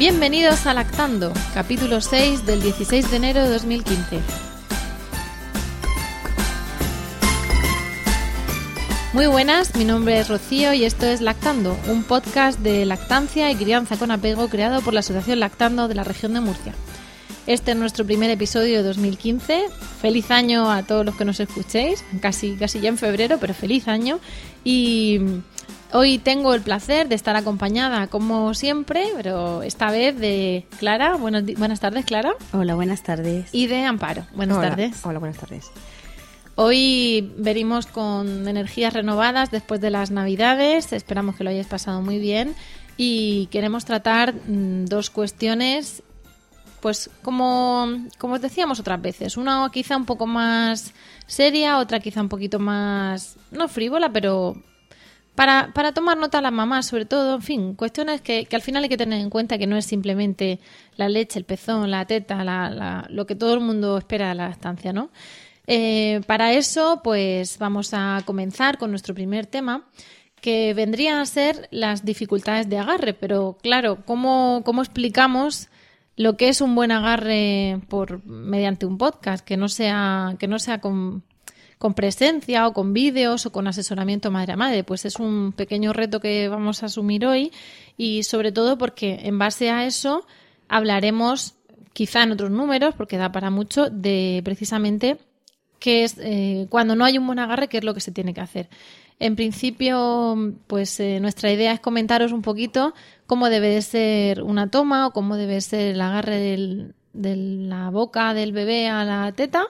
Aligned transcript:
Bienvenidos 0.00 0.64
a 0.64 0.72
Lactando, 0.72 1.30
capítulo 1.52 2.00
6 2.00 2.46
del 2.46 2.62
16 2.62 3.10
de 3.10 3.16
enero 3.18 3.42
de 3.42 3.50
2015. 3.50 4.18
Muy 9.12 9.26
buenas, 9.26 9.76
mi 9.76 9.84
nombre 9.84 10.18
es 10.18 10.28
Rocío 10.28 10.72
y 10.72 10.86
esto 10.86 11.04
es 11.04 11.20
Lactando, 11.20 11.76
un 11.86 12.02
podcast 12.02 12.60
de 12.60 12.86
lactancia 12.86 13.50
y 13.50 13.56
crianza 13.56 13.98
con 13.98 14.10
apego 14.10 14.48
creado 14.48 14.80
por 14.80 14.94
la 14.94 15.00
Asociación 15.00 15.38
Lactando 15.38 15.86
de 15.86 15.96
la 15.96 16.04
región 16.04 16.32
de 16.32 16.40
Murcia. 16.40 16.72
Este 17.46 17.72
es 17.72 17.76
nuestro 17.76 18.06
primer 18.06 18.30
episodio 18.30 18.78
de 18.78 18.84
2015. 18.84 19.66
Feliz 20.00 20.30
año 20.30 20.72
a 20.72 20.82
todos 20.82 21.04
los 21.04 21.14
que 21.14 21.26
nos 21.26 21.40
escuchéis, 21.40 22.06
casi, 22.22 22.54
casi 22.54 22.80
ya 22.80 22.88
en 22.88 22.96
febrero, 22.96 23.36
pero 23.38 23.52
feliz 23.52 23.86
año. 23.86 24.18
Y 24.64 25.20
Hoy 25.92 26.18
tengo 26.18 26.54
el 26.54 26.60
placer 26.60 27.08
de 27.08 27.16
estar 27.16 27.34
acompañada, 27.34 28.06
como 28.06 28.54
siempre, 28.54 29.08
pero 29.16 29.62
esta 29.64 29.90
vez 29.90 30.16
de 30.16 30.64
Clara. 30.78 31.16
Buenas, 31.16 31.44
buenas 31.56 31.80
tardes, 31.80 32.04
Clara. 32.04 32.34
Hola, 32.52 32.76
buenas 32.76 33.02
tardes. 33.02 33.52
Y 33.52 33.66
de 33.66 33.84
Amparo. 33.84 34.24
Buenas 34.32 34.58
Hola. 34.58 34.68
tardes. 34.70 35.04
Hola, 35.04 35.18
buenas 35.18 35.38
tardes. 35.38 35.72
Hoy 36.54 37.32
venimos 37.38 37.86
con 37.86 38.46
energías 38.46 38.92
renovadas 38.92 39.50
después 39.50 39.80
de 39.80 39.90
las 39.90 40.12
Navidades. 40.12 40.92
Esperamos 40.92 41.34
que 41.34 41.42
lo 41.42 41.50
hayáis 41.50 41.66
pasado 41.66 42.02
muy 42.02 42.18
bien. 42.18 42.54
Y 42.96 43.46
queremos 43.46 43.84
tratar 43.84 44.34
mm, 44.34 44.84
dos 44.84 45.10
cuestiones, 45.10 46.04
pues 46.80 47.10
como, 47.22 47.88
como 48.18 48.34
os 48.34 48.40
decíamos 48.40 48.78
otras 48.78 49.02
veces. 49.02 49.36
Una 49.36 49.68
quizá 49.72 49.96
un 49.96 50.06
poco 50.06 50.28
más 50.28 50.92
seria, 51.26 51.78
otra 51.78 51.98
quizá 51.98 52.20
un 52.20 52.28
poquito 52.28 52.60
más, 52.60 53.36
no 53.50 53.66
frívola, 53.66 54.12
pero 54.12 54.56
para, 55.40 55.72
para 55.72 55.92
tomar 55.94 56.18
nota 56.18 56.36
a 56.36 56.42
las 56.42 56.52
mamás, 56.52 56.84
sobre 56.84 57.06
todo, 57.06 57.36
en 57.36 57.40
fin, 57.40 57.74
cuestiones 57.74 58.20
que, 58.20 58.44
que 58.44 58.56
al 58.56 58.60
final 58.60 58.82
hay 58.82 58.90
que 58.90 58.98
tener 58.98 59.18
en 59.22 59.30
cuenta 59.30 59.56
que 59.56 59.66
no 59.66 59.78
es 59.78 59.86
simplemente 59.86 60.60
la 60.96 61.08
leche, 61.08 61.38
el 61.38 61.46
pezón, 61.46 61.90
la 61.90 62.04
teta, 62.04 62.44
la, 62.44 62.68
la- 62.68 63.06
lo 63.08 63.24
que 63.24 63.34
todo 63.36 63.54
el 63.54 63.60
mundo 63.60 63.96
espera 63.96 64.28
de 64.28 64.34
la 64.34 64.50
estancia, 64.50 64.92
¿no? 64.92 65.08
Eh, 65.66 66.20
para 66.26 66.52
eso, 66.52 67.00
pues 67.02 67.56
vamos 67.56 67.94
a 67.94 68.20
comenzar 68.26 68.76
con 68.76 68.90
nuestro 68.90 69.14
primer 69.14 69.46
tema, 69.46 69.86
que 70.42 70.74
vendría 70.74 71.22
a 71.22 71.24
ser 71.24 71.68
las 71.70 72.04
dificultades 72.04 72.68
de 72.68 72.76
agarre. 72.76 73.14
Pero 73.14 73.56
claro, 73.62 74.04
¿cómo, 74.04 74.60
cómo 74.62 74.82
explicamos 74.82 75.68
lo 76.16 76.36
que 76.36 76.50
es 76.50 76.60
un 76.60 76.74
buen 76.74 76.92
agarre 76.92 77.80
por 77.88 78.22
mediante 78.26 78.84
un 78.84 78.98
podcast? 78.98 79.42
Que 79.42 79.56
no 79.56 79.68
sea, 79.70 80.36
que 80.38 80.48
no 80.48 80.58
sea 80.58 80.82
con, 80.82 81.22
con 81.80 81.94
presencia 81.94 82.66
o 82.68 82.74
con 82.74 82.92
vídeos 82.92 83.46
o 83.46 83.52
con 83.52 83.66
asesoramiento 83.66 84.30
madre 84.30 84.52
a 84.52 84.56
madre. 84.56 84.84
Pues 84.84 85.06
es 85.06 85.16
un 85.16 85.52
pequeño 85.52 85.94
reto 85.94 86.20
que 86.20 86.46
vamos 86.50 86.82
a 86.82 86.86
asumir 86.86 87.24
hoy 87.24 87.52
y 87.96 88.22
sobre 88.24 88.52
todo 88.52 88.76
porque 88.76 89.20
en 89.22 89.38
base 89.38 89.70
a 89.70 89.86
eso 89.86 90.26
hablaremos 90.68 91.54
quizá 91.94 92.22
en 92.22 92.32
otros 92.32 92.50
números, 92.50 92.94
porque 92.94 93.16
da 93.16 93.32
para 93.32 93.48
mucho, 93.48 93.88
de 93.88 94.42
precisamente 94.44 95.16
qué 95.78 96.04
es 96.04 96.16
eh, 96.18 96.66
cuando 96.68 96.94
no 96.96 97.06
hay 97.06 97.16
un 97.16 97.26
buen 97.26 97.38
agarre, 97.38 97.68
qué 97.68 97.78
es 97.78 97.84
lo 97.84 97.94
que 97.94 98.00
se 98.00 98.12
tiene 98.12 98.34
que 98.34 98.42
hacer. 98.42 98.68
En 99.18 99.34
principio, 99.34 100.52
pues 100.66 101.00
eh, 101.00 101.18
nuestra 101.18 101.50
idea 101.50 101.72
es 101.72 101.80
comentaros 101.80 102.32
un 102.32 102.42
poquito 102.42 102.92
cómo 103.26 103.48
debe 103.48 103.68
de 103.70 103.80
ser 103.80 104.42
una 104.42 104.70
toma 104.70 105.06
o 105.06 105.12
cómo 105.12 105.36
debe 105.36 105.58
ser 105.62 105.94
el 105.94 106.00
agarre 106.02 106.36
del- 106.40 106.94
de 107.14 107.36
la 107.36 107.88
boca 107.88 108.34
del 108.34 108.52
bebé 108.52 108.88
a 108.88 109.02
la 109.04 109.32
teta 109.32 109.64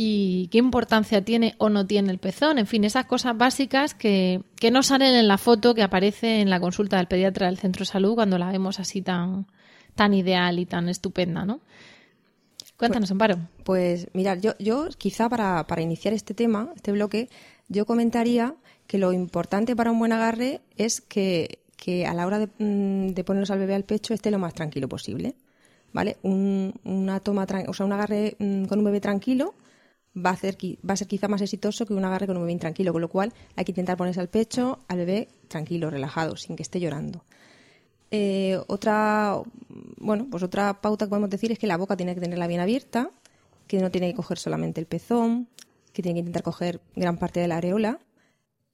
y 0.00 0.46
qué 0.52 0.58
importancia 0.58 1.24
tiene 1.24 1.56
o 1.58 1.70
no 1.70 1.84
tiene 1.84 2.12
el 2.12 2.18
pezón. 2.18 2.60
En 2.60 2.68
fin, 2.68 2.84
esas 2.84 3.06
cosas 3.06 3.36
básicas 3.36 3.94
que, 3.94 4.44
que 4.54 4.70
no 4.70 4.84
salen 4.84 5.12
en 5.16 5.26
la 5.26 5.38
foto 5.38 5.74
que 5.74 5.82
aparece 5.82 6.40
en 6.40 6.50
la 6.50 6.60
consulta 6.60 6.98
del 6.98 7.08
pediatra 7.08 7.46
del 7.46 7.58
centro 7.58 7.80
de 7.80 7.86
salud 7.86 8.14
cuando 8.14 8.38
la 8.38 8.52
vemos 8.52 8.78
así 8.78 9.02
tan, 9.02 9.48
tan 9.96 10.14
ideal 10.14 10.60
y 10.60 10.66
tan 10.66 10.88
estupenda, 10.88 11.44
¿no? 11.44 11.58
Cuéntanos, 12.76 13.10
Amparo. 13.10 13.40
Pues 13.64 14.06
mirad, 14.12 14.38
yo, 14.38 14.52
yo 14.60 14.86
quizá 14.96 15.28
para, 15.28 15.66
para 15.66 15.82
iniciar 15.82 16.14
este 16.14 16.32
tema, 16.32 16.70
este 16.76 16.92
bloque, 16.92 17.28
yo 17.66 17.84
comentaría 17.84 18.54
que 18.86 18.98
lo 18.98 19.12
importante 19.12 19.74
para 19.74 19.90
un 19.90 19.98
buen 19.98 20.12
agarre 20.12 20.60
es 20.76 21.00
que, 21.00 21.58
que 21.76 22.06
a 22.06 22.14
la 22.14 22.24
hora 22.24 22.38
de, 22.38 22.46
mm, 22.46 23.14
de 23.14 23.24
ponernos 23.24 23.50
al 23.50 23.58
bebé 23.58 23.74
al 23.74 23.82
pecho 23.82 24.14
esté 24.14 24.30
lo 24.30 24.38
más 24.38 24.54
tranquilo 24.54 24.88
posible. 24.88 25.34
¿Vale? 25.92 26.18
Un, 26.22 26.72
una 26.84 27.18
toma, 27.18 27.48
o 27.66 27.74
sea, 27.74 27.84
un 27.84 27.92
agarre 27.92 28.36
mm, 28.38 28.66
con 28.66 28.78
un 28.78 28.84
bebé 28.84 29.00
tranquilo 29.00 29.54
va 30.24 30.30
a, 30.30 30.38
va 30.88 30.94
a 30.94 30.96
ser 30.96 31.06
quizá 31.06 31.28
más 31.28 31.40
exitoso 31.40 31.86
que 31.86 31.94
un 31.94 32.04
agarre 32.04 32.26
con 32.26 32.36
un 32.36 32.42
bebé 32.42 32.52
intranquilo, 32.52 32.92
con 32.92 33.02
lo 33.02 33.08
cual 33.08 33.32
hay 33.56 33.64
que 33.64 33.72
intentar 33.72 33.96
ponerse 33.96 34.20
al 34.20 34.28
pecho 34.28 34.80
al 34.88 34.98
bebé 34.98 35.28
tranquilo, 35.48 35.90
relajado, 35.90 36.36
sin 36.36 36.56
que 36.56 36.62
esté 36.62 36.80
llorando. 36.80 37.24
Eh, 38.10 38.58
otra, 38.68 39.40
bueno, 39.98 40.26
pues 40.30 40.42
otra 40.42 40.80
pauta 40.80 41.06
que 41.06 41.10
podemos 41.10 41.30
decir 41.30 41.52
es 41.52 41.58
que 41.58 41.66
la 41.66 41.76
boca 41.76 41.96
tiene 41.96 42.14
que 42.14 42.20
tenerla 42.20 42.46
bien 42.46 42.60
abierta, 42.60 43.10
que 43.66 43.80
no 43.80 43.90
tiene 43.90 44.08
que 44.08 44.14
coger 44.14 44.38
solamente 44.38 44.80
el 44.80 44.86
pezón, 44.86 45.48
que 45.92 46.02
tiene 46.02 46.16
que 46.16 46.20
intentar 46.20 46.42
coger 46.42 46.80
gran 46.96 47.18
parte 47.18 47.40
de 47.40 47.48
la 47.48 47.58
areola. 47.58 47.98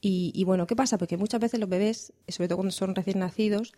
Y, 0.00 0.32
y 0.34 0.44
bueno, 0.44 0.66
¿qué 0.66 0.76
pasa? 0.76 0.98
Porque 0.98 1.16
muchas 1.16 1.40
veces 1.40 1.58
los 1.58 1.68
bebés, 1.68 2.12
sobre 2.28 2.48
todo 2.48 2.58
cuando 2.58 2.72
son 2.72 2.94
recién 2.94 3.18
nacidos, 3.18 3.72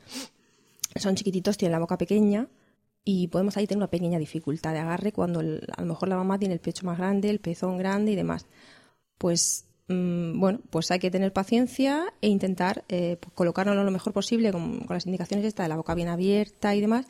son 0.97 1.15
chiquititos, 1.15 1.56
tienen 1.56 1.72
la 1.72 1.78
boca 1.78 1.97
pequeña 1.97 2.48
y 3.09 3.28
podemos 3.28 3.56
ahí 3.56 3.69
tener 3.69 3.78
una 3.78 3.87
pequeña 3.87 4.19
dificultad 4.19 4.72
de 4.72 4.81
agarre 4.81 5.12
cuando 5.12 5.41
el- 5.41 5.62
a 5.77 5.81
lo 5.81 5.87
mejor 5.87 6.09
la 6.09 6.17
mamá 6.17 6.41
tiene 6.41 6.55
el 6.55 6.61
pecho 6.61 6.84
más 6.84 6.99
grande, 6.99 7.31
el 7.31 7.39
pezón 7.39 7.78
grande 7.78 8.11
y 8.12 8.17
demás. 8.17 8.47
Pues 9.17 9.65
mm, 9.89 10.41
bueno, 10.41 10.61
pues 10.71 10.91
hay 10.91 10.99
que 10.99 11.11
tener 11.12 11.33
paciencia 11.33 12.12
e 12.21 12.28
intentar 12.28 12.84
eh, 12.89 13.16
pues, 13.21 13.55
lo 13.55 13.91
mejor 13.93 14.12
posible 14.12 14.50
con, 14.50 14.84
las 14.89 15.06
indicaciones 15.06 15.47
esta 15.47 15.62
de 15.62 15.69
la 15.69 15.77
boca 15.77 15.95
bien 15.95 16.09
abierta 16.09 16.75
y 16.75 16.81
demás 16.81 17.06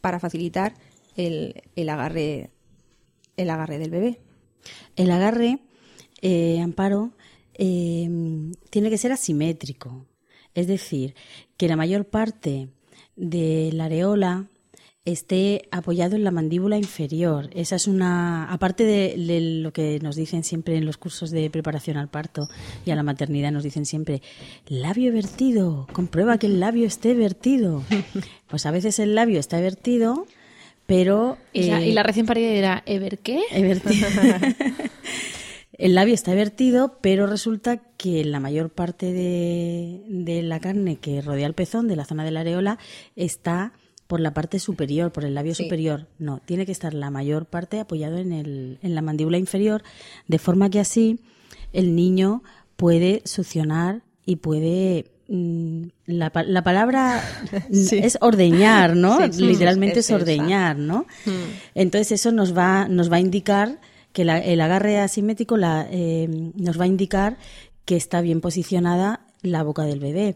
para 0.00 0.18
facilitar 0.18 0.74
el, 1.16 1.62
el 1.76 1.88
agarre 1.88 2.50
el 3.36 3.50
agarre 3.50 3.78
del 3.78 3.90
bebé. 3.90 4.18
El 4.96 5.12
agarre, 5.12 5.60
eh, 6.20 6.60
Amparo, 6.60 7.12
eh, 7.54 8.10
tiene 8.70 8.90
que 8.90 8.98
ser 8.98 9.12
asimétrico. 9.12 10.04
Es 10.54 10.66
decir, 10.66 11.14
que 11.56 11.68
la 11.68 11.76
mayor 11.76 12.06
parte 12.06 12.68
de 13.14 13.70
la 13.72 13.84
areola 13.84 14.48
esté 15.12 15.62
apoyado 15.70 16.16
en 16.16 16.24
la 16.24 16.30
mandíbula 16.30 16.76
inferior. 16.76 17.50
Esa 17.52 17.76
es 17.76 17.86
una, 17.86 18.50
aparte 18.52 18.84
de, 18.84 19.14
de 19.16 19.40
lo 19.62 19.72
que 19.72 19.98
nos 20.00 20.16
dicen 20.16 20.44
siempre 20.44 20.76
en 20.76 20.86
los 20.86 20.96
cursos 20.96 21.30
de 21.30 21.50
preparación 21.50 21.96
al 21.96 22.08
parto 22.08 22.48
y 22.84 22.90
a 22.90 22.96
la 22.96 23.02
maternidad, 23.02 23.52
nos 23.52 23.62
dicen 23.62 23.86
siempre, 23.86 24.22
labio 24.66 25.12
vertido, 25.12 25.86
comprueba 25.92 26.38
que 26.38 26.46
el 26.46 26.60
labio 26.60 26.86
esté 26.86 27.14
vertido. 27.14 27.82
Pues 28.48 28.64
a 28.64 28.70
veces 28.70 28.98
el 28.98 29.14
labio 29.14 29.38
está 29.40 29.60
vertido, 29.60 30.26
pero... 30.86 31.36
Y, 31.52 31.64
la, 31.64 31.82
eh, 31.82 31.88
y 31.88 31.92
la 31.92 32.02
recién 32.02 32.24
parida 32.24 32.50
dirá, 32.50 32.82
¿Ever 32.86 33.18
qué? 33.18 33.42
El 35.78 35.94
labio 35.94 36.14
está 36.14 36.34
vertido, 36.34 36.98
pero 37.00 37.28
resulta 37.28 37.76
que 37.96 38.24
la 38.24 38.40
mayor 38.40 38.70
parte 38.70 39.12
de, 39.12 40.02
de 40.08 40.42
la 40.42 40.58
carne 40.58 40.96
que 40.96 41.20
rodea 41.22 41.46
el 41.46 41.54
pezón, 41.54 41.86
de 41.86 41.94
la 41.94 42.04
zona 42.04 42.24
de 42.24 42.32
la 42.32 42.40
areola, 42.40 42.78
está 43.14 43.72
por 44.08 44.18
la 44.20 44.34
parte 44.34 44.58
superior, 44.58 45.12
por 45.12 45.24
el 45.24 45.34
labio 45.34 45.54
Sí. 45.54 45.62
superior. 45.62 46.08
No, 46.18 46.40
tiene 46.44 46.66
que 46.66 46.72
estar 46.72 46.92
la 46.94 47.10
mayor 47.10 47.46
parte 47.46 47.78
apoyado 47.78 48.18
en, 48.18 48.32
el, 48.32 48.78
en 48.82 48.94
la 48.96 49.02
mandíbula 49.02 49.38
inferior, 49.38 49.82
de 50.26 50.38
forma 50.40 50.68
que 50.70 50.80
así 50.80 51.20
el 51.72 51.94
niño 51.94 52.42
puede 52.76 53.22
succionar 53.24 54.02
y 54.26 54.36
puede 54.36 55.06
mm, 55.28 55.82
la, 56.06 56.32
la 56.46 56.62
palabra 56.62 57.22
Sí. 57.72 57.98
es 58.02 58.18
ordeñar, 58.20 58.96
¿no? 58.96 59.18
Sí, 59.26 59.32
sí, 59.34 59.42
Literalmente 59.46 60.00
es 60.00 60.06
es, 60.06 60.10
esa. 60.10 60.16
ordeñar, 60.16 60.76
¿no? 60.78 61.06
Entonces 61.74 62.12
eso 62.12 62.32
nos 62.32 62.56
va, 62.56 62.88
nos 62.88 63.12
va 63.12 63.16
a 63.16 63.20
indicar 63.20 63.78
que 64.14 64.24
la- 64.24 64.38
el 64.38 64.60
agarre 64.62 64.98
asimétrico 64.98 65.56
la, 65.58 65.86
eh, 65.90 66.26
nos 66.54 66.80
va 66.80 66.84
a 66.84 66.88
indicar 66.88 67.36
que 67.84 67.96
está 67.96 68.20
bien 68.22 68.40
posicionada 68.40 69.20
la 69.42 69.62
boca 69.62 69.82
del 69.84 70.00
bebé. 70.00 70.34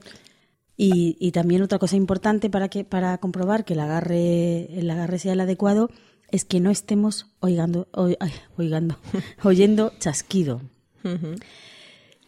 Y, 0.82 1.16
y 1.20 1.30
también 1.32 1.62
otra 1.62 1.78
cosa 1.78 1.96
importante 1.96 2.50
para 2.50 2.68
que 2.68 2.84
para 2.84 3.16
comprobar 3.18 3.64
que 3.64 3.74
el 3.74 3.80
agarre 3.80 4.78
el 4.78 4.90
agarre 4.90 5.18
sea 5.18 5.32
el 5.34 5.40
adecuado 5.40 5.90
es 6.30 6.44
que 6.44 6.60
no 6.60 6.70
estemos 6.70 7.26
oigando, 7.40 7.88
ay, 7.92 8.16
oigando, 8.56 8.96
oyendo 9.44 9.92
chasquido. 10.00 10.60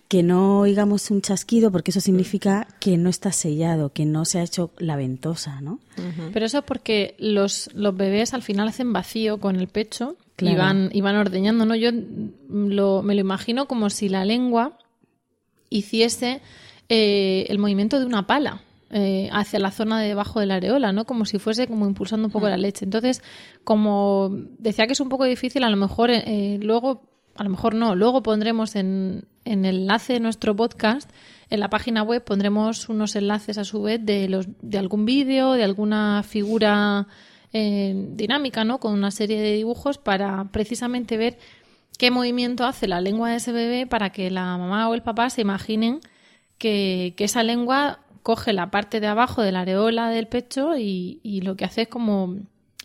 Que 0.09 0.23
no 0.23 0.61
oigamos 0.61 1.11
un 1.11 1.23
chasquido 1.23 1.73
porque 1.73 1.91
eso 1.91 2.01
significa 2.01 2.69
que 2.79 2.97
no 2.99 3.09
está 3.09 3.33
sellado, 3.33 3.93
que 3.93 4.05
no 4.05 4.25
se 4.27 4.39
ha 4.39 4.43
hecho 4.45 4.71
la 4.79 4.95
ventosa, 4.97 5.61
¿no? 5.63 5.81
Pero 6.33 6.47
eso 6.47 6.59
es 6.59 6.65
porque 6.65 7.17
los, 7.19 7.71
los 7.75 7.97
bebés 7.97 8.35
al 8.35 8.43
final 8.43 8.69
hacen 8.69 8.93
vacío 8.93 9.41
con 9.41 9.57
el 9.57 9.67
pecho 9.69 10.17
y, 10.39 10.55
van, 10.57 10.91
y 10.93 11.01
van 11.01 11.17
ordeñando, 11.17 11.65
¿no? 11.65 11.75
Yo 11.75 11.91
lo- 12.51 13.03
me 13.03 13.15
lo 13.15 13.21
imagino 13.23 13.67
como 13.67 13.89
si 13.91 14.09
la 14.09 14.25
lengua 14.25 14.79
hiciese 15.71 16.41
eh, 16.89 17.47
el 17.49 17.59
movimiento 17.59 17.99
de 17.99 18.07
una 18.07 18.27
pala 18.27 18.63
eh, 18.91 19.29
hacia 19.33 19.59
la 19.59 19.71
zona 19.71 20.01
de 20.01 20.09
debajo 20.09 20.41
de 20.41 20.47
la 20.47 20.57
areola, 20.57 20.93
¿no? 20.93 21.05
Como 21.05 21.25
si 21.25 21.39
fuese 21.39 21.67
como 21.67 21.87
impulsando 21.87 22.27
un 22.27 22.33
poco 22.33 22.49
la 22.49 22.57
leche. 22.57 22.85
Entonces, 22.85 23.23
como 23.65 24.31
decía 24.59 24.87
que 24.87 24.93
es 24.93 25.01
un 25.01 25.09
poco 25.09 25.25
difícil, 25.25 25.65
a 25.65 25.71
lo 25.71 25.77
mejor 25.77 26.11
eh, 26.11 26.59
luego, 26.63 27.03
a 27.35 27.43
lo 27.43 27.51
mejor 27.51 27.75
no, 27.75 27.97
luego 27.97 28.23
pondremos 28.23 28.77
en, 28.77 29.25
en 29.45 29.65
el 29.65 29.81
enlace 29.81 30.13
de 30.13 30.21
nuestro 30.21 30.55
podcast, 30.55 31.11
en 31.51 31.61
la 31.61 31.71
página 31.71 32.03
web 32.03 32.25
pondremos 32.25 32.89
unos 32.89 33.17
enlaces 33.17 33.59
a 33.59 33.65
su 33.65 33.83
vez 33.83 34.05
de, 34.05 34.29
los, 34.29 34.47
de 34.63 34.79
algún 34.79 35.05
vídeo, 35.05 35.53
de 35.53 35.65
alguna 35.65 36.23
figura 36.23 37.07
eh, 37.53 37.95
dinámica, 38.11 38.65
¿no? 38.65 38.79
Con 38.79 38.93
una 38.93 39.11
serie 39.11 39.41
de 39.41 39.55
dibujos 39.55 39.99
para 39.99 40.45
precisamente 40.53 41.17
ver 41.17 41.39
qué 41.99 42.11
movimiento 42.11 42.65
hace 42.65 42.89
la 42.89 43.01
lengua 43.01 43.31
de 43.31 43.37
ese 43.37 43.53
bebé 43.53 43.87
para 43.87 44.11
que 44.11 44.31
la 44.31 44.57
mamá 44.57 44.89
o 44.89 44.95
el 44.95 45.03
papá 45.03 45.31
se 45.31 45.43
imaginen 45.43 46.01
que, 46.59 47.15
que 47.17 47.25
esa 47.25 47.43
lengua 47.43 48.01
coge 48.23 48.53
la 48.53 48.71
parte 48.71 49.01
de 49.01 49.07
abajo 49.07 49.43
de 49.43 49.53
la 49.53 49.61
areola 49.61 50.09
del 50.09 50.27
pecho 50.27 50.77
y, 50.77 51.21
y 51.23 51.43
lo 51.43 51.57
que 51.57 51.65
hace 51.65 51.83
es 51.83 51.89
como 51.89 52.37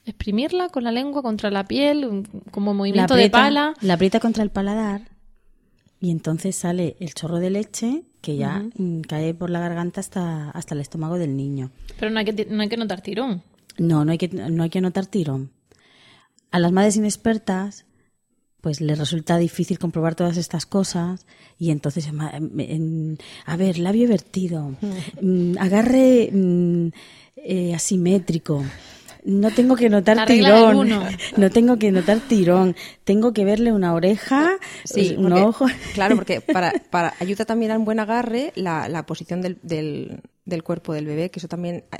exprimirla 0.06 0.70
con 0.70 0.84
la 0.84 0.92
lengua 0.92 1.22
contra 1.22 1.52
la 1.52 1.66
piel, 1.66 2.28
como 2.52 2.74
movimiento 2.74 3.16
de 3.16 3.30
pala. 3.30 3.74
La 3.82 3.94
aprieta 3.94 4.20
contra 4.20 4.44
el 4.44 4.50
paladar 4.50 5.02
y 6.00 6.12
entonces 6.12 6.56
sale 6.56 6.96
el 7.00 7.14
chorro 7.14 7.40
de 7.40 7.50
leche 7.50 8.04
que 8.22 8.38
ya 8.38 8.66
mm, 8.78 9.02
cae 9.02 9.34
por 9.34 9.50
la 9.50 9.60
garganta 9.60 10.00
hasta, 10.00 10.50
hasta 10.52 10.76
el 10.76 10.82
estómago 10.82 11.18
del 11.18 11.36
niño. 11.36 11.72
Pero 12.00 12.12
no 12.12 12.20
hay 12.20 12.26
que, 12.26 12.46
no 12.46 12.62
hay 12.62 12.70
que 12.70 12.78
notar 12.78 13.02
tirón. 13.02 13.44
No, 13.78 14.06
no 14.06 14.12
hay 14.12 14.18
que, 14.18 14.30
no 14.30 14.64
hay 14.64 14.70
que 14.70 14.82
notar 14.82 15.06
tirón. 15.06 15.52
A 16.52 16.60
las 16.60 16.72
madres 16.72 16.98
inexpertas, 16.98 17.86
pues 18.62 18.82
les 18.82 18.98
resulta 18.98 19.38
difícil 19.38 19.80
comprobar 19.80 20.16
todas 20.16 20.38
estas 20.38 20.66
cosas 20.66 21.26
y 21.58 21.72
entonces, 21.72 22.12
ma- 22.14 22.32
en- 22.36 23.18
a 23.46 23.56
ver, 23.58 23.78
labio 23.80 24.08
vertido, 24.08 24.76
mm, 25.22 25.58
agarre 25.60 26.30
mm, 26.32 26.88
eh, 27.38 27.74
asimétrico. 27.76 28.64
No 29.26 29.52
tengo 29.52 29.76
que 29.76 29.90
notar 29.90 30.26
tirón. 30.26 30.90
No 31.38 31.50
tengo 31.52 31.78
que 31.78 31.92
notar 31.92 32.20
tirón. 32.22 32.76
Tengo 33.04 33.34
que 33.34 33.44
verle 33.44 33.74
una 33.74 33.94
oreja, 33.94 34.52
Sí, 34.86 35.16
un 35.18 35.24
porque- 35.30 35.42
ojo. 35.42 35.66
Claro, 35.94 36.16
porque 36.16 36.40
para, 36.40 36.72
para 36.90 37.14
ayuda 37.20 37.44
también 37.46 37.72
al 37.72 37.80
buen 37.80 38.00
agarre 38.00 38.54
la, 38.56 38.88
la 38.88 39.06
posición 39.06 39.42
del, 39.42 39.58
del, 39.62 40.22
del 40.46 40.64
cuerpo 40.64 40.94
del 40.94 41.06
bebé, 41.06 41.30
que 41.32 41.40
eso 41.40 41.50
también 41.50 41.84
eh, 41.92 41.98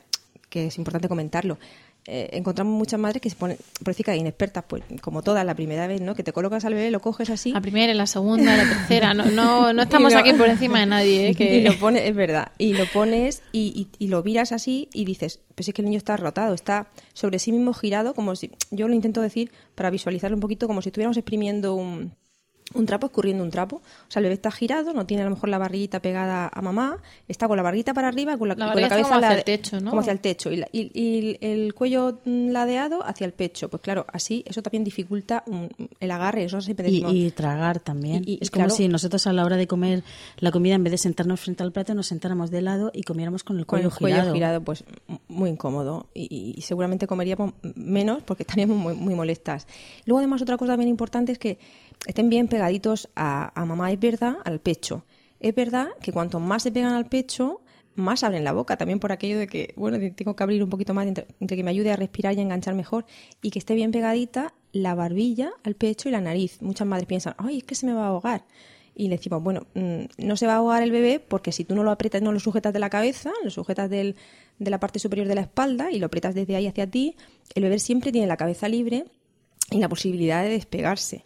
que 0.50 0.68
es 0.68 0.78
importante 0.78 1.10
comentarlo. 1.10 1.58
Eh, 2.06 2.30
encontramos 2.34 2.74
muchas 2.76 3.00
madres 3.00 3.22
que 3.22 3.30
se 3.30 3.36
ponen, 3.36 3.58
por 3.80 3.88
decir 3.90 4.04
que 4.06 4.16
inexpertas, 4.16 4.64
pues 4.68 4.84
como 5.02 5.22
todas, 5.22 5.46
la 5.46 5.54
primera 5.54 5.86
vez, 5.86 6.02
¿no? 6.02 6.16
Que 6.16 6.24
te 6.24 6.34
colocas 6.34 6.66
al 6.66 6.74
bebé, 6.74 6.90
lo 6.90 7.02
coges 7.02 7.30
así 7.30 7.52
La 7.52 7.62
primera, 7.62 7.94
la 7.94 8.08
segunda, 8.08 8.56
la 8.58 8.64
tercera. 8.64 9.14
No, 9.14 9.26
no, 9.26 9.74
no 9.74 9.82
estamos 9.84 10.12
Y 10.12 10.16
lo- 10.16 10.22
aquí 10.22 10.34
por 10.34 10.48
encima 10.50 10.80
de 10.80 10.86
nadie. 10.88 11.28
¿eh? 11.28 11.30
y 11.32 11.36
Que... 11.36 11.62
lo 11.62 11.78
pones, 11.78 12.04
es 12.04 12.16
verdad, 12.16 12.52
y 12.58 12.74
lo 12.74 12.86
pones 12.88 13.44
y, 13.52 13.88
y- 14.00 14.04
y 14.06 14.08
lo 14.08 14.24
miras 14.24 14.52
así 14.54 14.90
y 14.94 15.06
dices, 15.06 15.42
pues 15.54 15.68
es 15.68 15.74
que 15.74 15.82
el 15.82 15.86
niño 15.88 15.98
está 15.98 16.18
rotado, 16.18 16.56
está 16.56 16.88
sobre 17.14 17.38
sí 17.38 17.52
mismo 17.52 17.74
girado, 17.74 18.14
como 18.16 18.36
si, 18.36 18.50
yo 18.72 18.88
lo 18.88 18.96
intento 18.96 19.22
decir 19.22 19.52
para 19.76 19.90
visualizarlo 19.92 20.36
un 20.36 20.42
poquito, 20.42 20.66
como 20.68 20.82
si 20.82 20.90
estuviéramos 20.90 21.18
exprimiendo 21.18 21.76
un, 21.76 22.16
un 22.74 22.86
trapo, 22.86 23.08
escurriendo 23.08 23.44
un 23.44 23.50
trapo. 23.50 23.78
O 23.78 24.12
sea, 24.12 24.20
el 24.20 24.26
bebé 24.26 24.36
está 24.36 24.52
girado, 24.52 24.94
no 24.94 25.06
tiene 25.06 25.22
a 25.24 25.26
lo 25.26 25.32
mejor 25.36 25.50
la 25.50 25.58
barriguita 25.58 26.02
pegada 26.02 26.50
a 26.54 26.62
mamá, 26.62 26.98
está 27.28 27.48
con 27.48 27.58
la 27.58 27.64
barriguita 27.64 27.94
para 27.94 28.08
arriba, 28.10 28.38
con 28.38 28.48
la, 28.48 28.56
La 28.56 28.74
con 28.74 28.84
está 28.84 28.90
cabeza 28.90 29.10
como 29.10 29.26
hacia 29.26 29.38
el 29.38 29.44
techo, 29.44 29.80
¿no? 29.82 29.90
Como 29.90 30.02
hacia 30.02 30.14
el 30.14 30.20
techo, 30.20 30.52
y, 30.52 30.58
la- 30.58 30.68
y- 30.72 30.92
y 30.94 31.38
el 31.42 31.74
cuello 31.74 32.20
mm, 32.26 32.50
ladeado 32.50 33.04
hacia 33.06 33.26
el 33.26 33.34
pecho. 33.34 33.70
Pues 33.70 33.82
claro, 33.82 34.06
así 34.12 34.44
eso 34.48 34.62
también 34.62 34.84
dificulta 34.84 35.44
mm, 35.48 35.66
el 36.00 36.12
agarre, 36.12 36.44
eso 36.44 36.62
siempre 36.62 36.88
Y, 36.90 36.92
decimos. 36.92 37.14
y 37.14 37.32
tragar 37.32 37.80
también. 37.80 38.24
Y- 38.26 38.34
y- 38.34 38.40
es 38.42 38.52
como 38.52 38.66
claro. 38.66 38.76
si 38.76 38.88
nosotros 38.88 39.26
a 39.28 39.34
la 39.34 39.44
hora 39.46 39.56
de 39.58 39.68
comer 39.68 40.04
la 40.38 40.52
comida, 40.52 40.76
en 40.76 40.84
vez 40.84 40.92
de 40.92 40.98
sentarnos 40.98 41.40
frente 41.40 41.64
al 41.64 41.72
plato, 41.72 41.94
nos 41.96 42.08
sentáramos 42.08 42.52
de 42.52 42.62
lado 42.62 42.92
y 42.94 43.04
comiéramos 43.04 43.44
con 43.44 43.58
el 43.58 43.66
con 43.66 43.80
cuello, 43.80 43.90
el 43.90 43.98
cuello 44.00 44.16
girado. 44.18 44.34
girado, 44.34 44.62
pues 44.64 44.84
muy 45.28 45.50
incómodo 45.50 46.08
y, 46.14 46.24
y- 46.30 46.54
y 46.58 46.62
seguramente 46.62 47.08
comeríamos 47.08 47.54
menos 47.76 48.22
porque 48.24 48.44
estaríamos 48.48 48.78
muy, 48.78 48.94
muy 48.94 49.16
molestas. 49.16 49.66
Luego 50.06 50.20
además 50.20 50.42
otra 50.42 50.58
cosa 50.58 50.74
también 50.74 50.90
importante 50.90 51.32
es 51.32 51.40
que 51.40 51.58
estén 52.06 52.30
bien 52.30 52.48
pegaditos 52.48 53.10
a, 53.16 53.52
a 53.60 53.66
mamá, 53.66 53.92
es 53.92 54.00
verdad, 54.00 54.38
al 54.46 54.60
pecho. 54.60 55.06
Es 55.40 55.56
verdad 55.56 55.90
que 56.02 56.12
cuanto 56.12 56.40
más 56.40 56.64
se 56.64 56.72
pegan 56.72 56.94
al 56.94 57.06
pecho, 57.08 57.62
más 57.96 58.24
abren 58.24 58.44
la 58.44 58.54
boca, 58.54 58.78
también 58.78 59.00
por 59.00 59.12
aquello 59.12 59.38
de 59.40 59.48
que, 59.48 59.74
bueno, 59.76 59.98
tengo 60.16 60.36
que 60.36 60.44
abrir 60.44 60.64
un 60.64 60.70
poquito 60.70 60.94
más 60.94 61.08
entre, 61.08 61.28
entre 61.40 61.58
que 61.58 61.64
me 61.64 61.72
ayude 61.72 61.92
a 61.92 61.96
respirar 61.96 62.34
y 62.36 62.40
a 62.40 62.42
enganchar 62.44 62.74
mejor 62.76 63.06
y 63.42 63.52
que 63.52 63.60
esté 63.60 63.76
bien 63.76 63.92
pegadita 63.92 64.54
la 64.72 64.96
barbilla 64.96 65.52
al 65.64 65.76
pecho 65.76 66.08
y 66.10 66.12
la 66.12 66.22
nariz. 66.22 66.62
Muchas 66.62 66.88
madres 66.88 67.08
piensan, 67.08 67.36
ay, 67.38 67.58
es 67.60 67.64
que 67.64 67.76
se 67.76 67.86
me 67.86 67.94
va 67.94 68.06
a 68.06 68.08
ahogar. 68.10 68.46
Y 68.96 69.08
le 69.08 69.16
decimos, 69.16 69.42
bueno, 69.42 69.66
mm, 69.76 70.04
no 70.26 70.36
se 70.38 70.46
va 70.46 70.54
a 70.54 70.58
ahogar 70.58 70.84
el 70.84 70.92
bebé 70.92 71.20
porque 71.20 71.52
si 71.54 71.64
tú 71.64 71.74
no 71.76 71.84
lo 71.84 71.92
aprietas, 71.92 72.22
no 72.22 72.32
lo 72.34 72.40
sujetas 72.40 72.74
de 72.74 72.80
la 72.80 72.90
cabeza, 72.90 73.32
lo 73.44 73.50
sujetas 73.50 73.90
del- 73.90 74.16
de 74.60 74.70
la 74.72 74.80
parte 74.80 75.00
superior 75.00 75.28
de 75.28 75.36
la 75.36 75.42
espalda 75.42 75.90
y 75.92 76.00
lo 76.00 76.08
aprietas 76.08 76.36
desde 76.36 76.56
ahí 76.58 76.68
hacia 76.68 76.86
ti, 76.90 77.16
el 77.56 77.64
bebé 77.64 77.80
siempre 77.80 78.12
tiene 78.12 78.28
la 78.28 78.36
cabeza 78.36 78.68
libre 78.68 79.06
y 79.72 79.80
la 79.80 79.88
posibilidad 79.88 80.44
de 80.44 80.50
despegarse. 80.50 81.26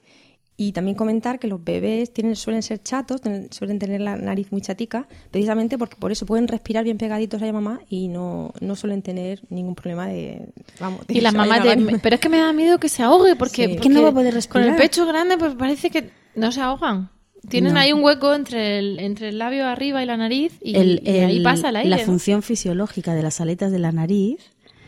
Y 0.68 0.72
también 0.72 0.96
comentar 0.96 1.40
que 1.40 1.48
los 1.48 1.64
bebés 1.64 2.14
tienen, 2.14 2.36
suelen 2.36 2.64
ser 2.64 2.82
chatos, 2.82 3.22
ten- 3.22 3.48
suelen 3.52 3.80
tener 3.80 4.00
la 4.02 4.16
nariz 4.16 4.52
muy 4.52 4.62
chatica, 4.62 5.08
precisamente 5.32 5.78
porque 5.78 5.96
por 5.98 6.12
eso 6.12 6.26
pueden 6.26 6.48
respirar 6.48 6.84
bien 6.84 6.98
pegaditos 6.98 7.42
a 7.42 7.46
la 7.46 7.52
mamá 7.54 7.82
y 7.90 8.08
no, 8.08 8.54
no 8.62 8.76
suelen 8.76 9.02
tener 9.02 9.42
ningún 9.50 9.76
problema 9.76 10.08
de... 10.08 10.48
Vamos, 10.80 11.06
de 11.08 11.14
Y 11.18 11.22
las 11.22 11.34
mamás 11.34 11.64
de, 11.64 12.00
pero 12.02 12.16
es 12.16 12.22
que 12.22 12.30
me 12.30 12.38
da 12.38 12.54
miedo 12.54 12.78
que 12.80 12.90
se 12.90 13.04
ahogue 13.04 13.36
porque, 13.36 13.66
Sí. 13.68 13.74
porque 13.74 13.90
no 13.90 14.02
va 14.04 14.10
a 14.10 14.14
poder 14.14 14.30
Con 14.32 14.36
respirar. 14.36 14.68
el 14.70 14.76
pecho 14.76 15.06
grande 15.06 15.38
pues 15.38 15.56
parece 15.56 15.90
que 15.90 16.10
no 16.36 16.52
se 16.52 16.62
ahogan. 16.62 17.10
Tienen 17.50 17.74
No. 17.74 17.80
ahí 17.82 17.92
un 17.92 18.02
hueco 18.02 18.34
entre 18.34 18.80
el, 18.80 19.00
entre 19.00 19.28
el 19.30 19.38
labio 19.38 19.68
arriba 19.68 20.02
y 20.02 20.06
la 20.06 20.16
nariz 20.16 20.54
y, 20.62 20.78
El- 20.78 21.02
y 21.06 21.10
ahí 21.10 21.44
pasa 21.44 21.70
el 21.70 21.76
aire. 21.76 21.90
La 21.90 21.98
función 22.00 22.42
fisiológica 22.42 23.14
de 23.16 23.22
las 23.22 23.42
aletas 23.42 23.70
de 23.72 23.80
la 23.80 23.92
nariz 23.92 24.38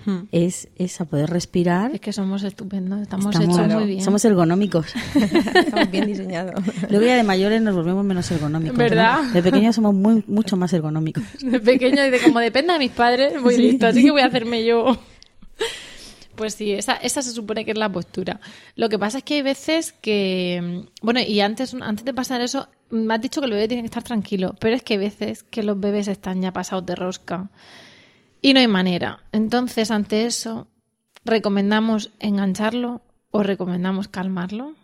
Hmm. 0.05 0.27
es, 0.31 0.67
es 0.75 1.01
a 1.01 1.05
poder 1.05 1.29
respirar. 1.31 1.93
Es 1.95 1.99
que 2.01 2.13
somos 2.13 2.43
estupendos, 2.43 3.01
estamos, 3.01 3.33
Estamos- 3.33 3.57
hechos 3.57 3.73
muy 3.73 3.85
bien. 3.85 4.01
Somos 4.03 4.23
ergonómicos. 4.23 4.87
Estamos 5.15 5.89
bien 5.89 6.05
diseñados. 6.05 6.63
Luego 6.89 7.05
ya 7.05 7.15
de 7.15 7.23
mayores 7.23 7.61
nos 7.61 7.73
volvemos 7.75 8.05
menos 8.05 8.29
ergonómicos. 8.29 8.77
¿no? 8.77 8.83
¿Verdad? 8.83 9.23
De 9.33 9.41
pequeños 9.41 9.75
somos 9.75 9.95
muy, 9.95 10.23
mucho 10.27 10.57
más 10.57 10.71
ergonómicos. 10.73 11.23
De 11.41 11.59
pequeño 11.59 12.05
y 12.05 12.11
de 12.11 12.19
como 12.19 12.39
depende 12.39 12.73
de 12.73 12.79
mis 12.79 12.91
padres, 12.91 13.41
muy 13.41 13.57
listo, 13.57 13.87
así 13.87 14.03
que 14.03 14.11
voy 14.11 14.21
a 14.21 14.27
hacerme 14.27 14.63
yo. 14.63 14.97
Pues 16.35 16.53
sí, 16.53 16.73
esa, 16.73 16.93
esa 16.97 17.21
se 17.21 17.31
supone 17.31 17.63
que 17.63 17.71
es 17.71 17.77
la 17.77 17.89
postura. 17.89 18.41
Lo 18.75 18.89
que 18.89 18.99
pasa 18.99 19.19
es 19.19 19.23
que 19.23 19.35
hay 19.35 19.41
veces 19.41 19.93
que, 19.93 20.83
bueno, 21.01 21.21
y 21.21 21.39
antes, 21.39 21.73
antes 21.73 22.03
de 22.03 22.13
pasar 22.13 22.41
eso, 22.41 22.67
me 22.89 23.13
has 23.13 23.21
dicho 23.21 23.39
que 23.39 23.45
el 23.45 23.53
bebé 23.53 23.67
tiene 23.69 23.83
que 23.83 23.87
estar 23.87 24.03
tranquilo, 24.03 24.53
pero 24.59 24.75
es 24.75 24.83
que 24.83 24.95
hay 24.95 24.99
veces 24.99 25.43
que 25.43 25.63
los 25.63 25.79
bebés 25.79 26.09
están 26.09 26.41
ya 26.41 26.51
pasados 26.51 26.85
de 26.85 26.95
rosca 26.95 27.49
y 28.45 28.53
no 28.53 28.59
hay 28.59 28.67
manera. 28.67 29.23
Entonces, 29.31 29.89
ante 29.89 30.27
eso, 30.27 30.67
¿recomendamos 31.23 32.11
engancharlo 32.19 33.01
o 33.31 33.41
recomendamos 33.41 34.07
calmarlo? 34.07 34.75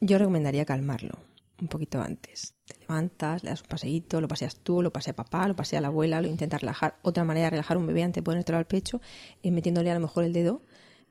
Yo 0.00 0.16
recomendaría 0.16 0.64
calmarlo 0.64 1.18
un 1.60 1.68
poquito 1.68 2.00
antes. 2.00 2.54
Te 2.64 2.80
levantas, 2.80 3.44
le 3.44 3.50
das 3.50 3.60
un 3.60 3.68
paseíto, 3.68 4.18
lo 4.22 4.28
paseas 4.28 4.56
tú, 4.56 4.80
lo 4.80 4.94
pasea 4.94 5.14
papá, 5.14 5.46
lo 5.46 5.54
pasea 5.54 5.82
la 5.82 5.88
abuela, 5.88 6.22
lo 6.22 6.28
intentas 6.28 6.62
relajar. 6.62 6.96
Otra 7.02 7.22
manera 7.22 7.48
de 7.48 7.50
relajar 7.50 7.76
un 7.76 7.86
bebé 7.86 8.02
antes 8.02 8.22
de 8.22 8.24
ponértelo 8.24 8.56
al 8.56 8.66
pecho 8.66 9.02
es 9.42 9.52
metiéndole 9.52 9.90
a 9.90 9.94
lo 9.94 10.00
mejor 10.00 10.24
el 10.24 10.32
dedo, 10.32 10.62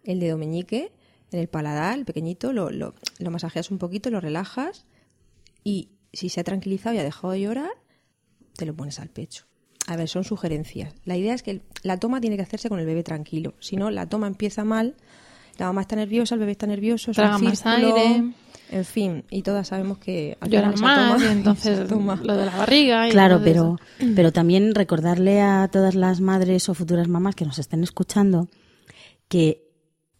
el 0.03 0.19
dedo 0.19 0.39
meñique 0.39 0.91
en 1.31 1.39
el 1.39 1.49
paladar, 1.49 1.99
el 1.99 2.05
pequeñito, 2.05 2.51
lo, 2.51 2.71
lo, 2.71 2.95
lo 3.19 3.29
masajeas 3.29 3.69
un 3.69 3.77
poquito, 3.77 4.09
lo 4.09 4.19
relajas 4.21 4.87
y 5.63 5.91
si 6.13 6.29
se 6.29 6.39
ha 6.39 6.43
tranquilizado 6.43 6.95
y 6.95 6.97
ha 6.97 7.03
dejado 7.03 7.33
de 7.33 7.41
llorar, 7.41 7.73
te 8.55 8.65
lo 8.65 8.75
pones 8.75 8.99
al 8.99 9.09
pecho. 9.09 9.45
A 9.87 9.95
ver, 9.97 10.07
son 10.07 10.23
sugerencias. 10.23 10.93
La 11.05 11.17
idea 11.17 11.33
es 11.33 11.43
que 11.43 11.61
la 11.83 11.97
toma 11.97 12.21
tiene 12.21 12.35
que 12.37 12.41
hacerse 12.43 12.69
con 12.69 12.79
el 12.79 12.85
bebé 12.85 13.03
tranquilo. 13.03 13.53
Si 13.59 13.75
no, 13.75 13.89
la 13.91 14.07
toma 14.07 14.27
empieza 14.27 14.63
mal, 14.63 14.95
la 15.57 15.65
mamá 15.67 15.81
está 15.81 15.95
nerviosa, 15.95 16.35
el 16.35 16.39
bebé 16.39 16.53
está 16.53 16.67
nervioso, 16.67 17.11
es 17.11 17.17
un 17.17 17.23
Traga 17.23 17.37
más 17.37 17.59
círculo, 17.59 17.95
aire. 17.95 18.31
En 18.71 18.85
fin, 18.85 19.23
y 19.29 19.41
todas 19.43 19.67
sabemos 19.67 19.97
que 19.99 20.37
Lloran 20.47 20.79
más 20.79 21.19
toma- 21.19 21.25
y 21.25 21.27
entonces 21.31 21.87
toma- 21.87 22.15
lo 22.23 22.35
de 22.37 22.45
la 22.45 22.55
barriga. 22.57 23.07
y 23.07 23.11
Claro, 23.11 23.41
pero, 23.43 23.77
pero 24.15 24.31
también 24.31 24.73
recordarle 24.73 25.41
a 25.41 25.67
todas 25.71 25.95
las 25.95 26.21
madres 26.21 26.69
o 26.69 26.73
futuras 26.73 27.07
mamás 27.07 27.35
que 27.35 27.45
nos 27.45 27.59
estén 27.59 27.83
escuchando 27.83 28.47
que 29.27 29.67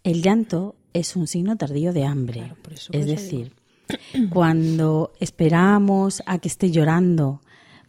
el 0.04 0.22
llanto 0.22 0.76
es 0.92 1.16
un 1.16 1.26
signo 1.28 1.56
tardío 1.56 1.94
de 1.94 2.04
hambre. 2.06 2.40
Claro, 2.42 2.56
por 2.62 2.74
eso- 2.74 2.92
es 2.94 3.00
por 3.00 3.08
decir, 3.16 3.54
cuando 4.30 5.14
esperamos 5.20 6.22
a 6.26 6.38
que 6.40 6.48
esté 6.48 6.70
llorando 6.72 7.42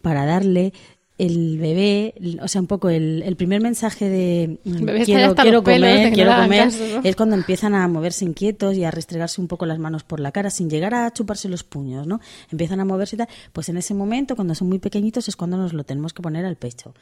para 0.02 0.24
darle, 0.26 0.72
el 1.16 1.58
bebé, 1.58 2.14
o 2.42 2.48
sea, 2.48 2.60
un 2.60 2.66
poco 2.66 2.88
el, 2.88 3.22
el 3.22 3.36
primer 3.36 3.60
mensaje 3.60 4.08
de 4.08 4.58
bebé 4.64 5.04
quiero, 5.04 5.34
quiero 5.36 5.62
comer, 5.62 6.12
quiero 6.12 6.34
comer, 6.34 6.64
caso, 6.64 6.84
¿no? 6.96 7.00
es 7.04 7.14
cuando 7.14 7.36
empiezan 7.36 7.74
a 7.74 7.86
moverse 7.86 8.24
inquietos 8.24 8.76
y 8.76 8.82
a 8.82 8.90
restregarse 8.90 9.40
un 9.40 9.46
poco 9.46 9.64
las 9.64 9.78
manos 9.78 10.02
por 10.02 10.18
la 10.18 10.32
cara 10.32 10.50
sin 10.50 10.68
llegar 10.68 10.92
a 10.92 11.12
chuparse 11.12 11.48
los 11.48 11.62
puños, 11.62 12.08
¿no? 12.08 12.20
Empiezan 12.50 12.80
a 12.80 12.84
moverse 12.84 13.14
y 13.14 13.18
tal, 13.18 13.28
pues 13.52 13.68
en 13.68 13.76
ese 13.76 13.94
momento, 13.94 14.34
cuando 14.34 14.56
son 14.56 14.68
muy 14.68 14.80
pequeñitos, 14.80 15.28
es 15.28 15.36
cuando 15.36 15.56
nos 15.56 15.72
lo 15.72 15.84
tenemos 15.84 16.12
que 16.12 16.22
poner 16.22 16.44
al 16.44 16.56
pecho. 16.56 16.94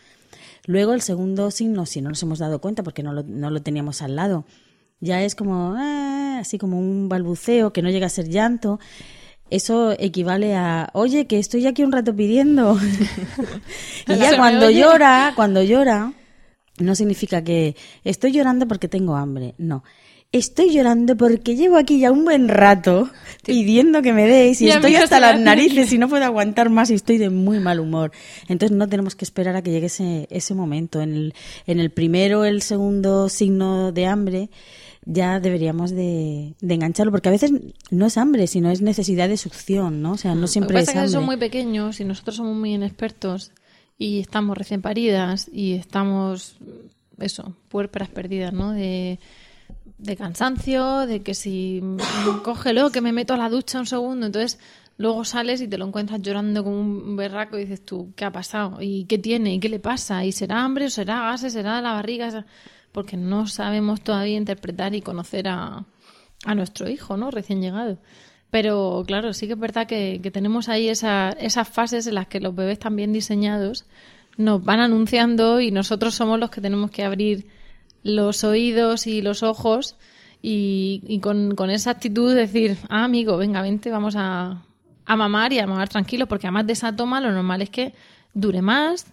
Luego 0.67 0.93
el 0.93 1.01
segundo 1.01 1.51
signo, 1.51 1.87
si 1.87 2.03
no 2.03 2.11
nos 2.11 2.23
hemos 2.23 2.39
dado 2.39 2.61
cuenta 2.61 2.83
porque 2.83 3.03
no 3.03 3.15
lo, 3.15 3.23
no 3.23 3.51
lo 3.51 3.63
teníamos 3.63 4.03
al 4.03 4.15
lado, 4.15 4.45
ya 5.01 5.23
es 5.23 5.35
como, 5.35 5.75
ah, 5.77 6.39
así 6.41 6.59
como 6.59 6.79
un 6.79 7.09
balbuceo 7.09 7.73
que 7.73 7.81
no 7.81 7.89
llega 7.89 8.07
a 8.07 8.11
ser 8.11 8.29
llanto. 8.29 8.79
Eso 9.53 9.95
equivale 9.99 10.55
a, 10.55 10.89
oye, 10.95 11.27
que 11.27 11.39
estoy 11.39 11.67
aquí 11.67 11.83
un 11.85 11.93
rato 11.93 12.17
pidiendo. 12.17 12.79
y 14.09 14.17
ya 14.17 14.39
cuando 14.39 14.71
llora, 14.71 15.35
cuando 15.37 15.63
llora, 15.63 16.15
no 16.79 16.95
significa 16.95 17.45
que 17.45 17.77
estoy 18.03 18.33
llorando 18.33 18.67
porque 18.67 18.89
tengo 18.89 19.15
hambre. 19.15 19.55
No. 19.59 19.85
Estoy 20.33 20.73
llorando 20.73 21.19
porque 21.19 21.55
llevo 21.55 21.77
aquí 21.77 21.99
ya 21.99 22.11
un 22.11 22.25
buen 22.25 22.49
rato 22.49 23.11
pidiendo 23.45 24.01
que 24.01 24.15
me 24.15 24.27
deis 24.27 24.63
y 24.63 24.71
estoy 24.71 24.97
hasta 24.97 25.21
las 25.21 25.39
narices 25.39 25.93
y 25.93 25.99
no 25.99 26.09
puedo 26.09 26.25
aguantar 26.25 26.71
más 26.71 26.89
y 26.89 26.95
estoy 26.95 27.19
de 27.19 27.29
muy 27.29 27.61
mal 27.61 27.79
humor. 27.79 28.11
Entonces 28.49 28.75
no 28.75 28.89
tenemos 28.89 29.15
que 29.15 29.27
esperar 29.27 29.55
a 29.55 29.61
que 29.61 29.71
llegue 29.71 29.89
ese, 29.89 30.29
ese 30.31 30.55
momento. 30.55 31.03
En 31.03 31.13
el, 31.15 31.35
en 31.67 31.79
el 31.79 31.91
primero, 31.91 32.47
el 32.47 32.63
segundo 32.63 33.29
signo 33.29 33.93
de 33.93 34.07
hambre, 34.07 34.49
ya 35.05 35.41
deberíamos 35.41 35.91
de, 35.91 36.55
de 36.61 36.75
engancharlo, 36.75 37.11
porque 37.11 37.29
a 37.29 37.33
veces 37.33 37.53
no 37.91 38.07
es 38.07 38.17
hambre, 38.17 38.47
sino 38.47 38.71
es 38.71 38.83
necesidad 38.83 39.29
de 39.29 39.37
succión, 39.37 40.01
¿no? 40.01 40.13
O 40.13 40.17
sea, 40.17 40.35
no 40.35 40.43
Lo 40.43 40.47
siempre 40.47 40.77
que 40.77 40.83
es 40.83 40.87
pasa 40.87 41.05
es 41.05 41.11
que 41.11 41.15
son 41.15 41.25
muy 41.25 41.37
pequeños 41.37 42.01
y 42.01 42.05
nosotros 42.05 42.37
somos 42.37 42.57
muy 42.57 42.75
inexpertos 42.75 43.51
y 43.99 44.21
estamos 44.21 44.57
recién 44.57 44.81
paridas 44.81 45.51
y 45.53 45.75
estamos, 45.75 46.57
eso, 47.19 47.55
puérperas 47.69 48.09
perdidas, 48.09 48.53
¿no? 48.53 48.73
De, 48.73 49.19
de 49.99 50.17
cansancio, 50.17 51.07
de 51.07 51.23
que 51.23 51.35
si 51.35 51.83
cógelo, 52.45 52.91
que 52.91 53.01
me 53.01 53.13
meto 53.13 53.35
a 53.35 53.39
la 53.39 53.49
ducha 53.49 53.81
un 53.81 53.87
segundo, 53.87 54.27
entonces 54.27 54.61
luego 54.99 55.25
sales 55.25 55.61
y 55.61 55.69
te 55.69 55.79
lo 55.79 55.87
encuentras 55.87 56.23
llorando 56.23 56.63
como 56.63 56.79
un 56.79 57.17
berraco 57.17 57.59
y 57.59 57.63
dices 57.63 57.85
tú, 57.85 58.13
¿qué 58.15 58.25
ha 58.25 58.31
pasado? 58.31 58.79
¿Y 58.81 59.05
qué 59.07 59.19
tiene? 59.19 59.55
¿Y 59.55 59.61
qué 59.61 59.69
le 59.69 59.81
pasa? 59.81 60.25
¿Y 60.25 60.31
será 60.31 60.63
hambre? 60.63 60.87
¿O 60.87 60.91
será 60.91 61.23
gases? 61.23 61.55
¿Será 61.55 61.81
la 61.81 61.93
barriga? 61.93 62.45
Porque 62.93 63.17
no 63.17 63.47
sabemos 63.47 64.03
todavía 64.03 64.37
interpretar 64.37 64.95
y 64.95 65.01
conocer 65.03 65.49
a, 65.49 65.85
a 66.45 66.55
nuestro 66.55 66.89
hijo, 66.89 67.17
¿no? 67.17 67.31
Recién 67.31 67.61
llegado. 67.63 67.99
Pero 68.51 69.03
claro, 69.07 69.33
sí 69.33 69.47
que 69.47 69.55
es 69.55 69.59
verdad 69.59 69.87
que, 69.87 70.21
que 70.23 70.31
tenemos 70.31 70.69
ahí 70.69 70.89
esa- 70.89 71.31
esas 71.31 71.69
fases 71.69 72.07
en 72.07 72.15
las 72.17 72.27
que 72.27 72.39
los 72.41 72.55
bebés 72.55 72.79
también 72.79 73.13
diseñados 73.13 73.87
nos 74.37 74.63
van 74.65 74.81
anunciando 74.81 75.61
y 75.61 75.71
nosotros 75.71 76.15
somos 76.15 76.39
los 76.39 76.51
que 76.51 76.61
tenemos 76.61 76.91
que 76.91 77.05
abrir 77.05 77.47
los 78.03 78.45
oídos 78.45 79.07
y 79.07 79.23
los 79.23 79.43
ojos 79.43 79.97
y, 80.43 81.03
y 81.07 81.21
con, 81.21 81.55
con 81.55 81.71
esa 81.71 81.91
actitud 81.93 82.35
decir, 82.35 82.77
ah, 82.91 83.05
amigo, 83.05 83.37
venga, 83.37 83.63
vente, 83.63 83.91
vamos 83.91 84.15
a, 84.17 84.63
a 85.07 85.17
mamar 85.17 85.53
y 85.53 85.59
a 85.61 85.67
mamar 85.67 85.89
tranquilo, 85.89 86.27
porque 86.27 86.47
además 86.49 86.67
de 86.67 86.73
esa 86.75 86.95
toma 86.95 87.21
lo 87.21 87.31
normal 87.31 87.63
es 87.63 87.71
que 87.71 87.95
dure 88.35 88.61
más, 88.61 89.07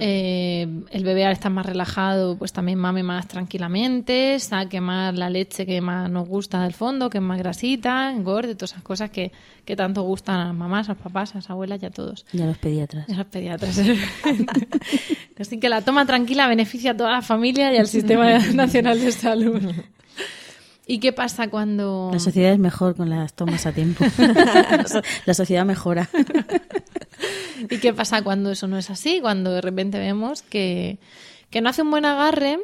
eh, 0.00 0.66
el 0.90 1.04
bebé 1.04 1.24
al 1.26 1.32
estar 1.32 1.50
más 1.52 1.66
relajado, 1.66 2.36
pues 2.36 2.52
también 2.52 2.78
mame 2.78 3.02
más 3.02 3.26
tranquilamente, 3.28 4.38
saque 4.40 4.80
más 4.80 5.14
la 5.14 5.30
leche 5.30 5.66
que 5.66 5.80
más 5.80 6.10
nos 6.10 6.28
gusta 6.28 6.62
del 6.62 6.72
fondo, 6.72 7.10
que 7.10 7.18
es 7.18 7.24
más 7.24 7.38
grasita, 7.38 8.10
engorde, 8.12 8.54
todas 8.54 8.72
esas 8.72 8.82
cosas 8.82 9.10
que, 9.10 9.32
que 9.64 9.76
tanto 9.76 10.02
gustan 10.02 10.40
a 10.40 10.44
las 10.46 10.54
mamás, 10.54 10.88
a 10.88 10.92
los 10.94 11.02
papás, 11.02 11.32
a 11.32 11.38
las 11.38 11.50
abuelas 11.50 11.82
y 11.82 11.86
a 11.86 11.90
todos. 11.90 12.24
Y 12.32 12.40
a 12.40 12.46
los 12.46 12.58
pediatras. 12.58 13.08
Y 13.08 13.12
a 13.12 13.16
los 13.18 13.26
pediatras. 13.26 13.78
Así 15.38 15.58
que 15.58 15.68
la 15.68 15.82
toma 15.82 16.06
tranquila 16.06 16.48
beneficia 16.48 16.92
a 16.92 16.96
toda 16.96 17.10
la 17.12 17.22
familia 17.22 17.72
y 17.72 17.76
al 17.76 17.86
Sistema 17.86 18.38
Nacional 18.54 19.00
de 19.00 19.12
Salud. 19.12 19.60
¿Y 20.88 20.98
qué 20.98 21.12
pasa 21.12 21.48
cuando...? 21.48 22.10
La 22.12 22.20
sociedad 22.20 22.52
es 22.52 22.60
mejor 22.60 22.94
con 22.94 23.10
las 23.10 23.34
tomas 23.34 23.66
a 23.66 23.72
tiempo. 23.72 24.04
la, 24.18 24.86
so- 24.86 25.02
la 25.24 25.34
sociedad 25.34 25.64
mejora. 25.66 26.08
¿Y 27.70 27.78
qué 27.78 27.92
pasa 27.92 28.22
cuando 28.22 28.50
eso 28.50 28.66
no 28.66 28.78
es 28.78 28.90
así? 28.90 29.20
Cuando 29.20 29.52
de 29.52 29.60
repente 29.60 29.98
vemos 29.98 30.42
que, 30.42 30.98
que 31.50 31.60
no 31.60 31.68
hace 31.68 31.82
un 31.82 31.90
buen 31.90 32.04
agarre 32.04 32.58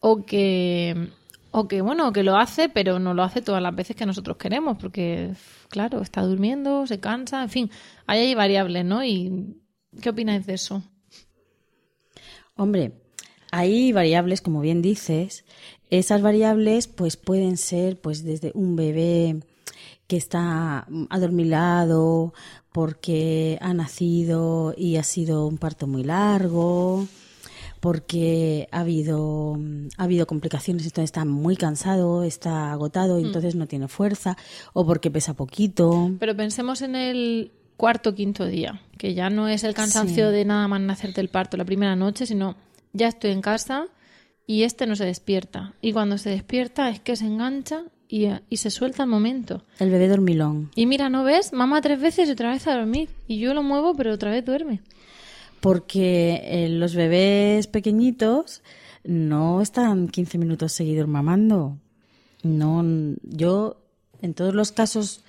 o 0.00 0.24
que, 0.24 1.10
o 1.50 1.68
que, 1.68 1.80
bueno, 1.80 2.12
que 2.12 2.22
lo 2.22 2.36
hace, 2.36 2.68
pero 2.68 2.98
no 2.98 3.14
lo 3.14 3.22
hace 3.22 3.42
todas 3.42 3.62
las 3.62 3.74
veces 3.74 3.96
que 3.96 4.06
nosotros 4.06 4.36
queremos, 4.36 4.78
porque, 4.78 5.32
claro, 5.68 6.02
está 6.02 6.22
durmiendo, 6.22 6.86
se 6.86 7.00
cansa, 7.00 7.42
en 7.42 7.50
fin, 7.50 7.70
ahí 8.06 8.20
hay 8.20 8.34
variables, 8.34 8.84
¿no? 8.84 9.04
¿Y 9.04 9.56
qué 10.00 10.10
opináis 10.10 10.46
de 10.46 10.54
eso? 10.54 10.82
Hombre, 12.56 12.92
hay 13.50 13.92
variables, 13.92 14.40
como 14.40 14.60
bien 14.60 14.82
dices. 14.82 15.44
Esas 15.90 16.20
variables, 16.20 16.88
pues 16.88 17.16
pueden 17.16 17.56
ser, 17.56 18.00
pues 18.00 18.24
desde 18.24 18.50
un 18.54 18.76
bebé 18.76 19.40
que 20.06 20.16
está 20.16 20.86
adormilado 21.10 22.32
porque 22.72 23.58
ha 23.60 23.72
nacido 23.74 24.74
y 24.76 24.96
ha 24.96 25.02
sido 25.02 25.46
un 25.46 25.58
parto 25.58 25.86
muy 25.86 26.04
largo, 26.04 27.06
porque 27.80 28.68
ha 28.72 28.80
habido, 28.80 29.58
ha 29.96 30.04
habido 30.04 30.26
complicaciones, 30.26 30.84
entonces 30.84 31.04
está 31.08 31.24
muy 31.24 31.56
cansado, 31.56 32.22
está 32.24 32.72
agotado 32.72 33.18
y 33.18 33.24
entonces 33.24 33.54
no 33.54 33.66
tiene 33.66 33.88
fuerza, 33.88 34.36
o 34.72 34.86
porque 34.86 35.10
pesa 35.10 35.34
poquito. 35.34 36.10
Pero 36.18 36.36
pensemos 36.36 36.82
en 36.82 36.96
el 36.96 37.52
cuarto 37.76 38.10
o 38.10 38.14
quinto 38.14 38.46
día, 38.46 38.80
que 38.98 39.14
ya 39.14 39.30
no 39.30 39.48
es 39.48 39.64
el 39.64 39.74
cansancio 39.74 40.28
Sí. 40.30 40.34
de 40.36 40.44
nada 40.44 40.68
más 40.68 40.80
nacer 40.80 41.12
del 41.14 41.28
parto 41.28 41.56
la 41.56 41.64
primera 41.64 41.96
noche, 41.96 42.26
sino 42.26 42.56
ya 42.92 43.08
estoy 43.08 43.30
en 43.32 43.42
casa 43.42 43.86
y 44.46 44.62
este 44.62 44.86
no 44.86 44.96
se 44.96 45.04
despierta. 45.04 45.74
Y 45.82 45.92
cuando 45.92 46.18
se 46.18 46.30
despierta 46.30 46.88
es 46.88 47.00
que 47.00 47.16
se 47.16 47.26
engancha 47.26 47.84
y, 48.08 48.28
y 48.48 48.56
se 48.58 48.70
suelta 48.70 49.02
al 49.04 49.08
momento. 49.08 49.62
El 49.78 49.90
bebé 49.90 50.08
dormilón. 50.08 50.70
Y 50.74 50.86
mira, 50.86 51.08
¿no 51.08 51.24
ves? 51.24 51.52
Mamá 51.52 51.80
tres 51.80 52.00
veces 52.00 52.28
y 52.28 52.32
otra 52.32 52.50
vez 52.50 52.66
a 52.66 52.76
dormir. 52.76 53.08
Y 53.28 53.38
yo 53.38 53.54
lo 53.54 53.62
muevo, 53.62 53.94
pero 53.94 54.12
otra 54.12 54.30
vez 54.30 54.44
duerme. 54.44 54.80
porque 55.60 56.42
eh, 56.44 56.68
los 56.68 56.94
bebés 56.94 57.66
pequeñitos 57.66 58.62
no 59.04 59.60
están 59.60 60.08
15 60.08 60.38
minutos 60.38 60.72
seguidos 60.72 61.08
mamando. 61.08 61.76
No, 62.42 62.84
yo 63.22 63.76
en 64.22 64.34
todos 64.34 64.54
los 64.54 64.70
casos 64.72 65.22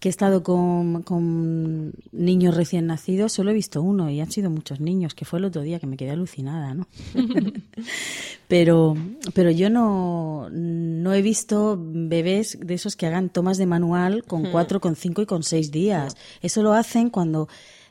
que 0.00 0.08
he 0.08 0.10
estado 0.10 0.42
con, 0.42 1.02
con 1.02 1.92
niños 2.10 2.56
recién 2.56 2.86
nacidos 2.86 3.32
solo 3.32 3.50
he 3.50 3.54
visto 3.54 3.82
uno 3.82 4.08
y 4.10 4.20
han 4.20 4.32
sido 4.32 4.48
muchos 4.48 4.80
niños, 4.80 5.14
que 5.14 5.26
fue 5.26 5.38
el 5.38 5.44
otro 5.44 5.60
día 5.60 5.78
que 5.78 5.86
me 5.86 5.98
quedé 5.98 6.10
alucinada, 6.10 6.72
¿no? 6.72 6.88
pero, 8.48 8.96
pero 9.34 9.50
yo 9.50 9.68
no, 9.68 10.48
no 10.50 11.12
he 11.12 11.20
visto 11.20 11.78
bebés 11.78 12.58
de 12.60 12.74
esos 12.74 12.96
que 12.96 13.06
hagan 13.06 13.28
tomas 13.28 13.58
de 13.58 13.66
manual 13.66 14.24
con 14.24 14.50
cuatro, 14.50 14.80
con 14.80 14.96
cinco 14.96 15.20
y 15.20 15.26
con 15.26 15.42
seis 15.42 15.70
días. 15.70 16.16
Eso 16.40 16.62
lo 16.62 16.72
hacen 16.72 17.10
cuando 17.10 17.48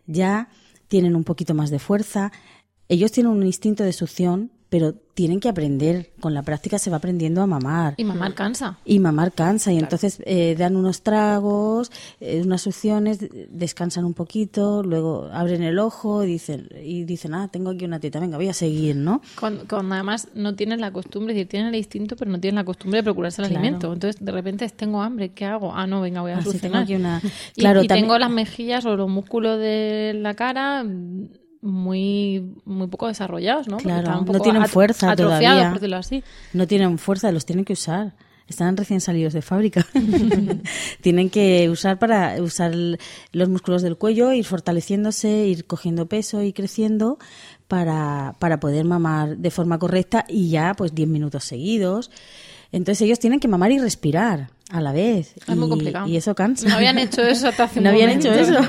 ya 0.07 0.49
tienen 0.87 1.15
un 1.15 1.23
poquito 1.23 1.53
más 1.53 1.69
de 1.69 1.77
fuerza. 1.77 2.31
Ellos 2.87 3.11
tienen 3.11 3.31
un 3.31 3.45
instinto 3.45 3.83
de 3.83 3.93
succión, 3.93 4.51
pero 4.69 4.93
tienen 4.93 5.39
que 5.39 5.49
aprender. 5.49 6.11
Con 6.21 6.33
la 6.33 6.43
práctica 6.43 6.77
se 6.79 6.89
va 6.89 6.97
aprendiendo 6.97 7.41
a 7.41 7.47
mamar. 7.47 7.95
Y 7.97 8.03
mamá 8.03 8.33
cansa. 8.35 8.77
Y 8.85 8.99
mamar 8.99 9.31
cansa 9.33 9.73
y 9.73 9.77
entonces 9.79 10.21
eh, 10.25 10.55
dan 10.57 10.75
unos 10.75 11.01
tragos, 11.01 11.91
eh, 12.21 12.41
unas 12.45 12.61
succiones, 12.61 13.19
descansan 13.49 14.05
un 14.05 14.13
poquito, 14.13 14.83
luego 14.83 15.27
abren 15.33 15.63
el 15.63 15.79
ojo 15.79 16.23
y 16.23 16.27
dicen, 16.27 16.69
y 16.83 17.03
dicen, 17.03 17.33
ah, 17.33 17.47
tengo 17.51 17.71
aquí 17.71 17.83
una 17.85 17.99
teta, 17.99 18.19
venga, 18.19 18.37
voy 18.37 18.47
a 18.47 18.53
seguir, 18.53 18.95
¿no? 18.95 19.21
Cuando, 19.39 19.65
cuando 19.67 19.95
además 19.95 20.27
no 20.35 20.55
tienen 20.55 20.79
la 20.81 20.91
costumbre, 20.93 21.33
es 21.33 21.37
decir, 21.37 21.49
tienen 21.49 21.69
el 21.69 21.75
instinto, 21.75 22.15
pero 22.15 22.29
no 22.31 22.39
tienen 22.39 22.55
la 22.57 22.63
costumbre 22.63 22.99
de 22.99 23.03
procurarse 23.03 23.41
el 23.41 23.47
Claro. 23.49 23.61
alimento. 23.61 23.91
Entonces, 23.93 24.23
de 24.23 24.31
repente, 24.31 24.69
tengo 24.69 25.01
hambre, 25.01 25.29
¿qué 25.33 25.45
hago? 25.45 25.73
Ah, 25.73 25.87
no, 25.87 25.99
venga, 26.01 26.21
voy 26.21 26.31
a 26.31 26.37
Así 26.37 26.45
solucionar. 26.45 26.85
tengo 26.85 26.95
aquí 26.95 26.95
una- 26.95 27.21
Y- 27.55 27.59
Claro, 27.61 27.81
y, 27.83 27.87
también- 27.87 28.05
tengo 28.05 28.19
las 28.19 28.29
mejillas 28.31 28.85
o 28.85 28.95
los 28.95 29.09
músculos 29.09 29.57
de 29.59 30.13
la 30.15 30.35
cara 30.35 30.83
mm, 30.83 31.29
muy, 31.61 32.53
muy 32.65 32.87
poco 32.87 33.07
desarrollados, 33.07 33.67
¿no? 33.67 33.77
Claro, 33.77 34.21
no 34.25 34.39
tienen 34.39 34.65
fuerza 34.67 35.15
todavía. 35.15 35.69
por 35.69 35.73
decirlo 35.75 35.97
así. 35.97 36.23
No 36.53 36.67
tienen 36.67 36.97
fuerza, 36.97 37.31
los 37.31 37.45
tienen 37.45 37.65
que 37.65 37.73
usar. 37.73 38.13
Están 38.47 38.75
recién 38.77 38.99
salidos 38.99 39.33
de 39.33 39.41
fábrica. 39.43 39.85
tienen 41.01 41.29
que 41.29 41.69
usar 41.69 41.99
para 41.99 42.41
usar 42.41 42.73
los 43.31 43.49
músculos 43.49 43.81
del 43.81 43.97
cuello, 43.97 44.31
ir 44.33 44.45
fortaleciéndose, 44.45 45.45
ir 45.47 45.65
cogiendo 45.65 46.07
peso 46.07 46.41
y 46.41 46.53
creciendo 46.53 47.19
para, 47.67 48.35
para 48.39 48.59
poder 48.59 48.85
mamar 48.85 49.37
de 49.37 49.51
forma 49.51 49.77
correcta 49.77 50.25
y 50.27 50.49
ya 50.49 50.73
pues 50.75 50.95
10 50.95 51.07
minutos 51.09 51.43
seguidos. 51.43 52.09
Entonces 52.71 53.01
ellos 53.03 53.19
tienen 53.19 53.39
que 53.39 53.47
mamar 53.47 53.71
y 53.71 53.79
respirar 53.79 54.49
a 54.71 54.81
la 54.81 54.91
vez. 54.91 55.33
Es 55.47 55.55
muy 55.55 55.69
complicado. 55.69 56.07
Y 56.07 56.17
eso 56.17 56.33
cansa. 56.35 56.67
No 56.69 56.75
habían 56.75 56.97
hecho 56.99 57.21
eso 57.21 57.47
hasta 57.49 57.63
hace 57.65 57.79
un 57.79 57.83
No 57.83 57.89
habían 57.89 58.09
momento. 58.17 58.31
hecho 58.33 58.39
eso. 58.39 58.59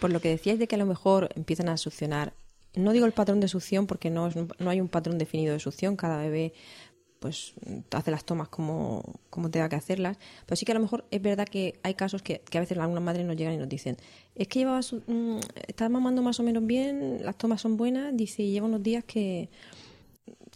Por 0.00 0.12
lo 0.12 0.20
que 0.20 0.28
decíais 0.28 0.58
de 0.58 0.66
que 0.66 0.74
a 0.74 0.78
lo 0.78 0.86
mejor 0.86 1.30
empiezan 1.36 1.68
a 1.68 1.76
succionar. 1.76 2.32
No 2.74 2.92
digo 2.92 3.06
el 3.06 3.12
patrón 3.12 3.40
de 3.40 3.48
succión 3.48 3.86
porque 3.86 4.10
no, 4.10 4.28
no 4.58 4.70
hay 4.70 4.80
un 4.80 4.88
patrón 4.88 5.18
definido 5.18 5.52
de 5.54 5.60
succión. 5.60 5.96
Cada 5.96 6.18
bebé 6.18 6.52
pues 7.18 7.54
hace 7.92 8.10
las 8.10 8.24
tomas 8.24 8.48
como, 8.48 9.02
como 9.30 9.50
tenga 9.50 9.68
que 9.70 9.76
hacerlas. 9.76 10.18
Pero 10.44 10.56
sí 10.56 10.66
que 10.66 10.72
a 10.72 10.74
lo 10.74 10.82
mejor 10.82 11.06
es 11.10 11.22
verdad 11.22 11.48
que 11.48 11.78
hay 11.82 11.94
casos 11.94 12.22
que, 12.22 12.40
que 12.40 12.58
a 12.58 12.60
veces 12.60 12.76
algunas 12.78 13.02
madres 13.02 13.24
nos 13.26 13.36
llegan 13.36 13.54
y 13.54 13.56
nos 13.56 13.68
dicen, 13.68 13.96
es 14.34 14.48
que 14.48 14.58
llevaba 14.60 14.82
su- 14.82 15.02
mm, 15.06 15.40
estás 15.66 15.90
mamando 15.90 16.20
más 16.22 16.38
o 16.40 16.42
menos 16.42 16.66
bien, 16.66 17.24
las 17.24 17.36
tomas 17.36 17.62
son 17.62 17.76
buenas, 17.78 18.14
dice, 18.16 18.42
y 18.42 18.52
lleva 18.52 18.66
unos 18.66 18.82
días 18.82 19.02
que, 19.04 19.48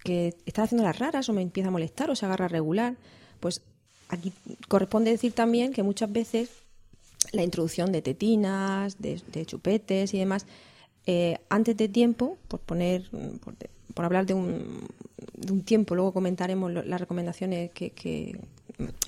que 0.04 0.34
está 0.46 0.64
haciendo 0.64 0.84
las 0.84 0.98
raras 0.98 1.28
o 1.28 1.32
me 1.32 1.42
empieza 1.42 1.68
a 1.68 1.72
molestar 1.72 2.10
o 2.10 2.14
se 2.14 2.26
agarra 2.26 2.46
regular. 2.48 2.94
Pues 3.40 3.62
aquí 4.08 4.32
corresponde 4.68 5.10
decir 5.10 5.32
también 5.32 5.72
que 5.72 5.82
muchas 5.82 6.12
veces 6.12 6.50
la 7.32 7.42
introducción 7.42 7.92
de 7.92 8.02
tetinas, 8.02 8.98
de, 9.00 9.20
chupetes 9.46 10.14
y 10.14 10.18
demás, 10.18 10.46
eh, 11.06 11.38
antes 11.48 11.76
de 11.76 11.88
tiempo, 11.88 12.38
por 12.48 12.60
poner, 12.60 13.08
por, 13.94 14.04
hablar 14.04 14.26
de 14.26 14.34
un, 14.34 14.86
de 15.36 15.52
un 15.52 15.62
tiempo, 15.62 15.94
luego 15.94 16.12
comentaremos 16.12 16.72
las 16.72 17.00
recomendaciones 17.00 17.70
que, 17.70 17.90
que- 17.90 18.38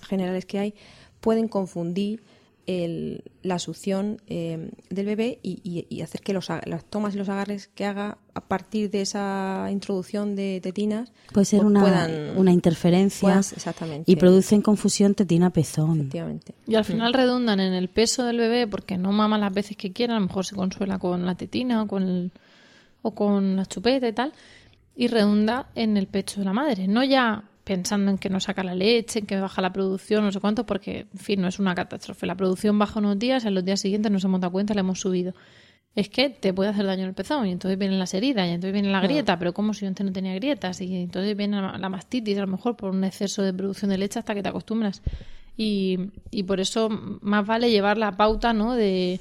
generales 0.08 0.44
que 0.46 0.58
hay, 0.58 0.74
pueden 1.20 1.48
confundir 1.48 2.22
el- 2.66 3.24
la 3.42 3.58
succión 3.58 4.20
eh, 4.28 4.70
del 4.88 5.06
bebé 5.06 5.40
y, 5.42 5.60
y- 5.64 5.86
y 5.94 6.02
hacer 6.02 6.20
que 6.20 6.32
los, 6.32 6.48
las 6.48 6.84
tomas 6.84 7.14
y 7.14 7.18
los 7.18 7.28
agarres 7.28 7.66
que 7.68 7.84
haga 7.84 8.18
a 8.34 8.40
partir 8.40 8.90
de 8.90 9.00
esa 9.02 9.68
introducción 9.72 10.36
de 10.36 10.60
tetinas 10.62 11.10
Puede 11.32 11.44
ser 11.44 11.60
pues 11.60 11.70
una, 11.70 11.80
puedan- 11.80 12.36
una 12.38 12.52
interferencia 12.52 13.38
exactamente. 13.38 14.10
y 14.10 14.16
producen 14.16 14.62
confusión 14.62 15.14
tetina-pezón. 15.14 15.98
efectivamente. 16.00 16.54
Y 16.68 16.76
al 16.76 16.84
final 16.84 17.12
redundan 17.14 17.58
en 17.60 17.72
el 17.74 17.88
peso 17.88 18.24
del 18.24 18.38
bebé 18.38 18.66
porque 18.68 18.96
no 18.96 19.10
mama 19.12 19.38
las 19.38 19.52
veces 19.52 19.76
que 19.76 19.92
quiera, 19.92 20.16
a 20.16 20.20
lo 20.20 20.26
mejor 20.26 20.46
se 20.46 20.54
consuela 20.54 20.98
con 20.98 21.26
la 21.26 21.34
tetina 21.34 21.82
o 21.82 21.86
con, 21.88 22.02
el- 22.04 22.32
o 23.02 23.10
con 23.12 23.56
la 23.56 23.66
chupeta 23.66 24.06
y 24.06 24.12
tal, 24.12 24.32
y 24.94 25.08
redunda 25.08 25.68
en 25.74 25.96
el 25.96 26.06
pecho 26.06 26.38
de 26.40 26.44
la 26.44 26.52
madre. 26.52 26.86
No 26.86 27.02
ya 27.02 27.42
pensando 27.64 28.10
en 28.10 28.18
que 28.18 28.28
no 28.28 28.40
saca 28.40 28.64
la 28.64 28.74
leche, 28.74 29.20
en 29.20 29.26
que 29.26 29.38
baja 29.38 29.62
la 29.62 29.72
producción, 29.72 30.24
no 30.24 30.32
sé 30.32 30.40
cuánto, 30.40 30.66
porque, 30.66 31.06
en 31.12 31.18
fin, 31.18 31.40
no 31.40 31.48
es 31.48 31.58
una 31.58 31.74
catástrofe. 31.74 32.26
La 32.26 32.34
producción 32.34 32.78
baja 32.78 32.98
unos 32.98 33.18
días, 33.18 33.44
en 33.44 33.54
los 33.54 33.64
días 33.64 33.80
siguientes 33.80 34.10
nos 34.10 34.24
hemos 34.24 34.40
dado 34.40 34.52
cuenta, 34.52 34.74
la 34.74 34.80
hemos 34.80 35.00
subido. 35.00 35.34
Es 35.94 36.08
que 36.08 36.30
te 36.30 36.54
puede 36.54 36.70
hacer 36.70 36.86
daño 36.86 37.04
el 37.06 37.12
pezón 37.12 37.46
y 37.46 37.52
entonces 37.52 37.78
vienen 37.78 37.98
las 37.98 38.14
heridas 38.14 38.46
y 38.48 38.50
entonces 38.50 38.72
viene 38.72 38.90
la 38.90 39.00
grieta, 39.00 39.38
pero 39.38 39.52
como 39.52 39.74
si 39.74 39.82
yo 39.82 39.88
antes 39.88 40.06
no 40.06 40.12
tenía 40.12 40.34
grietas 40.34 40.80
y 40.80 40.96
entonces 40.96 41.36
viene 41.36 41.60
la, 41.60 41.76
la 41.76 41.88
mastitis 41.90 42.38
a 42.38 42.40
lo 42.40 42.46
mejor 42.46 42.76
por 42.76 42.90
un 42.90 43.04
exceso 43.04 43.42
de 43.42 43.52
producción 43.52 43.90
de 43.90 43.98
leche 43.98 44.18
hasta 44.18 44.34
que 44.34 44.42
te 44.42 44.48
acostumbras. 44.48 45.02
Y, 45.54 45.98
y 46.30 46.44
por 46.44 46.60
eso 46.60 46.88
más 46.88 47.46
vale 47.46 47.70
llevar 47.70 47.98
la 47.98 48.16
pauta 48.16 48.54
¿no? 48.54 48.72
de, 48.72 49.20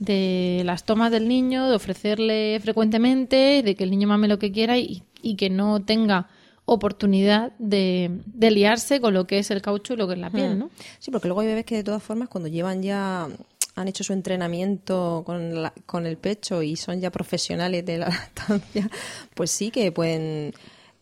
de 0.00 0.62
las 0.64 0.84
tomas 0.84 1.12
del 1.12 1.28
niño, 1.28 1.68
de 1.68 1.76
ofrecerle 1.76 2.58
frecuentemente, 2.60 3.62
de 3.62 3.74
que 3.76 3.84
el 3.84 3.90
niño 3.90 4.08
mame 4.08 4.26
lo 4.26 4.40
que 4.40 4.50
quiera 4.50 4.78
y, 4.78 5.04
y 5.22 5.36
que 5.36 5.48
no 5.48 5.80
tenga 5.80 6.28
oportunidad 6.72 7.52
de, 7.58 8.10
de 8.26 8.50
liarse 8.52 9.00
con 9.00 9.12
lo 9.12 9.26
que 9.26 9.38
es 9.40 9.50
el 9.50 9.60
caucho 9.60 9.94
y 9.94 9.96
lo 9.96 10.06
que 10.06 10.14
es 10.14 10.20
la 10.20 10.30
piel, 10.30 10.58
¿no? 10.58 10.70
Sí, 11.00 11.10
porque 11.10 11.26
luego 11.28 11.40
hay 11.40 11.48
bebés 11.48 11.64
que 11.64 11.74
de 11.76 11.82
todas 11.84 12.02
formas 12.02 12.28
cuando 12.28 12.48
llevan 12.48 12.80
ya 12.82 13.28
han 13.74 13.88
hecho 13.88 14.04
su 14.04 14.12
entrenamiento 14.12 15.22
con, 15.26 15.62
la- 15.62 15.72
con 15.86 16.06
el 16.06 16.16
pecho 16.16 16.62
y 16.62 16.76
son 16.76 17.00
ya 17.00 17.10
profesionales 17.10 17.84
de 17.84 17.98
la 17.98 18.08
lactancia, 18.08 18.88
pues 19.34 19.50
sí 19.50 19.70
que 19.70 19.90
pueden 19.90 20.52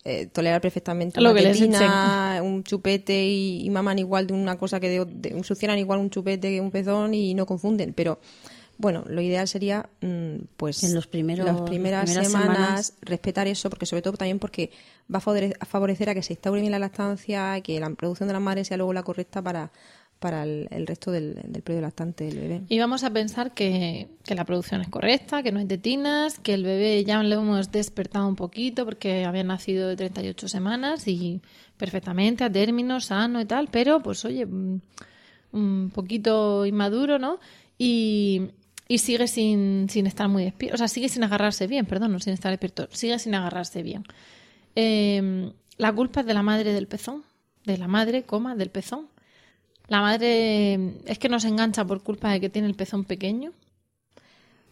eh, 0.05 0.25
tolerar 0.27 0.61
perfectamente 0.61 1.19
Lo 1.21 1.31
una 1.31 1.39
que 1.41 1.47
les 1.47 1.59
tetina, 1.59 2.39
un 2.41 2.63
chupete 2.63 3.25
y, 3.25 3.61
y 3.65 3.69
maman 3.69 3.99
igual 3.99 4.25
de 4.27 4.33
una 4.33 4.57
cosa 4.57 4.79
que 4.79 4.89
de, 4.89 5.05
de- 5.05 5.43
succionan 5.43 5.77
igual 5.77 5.99
un 5.99 6.09
chupete 6.09 6.49
que 6.49 6.61
un 6.61 6.71
pezón 6.71 7.13
y 7.13 7.33
no 7.35 7.45
confunden, 7.45 7.93
pero 7.93 8.19
bueno, 8.81 9.03
lo 9.07 9.21
ideal 9.21 9.47
sería 9.47 9.87
mm, 10.01 10.35
pues 10.57 10.83
En 10.83 10.95
los 10.95 11.05
primeros- 11.05 11.45
las 11.45 11.61
primeras, 11.61 12.07
las 12.09 12.09
primeras 12.09 12.31
semanas, 12.31 12.57
semanas. 12.87 12.93
respetar 13.01 13.45
eso, 13.47 13.69
porque 13.69 13.85
sobre 13.85 14.01
todo 14.01 14.13
también 14.17 14.39
porque 14.39 14.71
va 15.13 15.19
a 15.19 15.21
favore- 15.21 15.53
a 15.59 15.65
favorecer 15.65 16.09
a 16.09 16.13
que 16.15 16.23
se 16.23 16.33
instaure 16.33 16.61
bien 16.61 16.71
la 16.71 16.79
lactancia, 16.79 17.59
que 17.61 17.79
la 17.79 17.89
producción 17.91 18.27
de 18.27 18.33
la 18.33 18.39
madre 18.39 18.63
sea 18.65 18.77
luego 18.77 18.93
la 18.93 19.03
correcta 19.03 19.41
para, 19.41 19.69
para 20.19 20.43
el, 20.43 20.67
el 20.71 20.87
resto 20.87 21.11
del, 21.11 21.35
del 21.45 21.61
periodo 21.61 21.81
lactante 21.83 22.23
del 22.23 22.39
bebé. 22.39 22.61
Y 22.69 22.79
vamos 22.79 23.03
a 23.03 23.09
pensar 23.11 23.53
que, 23.53 24.07
que 24.23 24.33
la 24.35 24.45
producción 24.45 24.79
es 24.81 24.87
correcta, 24.87 25.43
que 25.43 25.51
no 25.51 25.59
hay 25.59 25.65
tetinas, 25.65 26.39
que 26.39 26.53
el 26.53 26.63
bebé 26.63 27.03
ya 27.03 27.21
le 27.21 27.35
hemos 27.35 27.71
despertado 27.71 28.27
un 28.27 28.35
poquito 28.37 28.85
porque 28.85 29.25
había 29.25 29.43
nacido 29.43 29.87
de 29.89 29.97
38 29.97 30.47
semanas 30.47 31.05
y 31.07 31.41
perfectamente 31.77 32.43
a 32.45 32.49
término, 32.51 32.99
sano 33.01 33.39
y 33.41 33.45
tal, 33.45 33.67
pero 33.69 34.01
pues 34.01 34.23
oye, 34.25 34.45
mm, 34.45 34.79
un 35.51 35.91
poquito 35.93 36.65
inmaduro, 36.65 37.19
¿no? 37.19 37.39
Y, 37.77 38.49
y 38.91 38.97
sigue 38.97 39.27
sin, 39.27 39.87
sin 39.87 40.07
estar 40.07 40.27
muy 40.27 40.43
despierto, 40.43 40.73
o 40.73 40.77
sea, 40.77 40.87
sigue 40.87 41.07
sin 41.09 41.23
agarrarse 41.23 41.67
bien, 41.67 41.85
perdón, 41.85 42.11
no 42.11 42.19
sin 42.19 42.33
estar 42.33 42.51
despierto, 42.51 42.89
sigue 42.91 43.19
sin 43.19 43.35
agarrarse 43.35 43.83
bien. 43.83 44.03
Eh, 44.75 45.53
la 45.77 45.93
culpa 45.93 46.21
es 46.21 46.25
de 46.25 46.33
la 46.33 46.41
madre 46.41 46.73
del 46.73 46.87
pezón, 46.87 47.23
de 47.65 47.77
la 47.77 47.87
madre, 47.87 48.23
coma, 48.23 48.55
del 48.55 48.71
pezón. 48.71 49.07
La 49.87 50.01
madre 50.01 51.01
es 51.05 51.19
que 51.19 51.29
no 51.29 51.39
se 51.39 51.47
engancha 51.47 51.85
por 51.85 52.01
culpa 52.01 52.31
de 52.31 52.41
que 52.41 52.49
tiene 52.49 52.67
el 52.67 52.75
pezón 52.75 53.05
pequeño. 53.05 53.53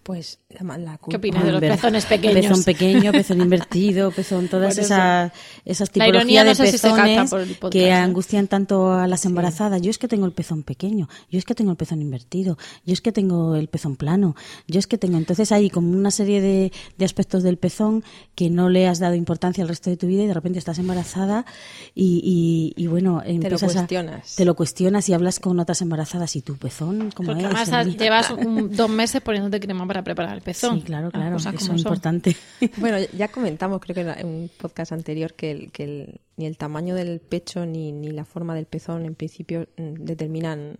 Pues 0.07 0.39
la, 0.47 0.77
la 0.77 0.93
¿Qué 0.93 0.97
culpa- 0.99 1.17
opinas 1.17 1.43
de 1.43 1.51
los 1.51 1.59
Ver- 1.59 1.71
pezones 1.73 2.05
pequeños? 2.05 2.35
Pezón 2.45 2.63
pequeño, 2.63 3.11
pezón 3.11 3.41
invertido, 3.41 4.09
pezón, 4.11 4.47
todas 4.49 4.77
esas, 4.77 5.33
esas 5.65 5.89
La 5.89 6.05
tipologías 6.05 6.21
ironía 6.23 6.43
no 6.45 6.49
de 6.51 6.55
si 6.55 6.61
capta 6.79 6.93
pezones 6.93 7.33
el 7.33 7.55
podcast, 7.55 7.71
que 7.73 7.87
¿eh? 7.87 7.91
angustian 7.91 8.47
tanto 8.47 8.93
a 8.93 9.05
las 9.05 9.25
embarazadas. 9.25 9.81
Yo 9.81 9.89
es 9.89 9.97
que 9.97 10.07
tengo 10.07 10.25
el 10.25 10.31
pezón 10.31 10.63
pequeño, 10.63 11.09
yo 11.29 11.37
es 11.37 11.43
que 11.43 11.55
tengo 11.55 11.71
el 11.71 11.77
pezón 11.77 12.01
invertido, 12.01 12.57
yo 12.85 12.93
es 12.93 13.01
que 13.01 13.11
tengo 13.11 13.55
el 13.57 13.67
pezón 13.67 13.97
plano, 13.97 14.37
yo 14.65 14.79
es 14.79 14.87
que 14.87 14.97
tengo... 14.97 15.17
Entonces 15.17 15.51
hay 15.51 15.69
como 15.69 15.91
una 15.91 16.09
serie 16.09 16.39
de, 16.39 16.71
de 16.97 17.03
aspectos 17.03 17.43
del 17.43 17.57
pezón 17.57 18.05
que 18.33 18.49
no 18.49 18.69
le 18.69 18.87
has 18.87 18.99
dado 18.99 19.15
importancia 19.15 19.61
al 19.61 19.67
resto 19.67 19.89
de 19.89 19.97
tu 19.97 20.07
vida 20.07 20.23
y 20.23 20.27
de 20.27 20.33
repente 20.33 20.57
estás 20.57 20.79
embarazada 20.79 21.45
y, 21.93 22.73
y, 22.77 22.81
y 22.81 22.87
bueno, 22.87 23.21
empiezas 23.25 23.63
a- 23.63 23.79
cuestionas. 23.79 24.35
te 24.37 24.45
lo 24.45 24.55
cuestionas 24.55 25.09
y 25.09 25.13
hablas 25.13 25.41
con 25.41 25.59
otras 25.59 25.81
embarazadas 25.81 26.33
y 26.37 26.41
tu 26.41 26.55
pezón, 26.55 27.11
¿cómo 27.13 27.27
Porque 27.33 27.43
es? 27.45 27.53
además 27.69 27.97
llevas 27.97 28.31
un- 28.31 28.71
dos 28.73 28.89
meses 28.89 29.21
poniéndote 29.21 29.59
crema 29.59 29.85
para 29.85 29.96
preparar 30.03 30.36
el 30.36 30.41
pezón. 30.41 30.77
Sí, 30.79 30.83
claro, 30.86 31.12
claro, 31.12 31.33
cosas 31.33 31.53
eso 31.55 31.65
como 31.67 31.75
es 31.75 31.81
son. 31.81 31.89
importante. 31.93 32.36
Bueno, 32.77 32.97
ya 33.17 33.27
comentamos, 33.29 33.79
creo 33.81 33.93
que 33.95 34.01
en 34.01 34.07
la- 34.07 34.19
en 34.19 34.27
un 34.27 34.49
podcast 34.57 34.91
anterior, 34.91 35.33
que, 35.33 35.51
el- 35.51 35.71
que 35.71 35.83
el- 35.83 36.19
ni 36.38 36.45
el 36.45 36.57
tamaño 36.57 36.95
del 36.95 37.19
pecho 37.19 37.65
ni, 37.65 37.91
ni 37.91 38.12
la 38.12 38.25
forma 38.25 38.55
del 38.55 38.65
pezón 38.65 39.05
en 39.05 39.15
principio 39.15 39.67
mm, 39.77 39.93
determinan 40.03 40.75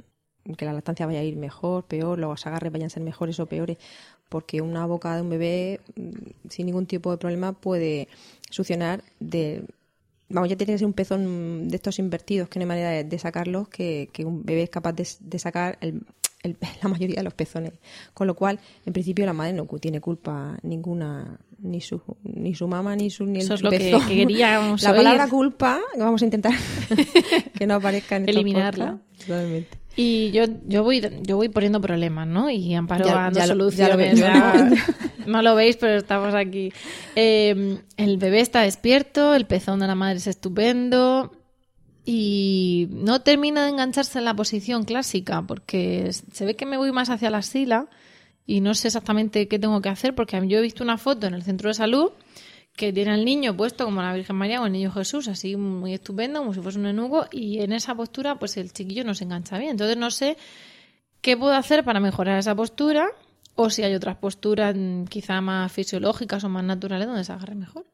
que 0.58 0.63
la 0.65 0.71
lactancia 0.73 1.06
vaya 1.06 1.19
a 1.19 1.23
ir 1.23 1.36
mejor, 1.36 1.84
peor, 1.86 2.17
los 2.19 2.47
agarres 2.47 2.71
vayan 2.71 2.88
a 2.88 2.89
ser 2.89 3.03
mejores 3.03 3.38
o 3.39 3.45
peores, 3.47 3.77
porque 4.30 4.62
una 4.62 4.86
boca 4.86 5.13
de 5.15 5.21
un 5.21 5.30
bebé 5.30 5.82
mm, 5.95 6.10
sin 6.49 6.65
ningún 6.67 6.86
tipo 6.86 7.12
de 7.12 7.17
problema 7.17 7.53
puede 7.53 8.08
succionar 8.49 9.03
de... 9.19 9.63
Vamos, 10.30 10.49
ya 10.49 10.58
tiene 10.58 10.73
que 10.73 10.80
ser 10.80 10.88
un 10.88 10.93
pezón 10.93 11.69
de 11.69 11.75
estos 11.77 11.99
invertidos, 11.99 12.49
que 12.49 12.60
no 12.60 12.63
hay 12.63 12.67
manera 12.67 12.89
de, 12.89 13.06
de 13.06 13.17
sacarlos, 13.17 13.69
que, 13.69 14.10
que 14.12 14.25
un 14.25 14.43
bebé 14.43 14.63
es 14.63 14.69
capaz 14.69 14.91
de, 14.91 15.08
de 15.21 15.39
sacar 15.39 15.77
el- 15.80 16.03
el- 16.43 16.58
la 16.82 16.89
mayoría 16.89 17.17
de 17.17 17.23
los 17.23 17.34
pezones. 17.34 17.73
Con 18.13 18.28
lo 18.28 18.36
cual, 18.36 18.60
en 18.86 18.93
principio, 18.93 19.26
la 19.26 19.34
madre 19.34 19.54
no 19.54 19.65
tiene 19.80 20.00
culpa 20.02 20.58
ninguna, 20.63 21.39
ni 21.60 21.82
su, 21.82 22.02
ni 22.23 22.54
su 22.56 22.67
mamá, 22.67 22.95
ni 22.95 23.10
su 23.10 23.26
ni 23.26 23.39
el 23.39 23.45
Eso 23.45 23.56
es 23.56 23.62
lo 23.62 23.69
que- 23.71 23.80
pezón. 23.80 24.08
que 24.08 24.15
queríamos 24.15 24.82
La 24.84 24.91
oír. 24.91 24.97
palabra 25.00 25.28
culpa, 25.28 25.80
vamos 25.97 26.21
a 26.21 26.26
intentar 26.26 26.54
que 27.58 27.67
no 27.67 27.76
aparezca 27.76 28.15
en 28.17 28.28
Eliminarla. 28.30 29.00
Totalmente. 29.19 29.78
Y 30.00 30.30
yo, 30.30 30.43
yo 30.67 30.84
voy 30.84 31.02
yo 31.23 31.38
voy 31.38 31.50
poniendo 31.50 31.82
problemas, 31.82 32.28
¿no? 32.28 32.52
Y 32.52 32.76
Amparo 32.76 33.06
Ya- 33.06 33.13
dando 33.15 33.39
ya 33.39 33.47
lo- 33.47 33.54
soluciones. 33.54 34.19
ya 34.19 34.30
lo 34.36 34.76
ya- 34.76 34.86
no 35.26 35.41
lo 35.41 35.56
veis, 35.56 35.76
pero 35.78 35.95
estamos 35.97 36.36
aquí. 36.36 36.71
Eh, 37.15 37.80
el 37.97 38.17
bebé 38.17 38.41
está 38.41 38.62
despierto, 38.62 39.34
el 39.34 39.47
pezón 39.47 39.80
de 39.80 39.88
la 39.88 39.95
madre 39.95 40.17
es 40.17 40.28
estupendo 40.28 41.32
y 42.10 42.88
no 42.89 43.20
termina 43.20 43.63
de 43.65 43.70
engancharse 43.70 44.17
en 44.17 44.24
la 44.24 44.34
posición 44.34 44.86
clásica 44.86 45.41
porque 45.41 46.10
se 46.13 46.46
ve 46.46 46.56
que 46.56 46.65
me 46.65 46.78
voy 46.78 46.93
más 46.93 47.10
hacia 47.10 47.30
la 47.30 47.41
sila 47.41 47.89
y 48.46 48.62
no 48.62 48.76
sé 48.76 48.88
exactamente 48.88 49.50
qué 49.50 49.60
tengo 49.60 49.82
que 49.82 49.89
hacer 49.89 50.15
porque 50.15 50.41
yo 50.48 50.60
he 50.60 50.62
visto 50.62 50.86
una 50.86 50.98
foto 50.98 51.28
en 51.28 51.34
el 51.34 51.43
centro 51.43 51.67
de 51.67 51.74
salud 51.74 52.12
que 52.78 52.93
tiene 52.93 53.12
al 53.12 53.26
niño 53.26 53.58
puesto 53.58 53.84
como 53.84 54.02
la 54.02 54.13
Virgen 54.13 54.38
María 54.38 54.62
o 54.62 54.67
el 54.67 54.72
niño 54.72 54.89
Jesús, 54.89 55.28
así 55.28 55.58
muy 55.58 55.96
estupendo, 55.96 56.39
como 56.39 56.54
si 56.54 56.62
fuese 56.62 56.80
un 56.80 56.86
enugo, 56.86 57.26
y 57.32 57.60
en 57.60 57.74
esa 57.74 57.96
postura, 57.96 58.38
pues 58.38 58.56
el 58.56 58.72
chiquillo 58.72 59.04
no 59.04 59.15
se 59.15 59.24
engancha 59.24 59.58
bien. 59.58 59.72
Entonces 59.72 59.98
no 59.98 60.12
sé 60.12 60.38
qué 61.22 61.36
puedo 61.36 61.56
hacer 61.56 61.84
para 61.84 62.00
mejorar 62.00 62.38
esa 62.38 62.56
postura, 62.56 63.08
o 63.56 63.72
si 63.72 63.82
hay 63.82 63.96
otras 63.96 64.17
posturas 64.17 64.76
mm, 64.78 65.06
quizá 65.06 65.41
más 65.41 65.72
fisiológicas 65.72 66.43
o 66.43 66.50
más 66.50 66.63
naturales 66.63 67.08
donde 67.08 67.24
se 67.24 67.34
agarre 67.34 67.56
mejor. 67.56 67.88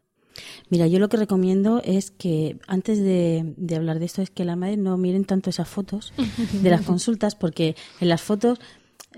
Mira, 0.70 0.88
yo 0.88 1.00
lo 1.00 1.10
que 1.10 1.18
recomiendo 1.18 1.82
es 1.86 2.12
que 2.12 2.58
antes 2.68 3.00
de, 3.00 3.54
de 3.58 3.76
hablar 3.76 4.00
de 4.00 4.06
esto 4.06 4.22
es 4.22 4.30
que 4.30 4.46
las 4.46 4.58
madres 4.58 4.78
no 4.80 4.98
miren 4.98 5.26
tanto 5.26 5.50
esas 5.50 5.68
fotos 5.68 6.14
de 6.62 6.70
las 6.70 6.82
consultas 6.86 7.36
porque 7.36 7.76
en 8.00 8.10
las 8.10 8.22
fotos 8.22 8.60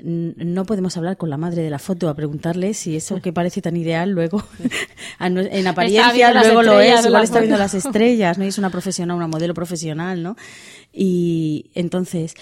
no 0.04 0.65
podemos 0.65 0.97
hablar 0.97 1.15
con 1.15 1.30
la 1.30 1.38
madre 1.38 1.62
de 1.62 1.69
la 1.69 1.80
foto 1.80 2.10
a 2.10 2.15
preguntarle 2.15 2.73
si 2.73 2.97
eso 2.97 3.21
que 3.21 3.32
parece 3.32 3.62
tan 3.62 3.78
ideal 3.78 4.10
luego 4.12 4.43
en 5.19 5.67
apariencia 5.67 6.04
luego 6.47 6.63
lo 6.63 6.71
es, 6.82 7.06
igual 7.08 7.23
está 7.23 7.39
viendo 7.39 7.58
las 7.58 7.73
estrellas, 7.75 8.38
no 8.38 8.43
Y 8.43 8.47
es 8.47 8.58
una 8.58 8.69
profesional, 8.69 9.15
una 9.15 9.28
modelo 9.28 9.54
profesional, 9.54 10.21
¿no? 10.21 10.36
Y 10.91 11.71
entonces 11.75 12.34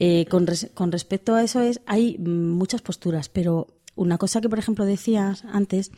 eh, 0.00 0.26
con, 0.28 0.46
res- 0.48 0.70
con 0.74 0.90
respecto 0.90 1.36
a 1.36 1.42
eso 1.44 1.60
es 1.60 1.80
hay 1.86 2.18
muchas 2.18 2.82
posturas, 2.82 3.28
pero 3.28 3.68
una 3.94 4.18
cosa 4.18 4.40
que, 4.40 4.48
por 4.48 4.58
ejemplo, 4.60 4.84
decías 4.84 5.44
antes, 5.52 5.90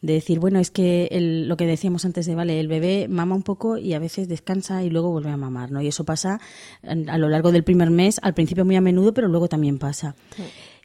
de 0.00 0.12
decir, 0.12 0.38
bueno, 0.38 0.58
es 0.60 0.70
que 0.70 1.08
lo 1.46 1.56
que 1.56 1.66
decíamos 1.66 2.04
antes 2.04 2.26
de, 2.26 2.34
vale, 2.34 2.60
el 2.60 2.68
bebé 2.68 3.08
mama 3.08 3.34
un 3.34 3.42
poco 3.42 3.78
y 3.78 3.94
a 3.94 3.98
veces 3.98 4.28
descansa 4.28 4.82
y 4.82 4.90
luego 4.90 5.10
vuelve 5.10 5.30
a 5.30 5.36
mamar, 5.36 5.70
¿no? 5.70 5.82
Y 5.82 5.88
eso 5.88 6.04
pasa 6.04 6.40
a 6.82 7.18
lo 7.18 7.28
largo 7.28 7.52
del 7.52 7.64
primer 7.64 7.90
mes, 7.90 8.20
al 8.22 8.34
principio 8.34 8.64
muy 8.64 8.76
a 8.76 8.80
menudo, 8.80 9.12
pero 9.12 9.28
luego 9.28 9.48
también 9.48 9.78
pasa. 9.78 10.14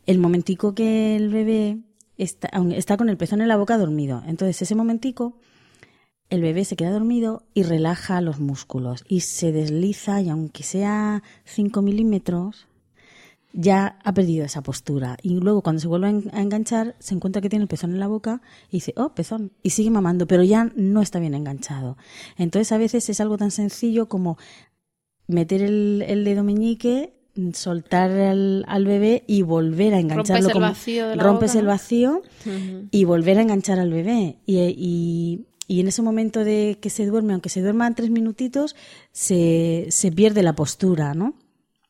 El 0.06 0.20
momentico 0.20 0.74
que 0.74 1.16
el 1.16 1.30
bebé 1.30 1.78
está, 2.18 2.50
está 2.76 2.98
con 2.98 3.10
el 3.10 3.18
pezón 3.18 3.42
en 3.42 3.48
la 3.48 3.58
boca 3.58 3.78
dormido, 3.78 4.24
entonces 4.26 4.62
ese 4.62 4.76
momentico 4.76 5.36
el 6.30 6.42
bebé 6.42 6.66
se 6.66 6.76
queda 6.76 6.92
dormido 6.92 7.44
y 7.54 7.62
relaja 7.62 8.20
los 8.22 8.40
músculos 8.40 9.04
y 9.08 9.20
se 9.20 9.52
desliza 9.52 10.20
y 10.22 10.30
aunque 10.30 10.64
sea 10.64 11.22
5 11.46 11.84
milímetros, 11.84 12.68
ya 13.54 14.00
ha 14.04 14.14
perdido 14.14 14.46
esa 14.46 14.62
postura. 14.64 15.18
Y 15.22 15.36
luego 15.36 15.62
cuando 15.62 15.80
se 15.80 15.88
vuelve 15.88 16.24
a 16.34 16.42
enganchar, 16.42 16.96
se 17.00 17.14
encuentra 17.14 17.42
que 17.42 17.50
tiene 17.50 17.64
el 17.64 17.70
pezón 17.70 17.92
en 17.92 18.00
la 18.00 18.08
boca 18.08 18.42
y 18.70 18.78
dice, 18.78 18.94
oh, 18.98 19.14
pezón, 19.14 19.52
y 19.62 19.70
sigue 19.70 19.92
mamando, 19.92 20.28
pero 20.28 20.44
ya 20.44 20.72
no 20.76 21.02
está 21.02 21.20
bien 21.20 21.36
enganchado. 21.36 21.96
Entonces 22.38 22.72
a 22.72 22.78
veces 22.78 23.08
es 23.10 23.22
algo 23.22 23.38
tan 23.38 23.52
sencillo 23.52 24.10
como 24.10 24.38
meter 25.28 25.62
el, 25.62 26.24
dedo 26.26 26.44
meñique, 26.44 27.14
soltar 27.54 28.12
al, 28.12 28.86
bebé 28.86 29.24
y 29.28 29.44
volver 29.44 29.94
a 29.94 30.00
engancharlo. 30.00 30.50
Rompes 30.50 30.56
el 30.56 30.62
vacío 30.62 31.08
de 31.08 31.16
la 31.16 31.24
Rompes 31.24 31.56
el 31.56 31.66
vacío 31.68 32.22
y 32.92 33.06
volver 33.06 33.38
a 33.38 33.42
enganchar 33.44 33.80
al 33.80 33.92
bebé. 33.92 34.40
Y, 34.48 35.46
y, 35.68 35.80
en 35.80 35.88
ese 35.88 36.02
momento 36.02 36.44
de 36.44 36.78
que 36.82 36.90
se 36.90 37.06
duerme, 37.06 37.34
aunque 37.34 37.50
se 37.50 37.62
duerma 37.62 37.94
tres 37.96 38.10
minutitos, 38.10 38.76
se, 39.12 39.88
se 39.90 40.12
pierde 40.12 40.44
la 40.44 40.54
postura, 40.54 41.14
¿no? 41.14 41.36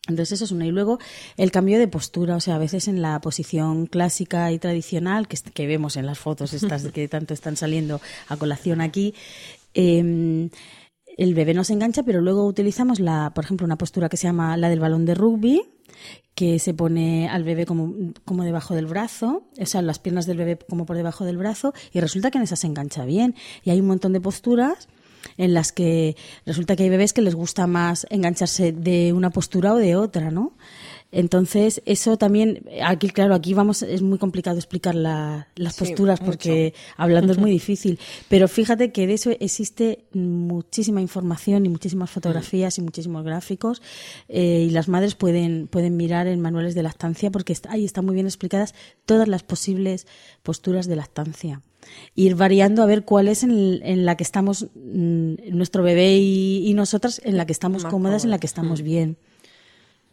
Entonces 0.07 0.33
eso 0.33 0.45
es 0.45 0.51
una. 0.51 0.65
Y 0.65 0.71
luego 0.71 0.99
el 1.37 1.51
cambio 1.51 1.79
de 1.79 1.87
postura, 1.87 2.35
o 2.35 2.39
sea, 2.41 2.55
a 2.55 2.59
veces 2.59 2.87
en 2.87 3.01
la 3.01 3.21
posición 3.21 3.85
clásica 3.85 4.51
y 4.51 4.59
tradicional 4.59 5.27
que, 5.27 5.37
que 5.37 5.67
vemos 5.67 5.95
en 5.95 6.05
las 6.05 6.19
fotos 6.19 6.53
estas 6.53 6.83
que 6.91 7.07
tanto 7.09 7.33
están 7.33 7.55
saliendo 7.55 8.01
a 8.27 8.35
colación 8.35 8.81
aquí, 8.81 9.13
em, 9.73 10.49
el 11.17 11.33
bebé 11.35 11.53
no 11.53 11.63
se 11.63 11.73
engancha, 11.73 12.03
pero 12.03 12.21
luego 12.21 12.45
utilizamos 12.45 12.99
la, 12.99 13.31
por 13.33 13.45
ejemplo, 13.45 13.65
una 13.65 13.77
postura 13.77 14.09
que 14.09 14.17
se 14.17 14.27
llama 14.27 14.57
la 14.57 14.69
del 14.69 14.79
balón 14.79 15.05
de 15.05 15.15
rugby, 15.15 15.61
que 16.35 16.59
se 16.59 16.73
pone 16.73 17.29
al 17.29 17.43
bebé 17.43 17.65
como, 17.65 18.13
como 18.25 18.43
debajo 18.43 18.73
del 18.73 18.87
brazo, 18.87 19.47
o 19.57 19.65
sea, 19.65 19.81
las 19.83 19.99
piernas 19.99 20.25
del 20.25 20.37
bebé 20.37 20.57
como 20.57 20.85
por 20.85 20.95
debajo 20.95 21.23
del 21.23 21.37
brazo, 21.37 21.73
y 21.93 21.99
resulta 21.99 22.31
que 22.31 22.39
en 22.39 22.43
esa 22.43 22.55
se 22.55 22.67
engancha 22.67 23.05
bien. 23.05 23.35
Y 23.63 23.69
hay 23.69 23.79
un 23.79 23.87
montón 23.87 24.11
de 24.11 24.21
posturas 24.21 24.87
en 25.37 25.53
las 25.53 25.71
que 25.71 26.15
resulta 26.45 26.75
que 26.75 26.83
hay 26.83 26.89
bebés 26.89 27.13
que 27.13 27.21
les 27.21 27.35
gusta 27.35 27.67
más 27.67 28.05
engancharse 28.09 28.71
de 28.71 29.13
una 29.13 29.29
postura 29.29 29.73
o 29.73 29.77
de 29.77 29.95
otra, 29.95 30.31
¿no? 30.31 30.53
Entonces, 31.15 31.83
eso 31.85 32.17
también, 32.17 32.65
aquí, 32.83 33.07
claro, 33.07 33.35
aquí 33.35 33.53
vamos, 33.53 33.83
es 33.83 34.01
muy 34.01 34.17
complicado 34.17 34.57
explicar 34.57 34.95
las 34.95 35.77
posturas 35.77 36.19
porque 36.19 36.73
hablando 36.97 37.31
es 37.31 37.37
muy 37.37 37.51
difícil. 37.51 37.99
Pero 38.29 38.47
fíjate 38.47 38.91
que 38.91 39.05
de 39.05 39.13
eso 39.13 39.29
existe 39.39 40.05
muchísima 40.13 41.01
información 41.01 41.67
y 41.67 41.69
muchísimas 41.69 42.09
fotografías 42.09 42.79
y 42.79 42.81
muchísimos 42.81 43.23
gráficos. 43.23 43.83
Eh, 44.27 44.65
y 44.67 44.71
las 44.71 44.87
madres 44.87 45.13
pueden, 45.13 45.67
pueden 45.67 45.97
mirar 45.97 46.25
en 46.25 46.41
manuales 46.41 46.73
de 46.73 46.81
lactancia 46.81 47.29
porque 47.29 47.55
ahí 47.69 47.85
están 47.85 48.05
muy 48.05 48.15
bien 48.15 48.25
explicadas 48.25 48.73
todas 49.05 49.27
las 49.27 49.43
posibles 49.43 50.07
posturas 50.41 50.87
de 50.87 50.95
lactancia 50.95 51.61
ir 52.15 52.35
variando 52.35 52.81
a 52.81 52.85
ver 52.85 53.03
cuál 53.03 53.27
es 53.27 53.43
en, 53.43 54.05
la 54.05 54.15
que 54.15 54.23
estamos, 54.23 54.67
mm, 54.73 55.33
nuestro 55.51 55.83
bebé 55.83 56.17
y, 56.17 56.73
nosotras, 56.73 57.21
en 57.25 57.35
la 57.35 57.45
que 57.45 57.51
estamos 57.51 57.83
cómodas, 57.83 58.23
en 58.23 58.31
la 58.31 58.39
que 58.39 58.47
estamos 58.47 58.81
mm. 58.81 58.85
bien. 58.85 59.17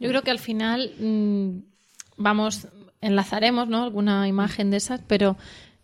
Yo 0.01 0.09
creo 0.09 0.23
que 0.23 0.31
al 0.31 0.39
final 0.39 0.93
mm, 0.99 1.59
vamos, 2.17 2.67
enlazaremos 3.01 3.69
¿no? 3.69 3.85
alguna 3.85 4.27
imagen 4.27 4.71
de 4.71 4.79
esas, 4.79 5.01
pero 5.07 5.37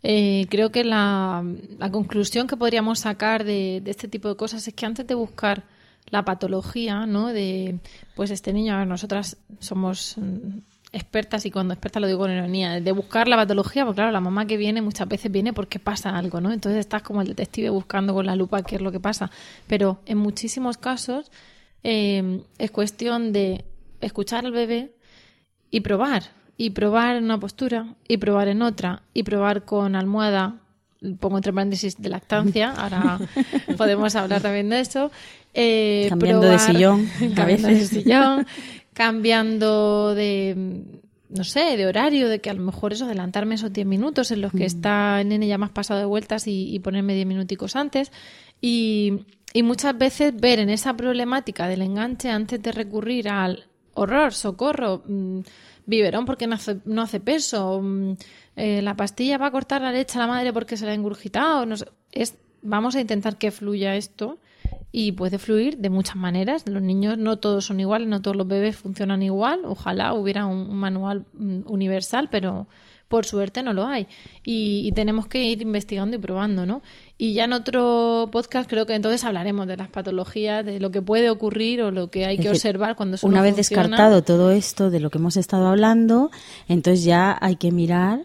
eh, 0.03 0.47
creo 0.51 0.73
que 0.73 0.85
la, 0.85 1.45
conclusión 1.93 2.47
que 2.47 2.57
podríamos 2.57 3.01
sacar 3.01 3.45
de, 3.45 3.81
de, 3.85 3.91
este 3.91 4.09
tipo 4.09 4.29
de 4.29 4.37
cosas 4.37 4.67
es 4.67 4.75
que 4.75 4.87
antes 4.87 5.07
de 5.07 5.15
buscar 5.15 5.65
la 6.09 6.25
patología, 6.25 7.07
¿no? 7.07 7.29
De, 7.33 7.79
pues 8.15 8.31
este 8.31 8.53
niño, 8.53 8.85
nosotras 8.87 9.37
somos 9.59 10.17
expertas, 10.93 11.45
y 11.45 11.51
cuando 11.51 11.75
experta 11.75 12.01
lo 12.01 12.07
digo 12.07 12.21
con 12.21 12.31
ironía, 12.31 12.81
de 12.81 12.93
buscar 12.93 13.29
la 13.29 13.37
patología, 13.37 13.85
porque 13.85 13.97
claro, 13.97 14.13
la 14.13 14.21
mamá 14.21 14.47
que 14.47 14.57
viene 14.57 14.81
muchas 14.81 15.09
veces 15.09 15.31
viene 15.31 15.53
porque 15.53 15.79
pasa 15.79 16.17
algo, 16.17 16.41
¿no? 16.41 16.53
Entonces 16.53 16.81
estás 16.81 17.03
como 17.03 17.21
el 17.21 17.29
detective 17.29 17.71
buscando 17.71 18.15
con 18.15 18.27
la 18.27 18.37
lupa 18.37 18.63
qué 18.63 18.77
es 18.77 18.83
lo 18.83 18.93
que 18.93 19.01
pasa. 19.01 19.31
Pero 19.67 20.01
en 20.07 20.19
muchísimos 20.19 20.79
casos 20.79 21.31
eh, 21.83 22.41
es 22.59 22.71
cuestión 22.71 23.33
de 23.33 23.65
escuchar 24.07 24.47
al 24.47 24.53
bebé 24.53 24.92
y 25.71 25.81
probar. 25.81 26.25
Y 26.59 26.71
probar 26.71 27.16
en 27.16 27.25
una 27.25 27.38
postura, 27.38 27.95
y 28.09 28.16
probar 28.16 28.49
en 28.49 28.62
otra, 28.62 29.03
y 29.12 29.25
probar 29.25 29.66
con 29.66 29.95
almohada, 29.95 30.57
pongo 31.21 31.37
entre 31.37 31.53
paréntesis 31.53 32.01
de 32.01 32.09
lactancia, 32.09 32.71
ahora 32.77 33.19
podemos 33.77 34.14
hablar 34.16 34.40
también 34.40 34.71
de 34.71 34.81
eso. 34.81 35.11
Eh, 35.53 36.07
cambiando 36.09 36.49
de 36.49 36.59
sillón, 36.59 37.09
cambiando 37.35 37.69
de 37.69 37.85
sillón, 37.85 38.47
cambiando 38.95 40.14
de 40.14 40.85
no 41.29 41.45
sé, 41.45 41.77
de 41.77 41.87
horario, 41.87 42.29
de 42.29 42.40
que 42.40 42.51
a 42.51 42.55
lo 42.55 42.62
mejor 42.62 42.92
eso, 42.92 43.05
adelantarme 43.05 43.57
esos 43.57 43.73
10 43.73 43.87
minutos 43.87 44.31
en 44.31 44.40
los 44.40 44.53
que 44.53 44.64
mm. 44.64 44.73
está 44.73 45.21
el 45.21 45.29
nene 45.29 45.47
ya 45.47 45.59
más 45.59 45.71
pasado 45.71 46.01
de 46.01 46.07
vueltas 46.07 46.45
y, 46.47 46.79
ponerme 46.81 47.14
10 47.14 47.27
minuticos 47.27 47.77
antes. 47.77 48.12
Y, 48.61 49.25
y, 49.53 49.62
muchas 49.62 49.97
veces 49.99 50.35
ver 50.35 50.61
en 50.61 50.71
esa 50.71 50.97
problemática 50.97 51.69
del 51.69 51.83
enganche 51.83 52.31
antes 52.31 52.62
de 52.62 52.73
recurrir 52.73 53.29
al 53.29 53.66
horror, 53.97 54.33
socorro, 54.33 55.03
mm, 55.07 55.41
biberón 55.87 56.25
porque 56.25 56.47
no 56.47 56.55
hace, 56.55 56.79
no 56.85 57.03
hace 57.03 57.21
peso, 57.21 57.81
mm, 57.83 58.13
eh, 58.57 58.83
la 58.83 58.97
pastilla 58.97 59.39
va 59.39 59.47
a 59.47 59.51
cortar 59.51 59.83
la 59.83 59.93
leche 59.93 60.19
a 60.19 60.23
la 60.23 60.27
madre 60.29 60.53
porque 60.53 60.77
se 60.77 60.87
la 60.87 60.93
ha 60.93 60.95
ingurgitado, 60.95 61.67
no 61.67 61.77
sé, 61.77 61.87
es, 62.13 62.37
vamos 62.63 62.95
a 62.97 63.01
intentar 63.01 63.37
que 63.39 63.51
fluya 63.51 63.97
esto 63.97 64.39
y 64.93 65.13
puede 65.13 65.39
fluir 65.39 65.79
de 65.79 65.91
muchas 65.91 66.17
maneras. 66.17 66.67
Los 66.67 66.83
niños 66.83 67.19
no 67.19 67.39
todos 67.39 67.67
son 67.67 67.81
iguales, 67.81 68.09
no 68.09 68.23
todos 68.23 68.37
los 68.37 68.49
bebés 68.49 68.77
funcionan 68.77 69.23
igual. 69.23 69.61
Ojalá 69.65 70.15
hubiera 70.15 70.47
un, 70.47 70.75
manual 70.75 71.27
mm, 71.35 71.61
universal, 71.67 72.29
pero 72.31 72.67
por 73.09 73.25
suerte 73.25 73.62
no 73.62 73.73
lo 73.73 73.87
hay. 73.87 74.07
Y, 74.45 74.90
tenemos 74.92 75.27
que 75.27 75.45
ir 75.45 75.62
investigando 75.62 76.16
y 76.16 76.19
probando, 76.19 76.66
¿no? 76.66 76.83
Y 77.19 77.35
ya 77.35 77.45
en 77.45 77.53
otro 77.53 78.29
podcast 78.33 78.69
creo 78.69 78.87
que 78.87 78.95
entonces 78.95 79.25
hablaremos 79.25 79.66
de 79.66 79.77
las 79.77 79.88
patologías, 79.88 80.64
de 80.64 80.81
lo 80.81 80.90
que 80.90 81.03
puede 81.03 81.31
ocurrir 81.31 81.83
o 81.83 81.90
lo 81.90 82.11
que 82.11 82.25
hay 82.25 82.38
que 82.38 82.49
observar 82.49 82.97
cuando 82.97 83.16
Una 83.23 83.42
vez 83.42 83.57
descartado 83.57 84.23
todo 84.23 84.51
esto 84.51 84.90
de 84.90 85.01
lo 85.01 85.11
que 85.11 85.19
hemos 85.19 85.37
estado 85.37 85.66
hablando, 85.66 86.31
entonces 86.69 87.05
ya 87.05 87.37
hay 87.40 87.57
que 87.57 87.73
mirar, 87.73 88.21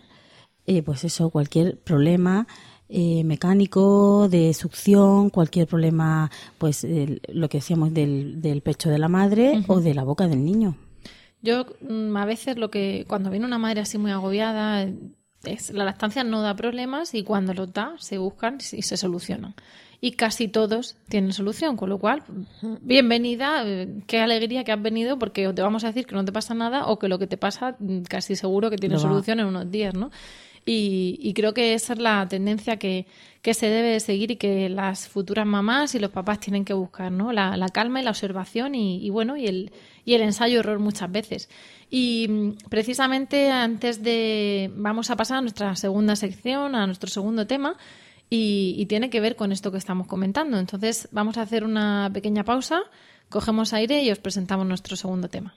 eh, 0.66 0.82
pues 0.82 1.04
eso, 1.04 1.30
cualquier 1.30 1.78
problema 1.78 2.48
eh, 2.90 3.24
mecánico, 3.24 4.28
de 4.30 4.54
succión, 4.54 5.30
cualquier 5.30 5.68
problema, 5.68 6.32
pues 6.58 6.86
lo 7.30 7.50
que 7.50 7.60
decíamos 7.60 7.94
del, 7.94 8.42
del, 8.42 8.62
pecho 8.62 8.90
de 8.90 8.98
la 8.98 9.08
madre 9.08 9.64
o 9.68 9.80
de 9.80 9.94
la 9.94 10.04
boca 10.04 10.28
del 10.28 10.44
niño. 10.44 10.76
Yo 11.42 11.66
mm, 11.82 12.16
a 12.16 12.26
veces 12.26 12.58
lo 12.58 12.70
que 12.70 13.06
cuando 13.08 13.30
viene 13.30 13.46
una 13.46 13.58
madre 13.58 13.82
así 13.82 13.98
muy 13.98 14.12
agobiada, 14.12 14.88
es, 15.44 15.72
la 15.72 15.86
lactancia 15.86 16.24
no 16.24 16.42
da 16.42 16.56
problemas 16.56 17.14
y 17.14 17.24
cuando 17.24 17.54
lo 17.54 17.68
da 17.68 17.96
se 17.98 18.18
buscan 18.18 18.58
y 18.72 18.82
se 18.82 18.98
solucionan. 18.98 19.56
Y 20.04 20.14
casi 20.14 20.48
todos 20.48 20.96
tienen 21.10 21.32
solución, 21.32 21.78
con 21.78 21.90
lo 21.90 22.00
cual, 22.00 22.24
bienvenida, 22.82 23.64
eh, 23.66 23.88
qué 24.08 24.20
alegría 24.20 24.64
que 24.64 24.72
has 24.72 24.82
venido 24.82 25.20
porque 25.20 25.48
te 25.54 25.62
vamos 25.62 25.84
a 25.84 25.88
decir 25.88 26.08
que 26.08 26.16
no 26.16 26.26
te 26.26 26.32
pasa 26.32 26.56
nada 26.56 26.88
o 26.88 26.98
que 26.98 27.08
lo 27.08 27.20
que 27.20 27.28
te 27.28 27.38
pasa 27.38 27.76
mm, 27.78 28.02
casi 28.02 28.36
seguro 28.36 28.72
que 28.72 28.78
tiene 28.78 28.98
solución 28.98 29.40
en 29.40 29.46
unos 29.46 29.70
días, 29.70 29.94
¿no? 29.94 30.10
Y, 30.66 31.34
creo 31.34 31.54
que 31.54 31.74
esa 31.74 31.94
es 31.94 32.00
la 32.00 32.28
tendencia 32.28 32.78
que, 32.78 33.08
se 33.44 33.68
debe 33.68 34.00
seguir 34.00 34.32
y 34.32 34.36
que 34.36 34.70
las 34.70 35.08
futuras 35.08 35.46
mamás 35.46 35.96
y 35.96 36.00
los 36.00 36.12
papás 36.12 36.40
tienen 36.40 36.66
que 36.66 36.74
buscar, 36.74 37.12
¿no? 37.12 37.32
La, 37.32 37.68
calma 37.70 38.00
y 38.00 38.04
la 38.04 38.12
observación 38.12 38.76
y, 38.76 39.10
bueno, 39.10 39.38
y 39.38 39.48
el, 39.48 39.72
y 40.06 40.14
el 40.14 40.22
ensayo-error 40.22 40.80
muchas 40.80 41.12
veces. 41.12 41.50
Y 41.90 42.28
mm, 42.30 42.70
precisamente 42.70 43.52
antes 43.52 44.04
de... 44.04 44.72
Vamos 44.76 45.10
a 45.10 45.16
pasar 45.16 45.38
a 45.38 45.42
nuestra 45.42 45.76
segunda 45.76 46.16
sección, 46.16 46.76
a 46.76 46.86
nuestro 46.86 47.10
segundo 47.10 47.48
tema, 47.48 47.78
y, 48.30 48.76
y 48.78 48.86
tiene 48.86 49.10
que 49.10 49.20
ver 49.20 49.36
con 49.36 49.52
esto 49.52 49.72
que 49.72 49.78
estamos 49.78 50.08
comentando. 50.08 50.58
Entonces 50.58 51.10
vamos 51.12 51.38
a 51.38 51.42
hacer 51.42 51.64
una 51.64 52.10
pequeña 52.14 52.44
pausa, 52.44 52.84
cogemos 53.30 53.74
aire 53.74 54.04
y 54.04 54.12
os 54.12 54.20
presentamos 54.20 54.66
nuestro 54.66 54.96
segundo 54.96 55.28
tema. 55.30 55.56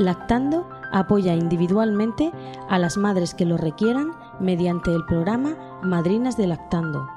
Lactando 0.00 0.66
apoya 0.92 1.34
individualmente 1.34 2.32
a 2.68 2.78
las 2.78 2.96
madres 2.96 3.34
que 3.34 3.44
lo 3.44 3.56
requieran 3.56 4.12
mediante 4.40 4.94
el 4.94 5.04
programa 5.04 5.56
Madrinas 5.82 6.36
de 6.36 6.46
Lactando, 6.46 7.08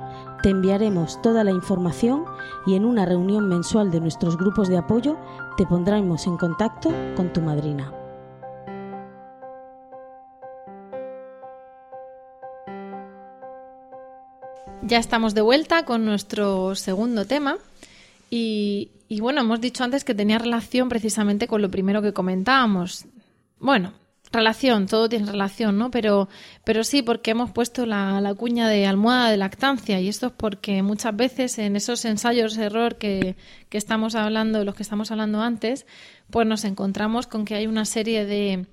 Te 0.42 0.50
enviaremos 0.50 1.20
toda 1.22 1.44
la 1.44 1.50
información 1.50 2.24
y 2.66 2.74
en 2.74 2.84
una 2.84 3.04
reunión 3.04 3.48
mensual 3.48 3.90
de 3.90 4.00
nuestros 4.00 4.36
grupos 4.36 4.68
de 4.68 4.78
apoyo 4.78 5.16
te 5.56 5.66
pondremos 5.66 6.26
en 6.26 6.36
contacto 6.36 6.92
con 7.16 7.32
tu 7.32 7.40
madrina. 7.40 7.92
Ya 14.82 14.98
estamos 14.98 15.34
de 15.34 15.40
vuelta 15.40 15.84
con 15.84 16.04
nuestro 16.04 16.76
segundo 16.76 17.24
tema. 17.24 17.56
Y, 18.30 18.90
bueno, 19.20 19.40
hemos 19.40 19.60
dicho 19.60 19.82
antes 19.82 20.04
que 20.04 20.14
tenía 20.14 20.38
relación 20.38 20.88
precisamente 20.88 21.48
con 21.48 21.60
lo 21.60 21.70
primero 21.70 22.02
que 22.02 22.12
comentábamos. 22.12 23.06
Bueno, 23.58 23.92
relación, 24.32 24.86
todo 24.86 25.08
tiene 25.08 25.30
relación, 25.30 25.78
¿no? 25.78 25.90
Pero, 25.90 26.28
pero 26.64 26.84
sí, 26.84 27.02
porque 27.02 27.30
hemos 27.30 27.50
puesto 27.50 27.86
la, 27.86 28.20
la, 28.20 28.34
cuña 28.34 28.68
de 28.68 28.86
almohada 28.86 29.30
de 29.30 29.36
lactancia 29.36 30.00
y 30.00 30.08
esto 30.08 30.28
es 30.28 30.32
porque 30.36 30.82
muchas 30.82 31.16
veces 31.16 31.58
en 31.58 31.76
esos 31.76 32.04
ensayos 32.04 32.56
error 32.58 32.96
que, 32.96 33.36
que 33.68 33.78
estamos 33.78 34.14
hablando, 34.14 34.64
los 34.64 34.74
que 34.74 34.82
estamos 34.82 35.10
hablando 35.10 35.42
antes, 35.42 35.86
pues 36.30 36.46
nos 36.46 36.64
encontramos 36.64 37.26
con 37.26 37.44
que 37.44 37.54
hay 37.54 37.66
una 37.66 37.84
serie 37.84 38.26
de 38.26 38.66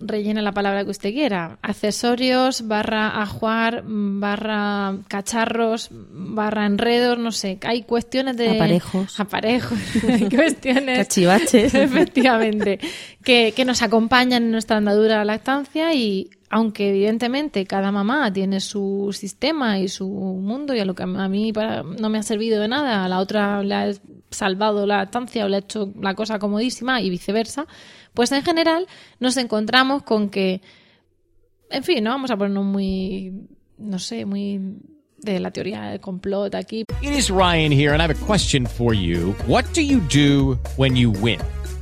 rellena 0.00 0.42
la 0.42 0.52
palabra 0.52 0.84
que 0.84 0.90
usted 0.90 1.12
quiera, 1.12 1.58
accesorios, 1.62 2.66
barra 2.66 3.20
ajuar, 3.20 3.82
barra 3.86 4.98
cacharros, 5.08 5.88
barra 5.90 6.66
enredos, 6.66 7.18
no 7.18 7.32
sé, 7.32 7.58
hay 7.62 7.82
cuestiones 7.82 8.36
de... 8.36 8.50
Aparejos. 8.50 9.18
Aparejos, 9.20 9.78
hay 10.08 10.28
cuestiones... 10.28 10.98
Cachivaches. 10.98 11.74
Efectivamente, 11.74 12.78
que, 13.22 13.52
que 13.54 13.64
nos 13.64 13.82
acompañan 13.82 14.44
en 14.44 14.50
nuestra 14.50 14.76
andadura 14.76 15.18
de 15.18 15.24
lactancia 15.24 15.94
y 15.94 16.30
aunque 16.48 16.90
evidentemente 16.90 17.66
cada 17.66 17.90
mamá 17.90 18.32
tiene 18.32 18.60
su 18.60 19.10
sistema 19.12 19.78
y 19.78 19.88
su 19.88 20.08
mundo 20.08 20.74
y 20.74 20.80
a 20.80 20.84
lo 20.84 20.94
que 20.94 21.02
a 21.02 21.28
mí 21.28 21.52
para, 21.52 21.82
no 21.82 22.08
me 22.08 22.18
ha 22.18 22.22
servido 22.22 22.60
de 22.60 22.68
nada, 22.68 23.04
a 23.04 23.08
la 23.08 23.18
otra 23.18 23.62
le 23.62 23.74
ha 23.74 23.92
salvado 24.30 24.86
la 24.86 24.98
lactancia 24.98 25.44
o 25.44 25.48
le 25.48 25.56
ha 25.56 25.60
hecho 25.60 25.92
la 26.00 26.14
cosa 26.14 26.38
comodísima 26.38 27.00
y 27.00 27.10
viceversa, 27.10 27.66
pues 28.16 28.32
en 28.32 28.42
general 28.42 28.88
nos 29.20 29.36
encontramos 29.36 30.02
con 30.02 30.30
que, 30.30 30.62
en 31.70 31.84
fin, 31.84 32.02
no 32.02 32.10
vamos 32.10 32.30
a 32.32 32.36
ponernos 32.36 32.64
muy, 32.64 33.46
no 33.78 33.98
sé, 34.00 34.24
muy 34.24 34.58
de 35.18 35.38
la 35.38 35.50
teoría 35.50 35.82
del 35.82 36.00
complot 36.00 36.54
aquí. 36.54 36.84
It 37.02 37.10
is 37.10 37.30
Ryan 37.30 37.70
here 37.70 37.92
and 37.92 38.00
I 38.00 38.06
have 38.06 38.10
a 38.10 38.26
question 38.26 38.66
for 38.66 38.94
you. 38.94 39.34
What 39.46 39.64
do 39.74 39.82
you 39.82 40.00
do 40.08 40.58
when 40.76 40.96
you 40.96 41.10
win? 41.10 41.40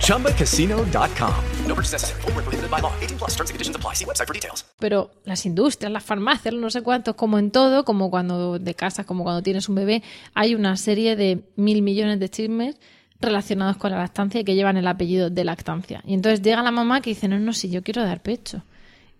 ChumbaCasino.com. 0.00 1.34
No 1.66 1.74
purchase 1.74 1.92
necessary. 1.92 2.20
Void 2.22 2.34
were 2.34 2.42
prohibited 2.42 2.70
by 2.70 2.80
law. 2.80 2.92
18 3.00 3.18
plus 3.18 3.30
terms 3.30 3.50
and 3.50 3.54
conditions 3.54 3.76
apply. 3.76 3.94
See 3.94 4.04
website 4.04 4.26
for 4.26 4.34
details. 4.34 4.64
Pero 4.78 5.10
las 5.24 5.46
industrias, 5.46 5.90
las 5.92 6.04
farmacias, 6.04 6.54
no 6.54 6.70
sé 6.70 6.82
cuántos, 6.82 7.14
como 7.14 7.38
en 7.38 7.50
todo, 7.50 7.84
como 7.84 8.10
cuando 8.10 8.58
de 8.58 8.74
casa, 8.74 9.04
como 9.04 9.22
cuando 9.24 9.42
tienes 9.42 9.68
un 9.68 9.76
bebé, 9.76 10.02
hay 10.34 10.54
una 10.54 10.76
serie 10.76 11.16
de 11.16 11.44
mil 11.56 11.82
millones 11.82 12.20
de 12.20 12.28
chismes 12.28 12.76
relacionados 13.20 13.76
con 13.76 13.92
la 13.92 13.98
lactancia 13.98 14.40
y 14.40 14.44
que 14.44 14.54
llevan 14.54 14.76
el 14.76 14.86
apellido 14.86 15.30
de 15.30 15.44
lactancia. 15.44 16.02
Y 16.04 16.14
entonces 16.14 16.42
llega 16.42 16.62
la 16.62 16.72
mamá 16.72 17.00
que 17.00 17.10
dice, 17.10 17.28
no, 17.28 17.38
no, 17.38 17.52
si 17.52 17.70
yo 17.70 17.82
quiero 17.82 18.02
dar 18.02 18.20
pecho. 18.20 18.62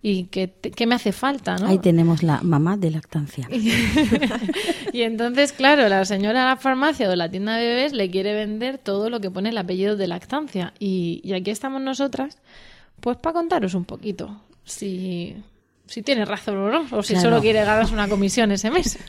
Y 0.05 0.25
qué, 0.25 0.51
qué 0.75 0.85
me 0.85 0.95
hace 0.95 1.13
falta, 1.13 1.55
¿no? 1.55 1.67
Ahí 1.67 1.79
tenemos 1.79 2.21
la 2.23 2.41
mamá 2.41 2.75
de 2.75 2.91
lactancia. 2.91 3.47
y 4.93 5.01
entonces, 5.01 5.53
claro, 5.53 5.87
la 5.87 6.03
señora 6.05 6.41
de 6.41 6.45
la 6.47 6.57
farmacia 6.57 7.07
o 7.07 7.09
de 7.09 7.15
la 7.15 7.29
tienda 7.31 7.55
de 7.55 7.65
bebés 7.65 7.93
le 7.93 8.11
quiere 8.11 8.33
vender 8.33 8.77
todo 8.77 9.09
lo 9.09 9.19
que 9.21 9.31
pone 9.31 9.49
el 9.49 9.57
apellido 9.57 9.95
de 9.95 10.07
lactancia. 10.07 10.73
Y, 10.77 11.21
y 11.23 11.33
aquí 11.33 11.51
estamos 11.51 11.81
nosotras, 11.81 12.37
pues 12.99 13.17
para 13.17 13.33
contaros 13.33 13.73
un 13.75 13.85
poquito 13.85 14.41
si, 14.65 15.35
si 15.87 16.01
tiene 16.03 16.25
razón 16.25 16.57
o 16.57 16.69
no, 16.69 16.85
o 16.91 17.01
si 17.01 17.13
Claro. 17.13 17.29
solo 17.29 17.41
quiere 17.41 17.59
ganarse 17.63 17.93
una 17.93 18.07
comisión 18.09 18.51
ese 18.51 18.69
mes. 18.71 18.99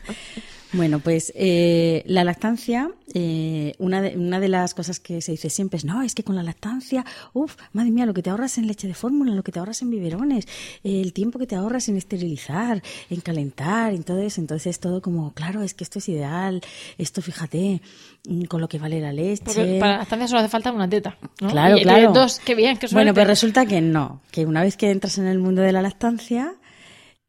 Bueno, 0.75 0.99
pues 0.99 1.33
eh, 1.37 2.03
la 2.07 2.25
lactancia, 2.25 2.91
eh, 3.15 3.75
una, 3.79 4.03
de, 4.03 4.17
una 4.19 4.41
de 4.41 4.49
las 4.49 4.75
cosas 4.75 4.99
que 4.99 5.23
se 5.23 5.33
dice 5.33 5.49
siempre 5.49 5.77
es, 5.77 5.85
no, 5.85 6.03
es 6.03 6.15
que 6.15 6.25
con 6.25 6.35
la 6.35 6.43
lactancia, 6.43 7.05
uff, 7.33 7.57
madre 7.73 7.91
mía, 7.93 8.07
lo 8.07 8.15
que 8.15 8.23
te 8.23 8.31
ahorras 8.31 8.59
en 8.59 8.67
leche 8.67 8.89
de 8.89 8.95
fórmula, 8.95 9.33
lo 9.35 9.43
que 9.45 9.53
te 9.53 9.61
ahorras 9.61 9.83
en 9.83 9.91
biberones, 9.91 10.47
eh, 10.83 11.01
el 11.01 11.13
tiempo 11.13 11.39
que 11.39 11.47
te 11.47 11.55
ahorras 11.55 11.89
en 11.89 11.97
esterilizar, 11.97 12.83
en 13.09 13.21
calentar, 13.21 13.93
en 13.93 14.03
todo 14.03 14.19
eso. 14.21 14.41
Entonces 14.41 14.81
todo 14.81 15.01
como, 15.01 15.33
claro, 15.33 15.63
es 15.63 15.75
que 15.75 15.85
esto 15.85 16.01
es 16.01 16.09
ideal, 16.09 16.61
esto 16.99 17.23
fíjate, 17.23 17.81
mm, 18.29 18.45
con 18.45 18.61
lo 18.61 18.69
que 18.69 18.79
vale 18.79 19.01
la 19.01 19.13
leche. 19.13 19.45
Porque 19.45 19.77
para 19.79 19.93
la 19.93 19.99
lactancia 19.99 20.27
solo 20.29 20.41
hace 20.41 20.49
falta 20.49 20.73
una 20.73 20.89
teta. 20.89 21.17
¿no? 21.41 21.51
Claro, 21.51 21.79
Y- 21.79 21.83
claro. 21.83 22.13
dos, 22.13 22.41
qué 22.45 22.55
bien, 22.57 22.75
qué 22.79 22.89
suerte. 22.89 22.95
Bueno, 22.97 23.15
pues 23.15 23.27
resulta 23.29 23.65
que 23.67 23.81
no, 23.81 24.21
que 24.33 24.45
una 24.45 24.63
vez 24.63 24.77
que 24.77 24.91
entras 24.91 25.19
en 25.19 25.27
el 25.27 25.39
mundo 25.39 25.63
de 25.63 25.71
la 25.73 25.83
lactancia, 25.83 26.55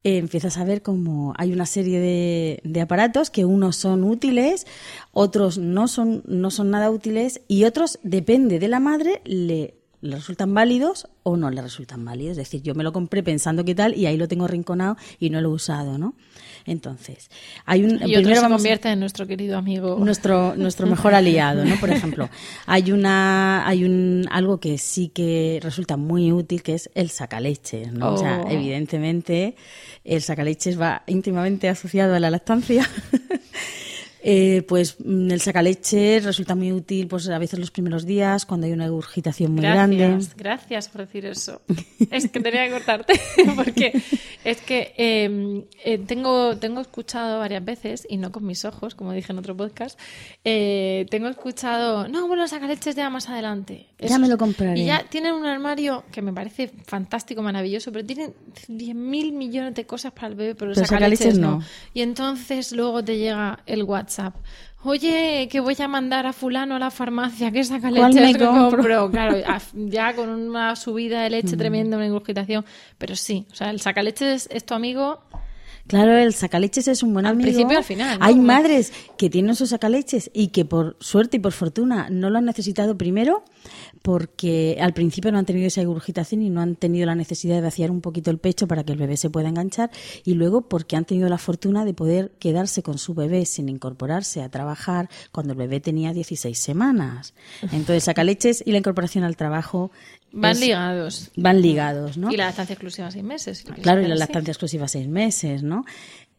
eh, 0.06 0.18
empiezas 0.20 0.58
a 0.60 0.64
ver 0.64 0.84
como 0.84 1.34
hay 1.36 1.52
una 1.52 1.66
serie 1.66 2.00
de, 2.00 2.62
de 2.64 2.80
aparatos 2.80 3.32
que 3.32 3.44
unos 3.44 3.76
son 3.76 4.04
útiles, 4.04 4.68
otros 5.14 5.58
no 5.58 5.88
son, 5.88 6.22
no 6.28 6.52
son 6.52 6.70
nada 6.70 6.92
útiles 6.92 7.42
y 7.48 7.64
otros, 7.64 7.98
depende 8.04 8.60
de 8.60 8.68
la 8.68 8.80
madre, 8.80 9.22
le, 9.26 9.74
le 10.02 10.16
resultan 10.16 10.54
válidos 10.54 11.08
o 11.24 11.38
no 11.38 11.50
le 11.50 11.60
resultan 11.60 12.06
válidos. 12.06 12.34
Es 12.34 12.38
decir, 12.38 12.62
yo 12.62 12.76
me 12.76 12.84
lo 12.84 12.94
compré 12.94 13.24
pensando 13.24 13.66
que 13.66 13.74
tal 13.74 13.98
y 13.98 14.06
ahí 14.06 14.16
lo 14.16 14.28
tengo 14.28 14.48
rinconado 14.48 14.96
y 15.20 15.32
no 15.32 15.42
lo 15.42 15.50
he 15.50 15.54
usado, 15.54 15.98
¿no? 15.98 16.14
Entonces, 16.66 17.30
hay 17.66 17.84
un... 17.84 17.92
y 17.92 17.96
otro 17.96 18.06
primero 18.08 18.36
se 18.36 18.42
vamos 18.42 18.56
a- 18.56 18.58
convierte 18.58 18.90
en 18.90 19.00
nuestro 19.00 19.28
querido 19.28 19.58
amigo. 19.58 19.98
nuestro 20.00 20.56
nuestro 20.56 20.88
mejor 20.88 21.14
aliado, 21.16 21.64
¿no? 21.64 21.76
Por 21.80 21.92
ejemplo, 21.92 22.30
hay 22.66 22.92
una 22.92 23.68
hay 23.68 23.84
un 23.84 24.26
algo 24.32 24.60
que 24.60 24.78
sí 24.78 25.10
que 25.10 25.60
resulta 25.62 25.96
muy 25.98 26.32
útil 26.32 26.64
que 26.64 26.74
es 26.74 26.90
el 26.96 27.10
sacaleches, 27.12 27.92
¿no? 27.94 28.14
O 28.14 28.18
sea, 28.18 28.42
Oh. 28.46 28.50
evidentemente 28.50 29.56
el 30.04 30.22
sacaleches 30.22 30.80
va 30.80 31.04
íntimamente 31.08 31.70
asociado 31.70 32.16
a 32.16 32.20
la 32.20 32.30
lactancia. 32.32 32.90
Eh, 34.28 34.64
pues 34.68 34.96
mm, 34.98 35.30
el 35.30 35.40
sacaleches 35.40 36.24
resulta 36.24 36.56
muy 36.56 36.72
útil 36.72 37.08
pues 37.08 37.30
a 37.30 37.38
veces 37.38 37.60
los 37.60 37.70
primeros 37.70 38.08
días 38.08 38.48
cuando 38.48 38.66
hay 38.66 38.74
una 38.74 38.86
regurgitación 38.86 39.52
muy 39.52 39.62
grande. 39.62 39.98
Gracias, 39.98 40.36
gracias 40.36 40.90
por 40.90 41.02
decir 41.02 41.28
eso. 41.28 41.62
Es 42.10 42.30
que 42.30 42.40
tenía 42.40 42.66
que 42.66 42.72
cortarte, 42.72 43.22
porque 43.56 44.02
es 44.44 44.62
que 44.62 44.96
eh, 44.98 45.64
eh, 45.84 46.00
tengo, 46.00 46.58
tengo 46.58 46.82
escuchado 46.82 47.38
varias 47.38 47.64
veces, 47.64 48.08
y 48.10 48.18
no 48.18 48.32
con 48.32 48.48
mis 48.48 48.66
ojos, 48.66 48.96
como 48.96 49.12
dije 49.12 49.32
en 49.32 49.38
otro 49.38 49.56
podcast, 49.56 50.00
eh, 50.44 51.06
tengo 51.12 51.28
escuchado, 51.28 52.08
no, 52.08 52.28
bueno, 52.28 52.48
sacaleches 52.48 52.96
ya 52.96 53.12
más 53.12 53.30
adelante. 53.30 53.90
Ya 54.00 54.18
me 54.18 54.28
lo 54.28 54.40
compraré. 54.40 54.80
Y 54.80 54.86
ya 54.86 55.06
tienen 55.08 55.36
un 55.36 55.46
armario 55.46 56.04
que 56.12 56.24
me 56.24 56.34
parece 56.34 56.72
fantástico, 56.86 57.44
maravilloso, 57.44 57.92
pero 57.92 58.04
tienen 58.04 58.34
10.000 58.68 58.96
millones 59.34 59.76
de 59.76 59.86
cosas 59.86 60.14
para 60.14 60.30
el 60.30 60.36
bebé, 60.36 60.56
pero, 60.56 60.74
Pero 60.74 60.88
sacaleches 60.88 61.20
sacaleches 61.20 61.40
no. 61.40 61.60
no. 61.60 61.66
Y 61.94 62.02
entonces 62.02 62.72
luego 62.72 63.04
te 63.04 63.20
llega 63.20 63.60
el 63.68 63.84
WhatsApp. 63.84 64.15
Oye, 64.84 65.48
que 65.52 65.60
voy 65.62 65.76
a 65.80 65.88
mandar 65.88 66.28
a 66.28 66.34
fulano 66.34 66.76
a 66.76 66.80
la 66.80 66.92
farmacia, 66.92 67.52
que 67.52 67.64
saca 67.64 67.90
¿Cuál 67.90 68.14
leche 68.14 68.38
me 68.38 68.46
compro? 68.46 69.10
Claro, 69.10 69.38
a- 69.48 69.60
ya 69.74 70.14
con 70.16 70.30
una 70.30 70.76
subida 70.76 71.22
de 71.24 71.30
Mm. 71.30 71.32
leche 71.32 71.58
tremenda, 71.58 71.98
una 71.98 72.06
ingurgitación. 72.06 72.64
Pero 73.00 73.16
sí, 73.16 73.48
o 73.52 73.56
sea, 73.56 73.72
el 73.72 73.82
sacaleches 73.82 74.48
es 74.52 74.66
tu 74.66 74.76
amigo 74.76 75.22
Claro, 75.88 76.18
el 76.18 76.34
sacaleches 76.34 76.88
es 76.88 77.04
un 77.04 77.14
buen 77.14 77.26
Al 77.26 77.34
amigo. 77.34 77.46
principio 77.46 77.74
y 77.74 77.78
al 77.78 77.84
final, 77.84 78.20
¿no? 78.20 78.26
Hay 78.26 78.36
madres 78.36 78.92
que 79.18 79.30
tienen 79.30 79.56
sus 79.56 79.70
sacaleches 79.70 80.32
y 80.34 80.48
que 80.48 80.66
por 80.66 80.98
suerte 81.00 81.38
y 81.38 81.40
por 81.40 81.52
fortuna 81.52 82.08
no 82.10 82.30
lo 82.30 82.40
han 82.40 82.46
necesitado 82.46 82.98
primero 82.98 83.44
porque 84.02 84.78
al 84.82 84.94
principio 84.94 85.32
no 85.32 85.38
han 85.40 85.46
tenido 85.46 85.68
esa 85.68 85.82
regurgitación 85.82 86.42
y 86.42 86.50
no 86.50 86.62
han 86.62 86.76
tenido 86.76 87.06
la 87.06 87.16
necesidad 87.16 87.56
de 87.56 87.62
vaciar 87.62 87.92
un 87.92 88.02
poquito 88.02 88.32
el 88.32 88.38
pecho 88.38 88.68
para 88.68 88.84
que 88.84 88.94
el 88.94 89.00
bebé 89.00 89.18
se 89.18 89.30
pueda 89.30 89.50
enganchar 89.50 89.92
y 90.24 90.34
luego 90.34 90.62
porque 90.62 90.96
han 90.96 91.06
tenido 91.06 91.30
la 91.30 91.38
fortuna 91.38 91.86
de 91.86 91.94
poder 91.94 92.32
quedarse 92.40 92.84
con 92.84 92.98
su 92.98 93.14
bebé 93.14 93.46
sin 93.46 93.70
incorporarse 93.70 94.42
a 94.42 94.50
trabajar 94.50 95.10
cuando 95.32 95.54
el 95.54 95.60
bebé 95.60 95.80
tenía 95.80 96.14
16 96.14 96.58
semanas. 96.58 97.34
Entonces, 97.72 98.04
sacaleches 98.04 98.64
y 98.66 98.72
la 98.72 98.80
incorporación 98.80 99.24
al 99.24 99.38
trabajo 99.38 99.92
Van 100.36 100.52
es- 100.52 100.60
ligados. 100.60 101.32
van 101.38 101.62
ligados, 101.62 102.18
¿no? 102.18 102.32
Y 102.32 102.38
la 102.38 102.46
lactancia 102.46 102.74
exclusiva 102.74 103.10
seis 103.12 103.24
meses. 103.24 103.60
si 103.60 103.66
Claro, 103.82 104.02
y 104.02 104.08
la 104.08 104.16
lactancia 104.16 104.52
exclusiva 104.52 104.88
seis 104.88 105.08
meses, 105.08 105.64
¿no? 105.64 105.86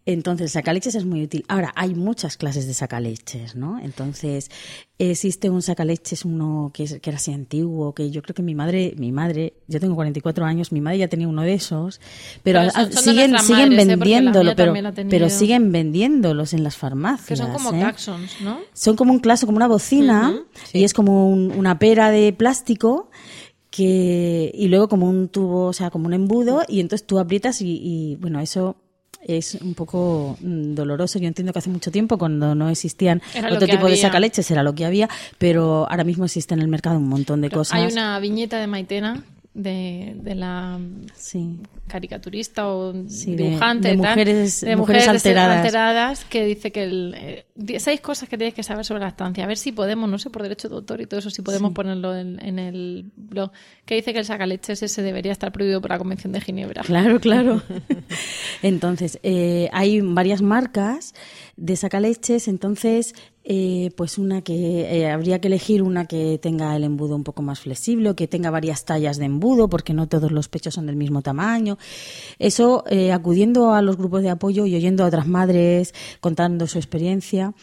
Entonces, 0.08 0.52
sacaleches 0.52 0.94
es 0.94 1.04
muy 1.04 1.24
útil. 1.24 1.44
Ahora, 1.48 1.72
hay 1.74 1.96
muchas 1.96 2.36
clases 2.36 2.68
de 2.68 2.74
sacaleches, 2.74 3.56
¿no? 3.56 3.80
Entonces, 3.80 4.52
existe 5.00 5.50
un 5.50 5.62
sacaleches, 5.62 6.24
uno 6.24 6.70
que, 6.72 6.84
es- 6.84 7.00
que 7.00 7.10
era 7.10 7.16
así 7.16 7.32
antiguo, 7.32 7.92
que 7.92 8.12
yo 8.12 8.22
creo 8.22 8.32
que 8.32 8.42
mi 8.44 8.54
madre, 8.54 8.94
mi 8.98 9.10
madre, 9.10 9.54
yo 9.66 9.80
tengo 9.80 9.96
44 9.96 10.44
años, 10.44 10.70
mi 10.70 10.80
madre 10.80 10.98
ya 10.98 11.08
tenía 11.08 11.26
uno 11.26 11.42
de 11.42 11.54
esos, 11.54 12.00
pero, 12.44 12.60
Pero 12.60 12.70
son- 12.70 12.80
ah, 12.82 12.88
son 12.92 13.02
siguen, 13.02 13.38
siguen 13.40 13.68
madres, 13.70 13.84
¿eh? 13.84 13.86
Vendiéndolo, 13.96 14.54
pero, 14.54 14.74
pero 15.10 15.28
siguen 15.28 15.72
vendiéndolos 15.72 16.52
en 16.52 16.62
las 16.62 16.76
farmacias. 16.76 17.26
Que 17.26 17.36
son 17.36 17.52
como 17.52 17.70
¿eh? 17.72 17.80
claxons, 17.80 18.40
¿no? 18.42 18.60
Son 18.74 18.94
como 18.94 19.12
un 19.12 19.18
claso, 19.18 19.46
como 19.46 19.56
una 19.56 19.66
bocina, 19.66 20.38
y 20.72 20.84
es 20.84 20.94
como 20.94 21.28
un- 21.28 21.50
una 21.50 21.80
pera 21.80 22.12
de 22.12 22.32
plástico 22.32 23.10
que 23.76 24.50
y 24.54 24.68
luego 24.68 24.88
como 24.88 25.06
un 25.06 25.28
tubo, 25.28 25.66
o 25.66 25.72
sea, 25.74 25.90
como 25.90 26.06
un 26.06 26.14
embudo, 26.14 26.62
y 26.66 26.80
entonces 26.80 27.06
tú 27.06 27.18
aprietas 27.18 27.60
y, 27.60 27.78
y, 27.82 28.16
bueno, 28.16 28.40
eso 28.40 28.76
es 29.22 29.56
un 29.56 29.74
poco 29.74 30.38
mm, 30.40 30.74
doloroso. 30.74 31.18
Yo 31.18 31.28
entiendo 31.28 31.52
que 31.52 31.58
hace 31.58 31.68
mucho 31.68 31.90
tiempo, 31.90 32.16
cuando 32.16 32.54
no 32.54 32.70
existían 32.70 33.20
Era 33.34 33.52
otro 33.52 33.66
tipo 33.66 33.84
de 33.84 33.92
había. 33.92 34.02
sacaleches, 34.02 34.50
era 34.50 34.62
lo 34.62 34.74
que 34.74 34.86
había, 34.86 35.10
pero 35.36 35.86
ahora 35.90 36.04
mismo 36.04 36.24
existe 36.24 36.54
en 36.54 36.60
el 36.60 36.68
mercado 36.68 36.96
un 36.96 37.08
montón 37.08 37.42
de 37.42 37.50
cosas. 37.50 37.78
Hay 37.78 37.92
una 37.92 38.18
viñeta 38.18 38.58
de 38.58 38.66
Maitena, 38.66 39.24
de, 39.58 40.14
de 40.22 40.34
la 40.34 40.78
Sí. 41.14 41.58
caricaturista 41.88 42.68
o 42.68 42.92
Sí, 43.08 43.34
dibujante 43.36 43.88
de 43.88 43.96
mujeres- 43.96 44.60
de 44.60 44.76
mujeres 44.76 45.08
alteradas. 45.08 45.56
alteradas, 45.58 46.24
que 46.26 46.44
dice 46.44 46.70
que 46.72 46.82
el, 46.84 47.14
eh, 47.16 47.78
seis 47.78 48.02
cosas 48.02 48.28
que 48.28 48.36
tienes 48.36 48.52
que 48.52 48.62
saber 48.62 48.84
sobre 48.84 49.00
la 49.00 49.08
estancia. 49.08 49.44
A 49.44 49.46
ver 49.46 49.56
si 49.56 49.72
podemos, 49.72 50.10
no 50.10 50.18
sé, 50.18 50.28
por 50.28 50.42
derecho 50.42 50.68
de 50.68 50.74
autor 50.74 51.00
y 51.00 51.06
todo 51.06 51.20
eso, 51.20 51.30
si 51.30 51.40
podemos 51.40 51.72
ponerlo 51.72 52.14
en, 52.14 52.38
en 52.44 52.58
el 52.58 53.10
blog. 53.16 53.50
Que 53.86 53.94
dice 53.94 54.12
que 54.12 54.18
el 54.18 54.24
sacaleches 54.26 54.82
ese 54.82 55.00
debería 55.02 55.32
estar 55.32 55.50
prohibido 55.52 55.80
por 55.80 55.90
la 55.90 55.98
Convención 55.98 56.32
de 56.34 56.40
Ginebra. 56.42 56.82
Claro, 56.82 57.18
claro. 57.18 57.62
Entonces, 58.62 59.18
eh, 59.22 59.68
hay 59.72 60.00
varias 60.02 60.42
marcas 60.42 61.14
de 61.56 61.74
sacaleches, 61.76 62.48
entonces, 62.48 63.14
eh, 63.42 63.90
pues 63.96 64.18
una 64.18 64.42
que 64.42 64.80
eh, 64.82 65.10
habría 65.10 65.40
que 65.40 65.48
elegir 65.48 65.82
una 65.82 66.04
que 66.06 66.38
tenga 66.38 66.76
el 66.76 66.84
embudo 66.84 67.16
un 67.16 67.24
poco 67.24 67.42
más 67.42 67.60
flexible, 67.60 68.14
que 68.14 68.28
tenga 68.28 68.50
varias 68.50 68.84
tallas 68.84 69.16
de 69.16 69.24
embudo, 69.24 69.68
porque 69.68 69.94
no 69.94 70.06
todos 70.06 70.32
los 70.32 70.48
pechos 70.48 70.74
son 70.74 70.86
del 70.86 70.96
mismo 70.96 71.22
tamaño. 71.22 71.78
Eso, 72.38 72.84
eh, 72.88 73.12
acudiendo 73.12 73.72
a 73.72 73.80
los 73.80 73.96
grupos 73.96 74.22
de 74.22 74.30
apoyo 74.30 74.66
y 74.66 74.74
oyendo 74.74 75.04
a 75.04 75.06
otras 75.06 75.26
madres 75.26 75.94
contando 76.20 76.66
su 76.66 76.78
experiencia, 76.78 77.54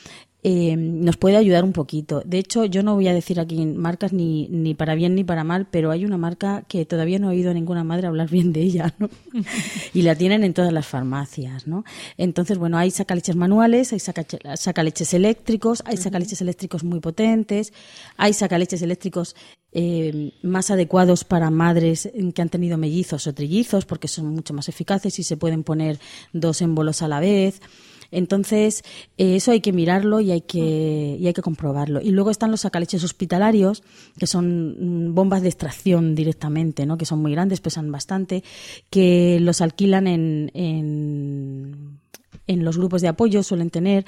eh, 0.46 0.76
nos 0.76 1.16
puede 1.16 1.38
ayudar 1.38 1.64
un 1.64 1.72
poquito. 1.72 2.22
De 2.26 2.38
hecho, 2.38 2.66
yo 2.66 2.84
no 2.84 2.96
voy 2.96 3.08
a 3.08 3.14
decir 3.14 3.40
aquí 3.40 3.66
marcas 3.66 4.12
ni, 4.12 4.50
ni 4.50 4.74
para 4.74 4.94
bien 4.94 5.16
ni 5.16 5.24
para 5.24 5.46
mal, 5.46 5.68
pero 5.72 5.90
hay 5.90 6.04
una 6.04 6.18
marca 6.18 6.66
que 6.68 6.86
todavía 6.86 7.18
no 7.18 7.32
he 7.32 7.36
oído 7.36 7.52
a 7.52 7.54
ninguna 7.54 7.86
madre 7.86 8.08
hablar 8.08 8.30
bien 8.30 8.52
de 8.52 8.62
ella, 8.62 8.94
¿no? 9.00 9.10
y 9.94 10.02
la 10.02 10.16
tienen 10.16 10.44
en 10.44 10.54
todas 10.54 10.74
las 10.74 10.86
farmacias, 10.86 11.66
¿no? 11.66 11.86
Entonces, 12.18 12.58
bueno, 12.58 12.78
hay 12.78 12.92
sacaleches 12.92 13.38
manuales, 13.38 13.94
hay 13.94 14.00
sacaleches 14.00 15.14
eléctricos, 15.14 15.82
hay 15.86 15.96
sacaleches 15.96 16.42
eléctricos 16.42 16.84
muy 16.84 17.00
potentes, 17.00 17.72
hay 18.18 18.34
sacaleches 18.34 18.82
eléctricos 18.82 19.38
eh, 19.72 20.34
más 20.44 20.70
adecuados 20.72 21.24
para 21.24 21.50
madres 21.52 22.12
que 22.36 22.42
han 22.42 22.50
tenido 22.50 22.78
mellizos 22.78 23.28
o 23.28 23.34
trillizos, 23.34 23.86
porque 23.86 24.10
son 24.10 24.28
mucho 24.28 24.54
más 24.54 24.68
eficaces 24.68 25.18
y 25.20 25.24
se 25.24 25.38
pueden 25.38 25.64
poner 25.64 26.00
dos 26.34 26.62
émbolos 26.62 27.02
a 27.02 27.08
la 27.08 27.22
vez. 27.22 27.62
Entonces, 28.14 28.84
eh, 29.18 29.36
eso 29.36 29.52
hay 29.52 29.60
que 29.62 29.74
mirarlo 29.74 30.20
y 30.22 30.32
hay 30.32 30.42
que, 30.42 31.18
y 31.20 31.28
hay 31.28 31.34
que 31.34 31.42
comprobarlo. 31.42 32.00
Y 32.02 32.12
luego 32.12 32.30
están 32.32 32.52
los 32.52 32.62
sacaleches 32.62 33.04
hospitalarios, 33.04 33.84
que 34.18 34.28
son 34.28 35.08
mm, 35.10 35.16
bombas 35.16 35.42
de 35.42 35.50
extracción 35.50 36.16
directamente, 36.16 36.86
¿no? 36.86 36.98
que 36.98 37.06
son 37.06 37.22
muy 37.22 37.32
grandes, 37.32 37.60
pesan 37.62 37.92
bastante, 37.92 38.44
que 38.90 39.40
los 39.42 39.62
alquilan 39.62 40.08
en, 40.08 40.52
en, 40.54 42.00
los 42.64 42.78
grupos 42.78 43.02
de 43.02 43.08
apoyo, 43.08 43.42
suelen 43.44 43.70
tener, 43.70 44.06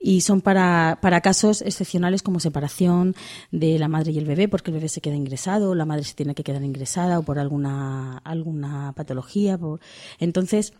y 0.00 0.22
son 0.22 0.40
para, 0.40 0.98
para 1.02 1.20
casos 1.20 1.62
excepcionales 1.62 2.22
como 2.22 2.40
separación 2.40 3.14
de 3.52 3.78
la 3.78 3.86
madre 3.88 4.12
y 4.12 4.18
el 4.18 4.24
bebé, 4.24 4.48
porque 4.48 4.70
el 4.70 4.76
bebé 4.76 4.88
se 4.88 5.00
queda 5.00 5.14
ingresado, 5.14 5.74
la 5.74 5.84
madre 5.84 6.04
se 6.04 6.14
tiene 6.14 6.34
que 6.34 6.42
quedar 6.42 6.62
ingresada 6.64 7.18
o 7.18 7.22
por 7.22 7.38
alguna, 7.38 8.18
alguna 8.24 8.92
patología. 8.96 9.58
por- 9.58 9.78
Entonces, 10.18 10.72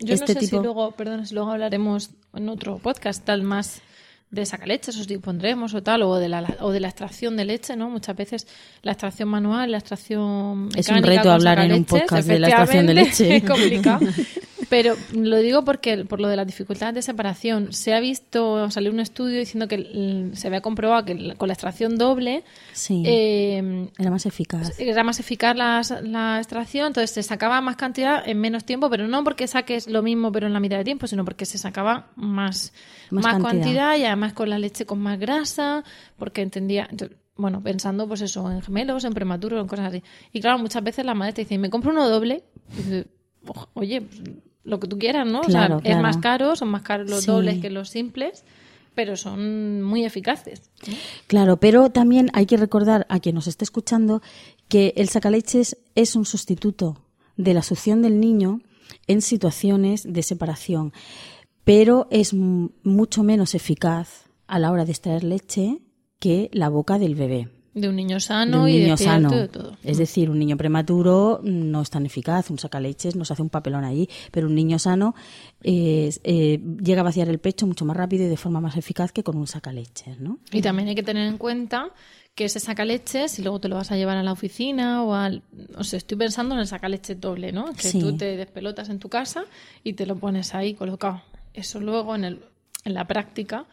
Yo 0.00 0.14
este 0.14 0.34
no 0.34 0.40
sé 0.40 0.46
tipo... 0.46 0.58
si 0.58 0.62
luego, 0.62 0.92
perdón, 0.92 1.26
si 1.26 1.34
luego 1.34 1.50
hablaremos 1.50 2.10
en 2.34 2.48
otro 2.48 2.78
podcast 2.78 3.24
tal 3.24 3.42
más 3.42 3.82
de 4.30 4.46
sacaleches, 4.46 4.96
os 4.96 5.06
pondremos 5.18 5.74
o 5.74 5.82
tal, 5.82 6.02
o 6.02 6.14
de 6.16 6.28
la 6.28 6.56
o 6.60 6.70
de 6.70 6.78
la 6.78 6.88
extracción 6.88 7.36
de 7.36 7.44
leche, 7.44 7.74
¿no? 7.76 7.90
Muchas 7.90 8.16
veces 8.16 8.46
la 8.82 8.92
extracción 8.92 9.28
manual, 9.28 9.72
la 9.72 9.78
extracción 9.78 10.68
Es 10.76 10.88
un 10.88 11.02
reto 11.02 11.32
hablar 11.32 11.58
en 11.58 11.72
un 11.72 11.84
podcast 11.84 12.28
de 12.28 12.38
la 12.38 12.48
extracción 12.48 12.86
de 12.86 12.94
leche. 12.94 13.36
Es 13.36 13.44
complicado. 13.50 14.06
Pero 14.70 14.94
lo 15.14 15.36
digo 15.38 15.64
porque 15.64 16.04
por 16.04 16.20
lo 16.20 16.28
de 16.28 16.36
las 16.36 16.46
dificultades 16.46 16.94
de 16.94 17.02
separación, 17.02 17.72
se 17.72 17.92
ha 17.92 18.00
visto 18.00 18.70
salir 18.70 18.90
un 18.92 19.00
estudio 19.00 19.38
diciendo 19.38 19.66
que 19.68 20.30
se 20.34 20.46
había 20.46 20.60
comprobado 20.62 21.04
que 21.04 21.14
la- 21.16 21.34
con 21.34 21.48
la 21.48 21.54
extracción 21.54 21.98
doble 21.98 22.44
Sí. 22.72 23.02
eh, 23.04 23.88
Era 23.98 24.10
más 24.10 24.26
eficaz. 24.26 24.78
era 24.78 25.02
más 25.02 25.18
eficaz 25.20 25.56
la, 25.56 25.82
la 26.02 26.38
extracción, 26.38 26.86
entonces 26.86 27.10
se 27.10 27.22
sacaba 27.24 27.60
más 27.60 27.74
cantidad 27.76 28.22
en 28.26 28.40
menos 28.40 28.64
tiempo, 28.64 28.88
pero 28.88 29.08
no 29.08 29.24
porque 29.24 29.46
saques 29.48 29.88
lo 29.88 30.02
mismo 30.02 30.30
pero 30.30 30.46
en 30.46 30.52
la 30.52 30.60
mitad 30.60 30.78
de 30.78 30.84
tiempo, 30.84 31.06
sino 31.08 31.24
porque 31.24 31.46
se 31.46 31.58
sacaba 31.58 32.06
más, 32.14 32.72
Más 33.10 33.24
más, 33.24 33.32
cantidad. 33.34 33.50
cantidad 33.62 33.96
y 33.96 34.04
además 34.04 34.32
con 34.34 34.48
la 34.50 34.58
leche 34.60 34.86
con 34.86 35.00
más 35.00 35.18
grasa, 35.18 35.82
porque 36.16 36.42
entendía, 36.42 36.86
entonces, 36.90 37.16
bueno, 37.36 37.60
pensando 37.60 38.06
pues 38.06 38.20
eso, 38.20 38.48
en 38.50 38.62
gemelos, 38.62 39.02
en 39.04 39.14
prematuros, 39.14 39.60
en 39.60 39.66
cosas 39.66 39.86
así. 39.86 40.02
Y 40.32 40.40
claro, 40.40 40.58
muchas 40.58 40.84
veces 40.84 41.04
las 41.04 41.16
madres 41.16 41.34
te 41.34 41.42
dicen, 41.42 41.60
me 41.60 41.70
compro 41.70 41.90
uno 41.90 42.08
doble, 42.08 42.44
y 42.72 42.76
dices, 42.76 43.06
"Ojo, 43.46 43.68
oye, 43.74 44.02
pues, 44.02 44.20
lo 44.70 44.80
que 44.80 44.88
tú 44.88 44.98
quieras, 44.98 45.26
¿no? 45.26 45.40
Claro, 45.42 45.76
o 45.76 45.80
sea, 45.80 45.82
claro. 45.82 45.96
es 45.98 46.02
más 46.02 46.16
caro, 46.18 46.56
son 46.56 46.68
más 46.68 46.82
caros 46.82 47.10
los 47.10 47.20
Sí. 47.20 47.26
dobles 47.26 47.58
que 47.60 47.68
los 47.70 47.88
simples, 47.90 48.44
pero 48.94 49.16
son 49.16 49.82
muy 49.82 50.04
eficaces. 50.04 50.70
Claro, 51.26 51.58
pero 51.58 51.90
también 51.90 52.30
hay 52.32 52.46
que 52.46 52.56
recordar 52.56 53.06
a 53.08 53.20
quien 53.20 53.34
nos 53.34 53.46
esté 53.46 53.64
escuchando 53.64 54.22
que 54.68 54.94
el 54.96 55.08
sacaleches 55.08 55.76
es 55.94 56.16
un 56.16 56.24
sustituto 56.24 57.02
de 57.36 57.54
la 57.54 57.62
succión 57.62 58.02
del 58.02 58.20
niño 58.20 58.60
en 59.06 59.22
situaciones 59.22 60.10
de 60.12 60.22
separación, 60.22 60.92
pero 61.64 62.06
es 62.10 62.32
mucho 62.34 63.22
menos 63.22 63.54
eficaz 63.54 64.24
a 64.46 64.58
la 64.58 64.70
hora 64.72 64.84
de 64.84 64.92
extraer 64.92 65.24
leche 65.24 65.78
que 66.18 66.50
la 66.52 66.68
boca 66.68 66.98
del 66.98 67.14
bebé. 67.14 67.48
De 67.72 67.88
un 67.88 67.94
niño 67.96 68.16
de 68.16 68.20
sano 68.20 68.62
un 68.64 68.68
y 68.68 68.96
sano. 68.96 69.32
y 69.32 69.36
de 69.36 69.48
todo. 69.48 69.76
Es 69.84 69.98
decir, 69.98 70.28
un 70.28 70.38
niño 70.38 70.56
prematuro 70.56 71.40
no 71.44 71.82
es 71.82 71.90
tan 71.90 72.04
eficaz, 72.04 72.50
un 72.50 72.58
sacaleches 72.58 73.14
nos 73.16 73.30
hace 73.30 73.42
un 73.42 73.48
papelón 73.50 73.84
allí, 73.84 74.08
pero 74.32 74.48
un 74.48 74.54
niño 74.56 74.78
sano 74.78 75.14
eh, 75.62 76.10
eh, 76.24 76.60
llega 76.82 77.00
a 77.02 77.04
vaciar 77.04 77.28
el 77.28 77.38
pecho 77.38 77.66
mucho 77.66 77.84
más 77.84 77.96
rápido 77.96 78.24
y 78.24 78.28
de 78.28 78.36
forma 78.36 78.60
más 78.60 78.76
eficaz 78.76 79.12
que 79.12 79.22
con 79.22 79.36
un 79.36 79.46
sacaleches, 79.46 80.18
¿no? 80.18 80.38
Y 80.52 80.62
también 80.62 80.88
hay 80.88 80.94
que 80.94 81.02
tener 81.04 81.26
en 81.28 81.38
cuenta 81.38 81.90
que 82.34 82.44
ese 82.46 82.58
sacaleches, 82.60 83.32
si 83.32 83.42
luego 83.42 83.60
te 83.60 83.68
lo 83.68 83.76
vas 83.76 83.90
a 83.92 83.96
llevar 83.96 84.16
a 84.16 84.22
la 84.22 84.32
oficina 84.32 85.02
o 85.04 85.14
al... 85.14 85.42
O 85.76 85.84
sea, 85.84 85.96
estoy 85.98 86.16
pensando 86.16 86.54
en 86.54 86.60
el 86.60 86.66
sacaleches 86.66 87.20
doble, 87.20 87.52
¿no? 87.52 87.66
Que 87.74 87.88
Sí. 87.88 88.00
tú 88.00 88.16
te 88.16 88.36
despelotas 88.36 88.88
en 88.88 88.98
tu 88.98 89.08
casa 89.08 89.44
y 89.84 89.92
te 89.94 90.06
lo 90.06 90.16
pones 90.16 90.54
ahí 90.54 90.74
colocado. 90.74 91.22
Eso 91.54 91.80
luego 91.80 92.14
en, 92.14 92.24
el, 92.24 92.40
en 92.84 92.94
la 92.94 93.06
práctica 93.06 93.66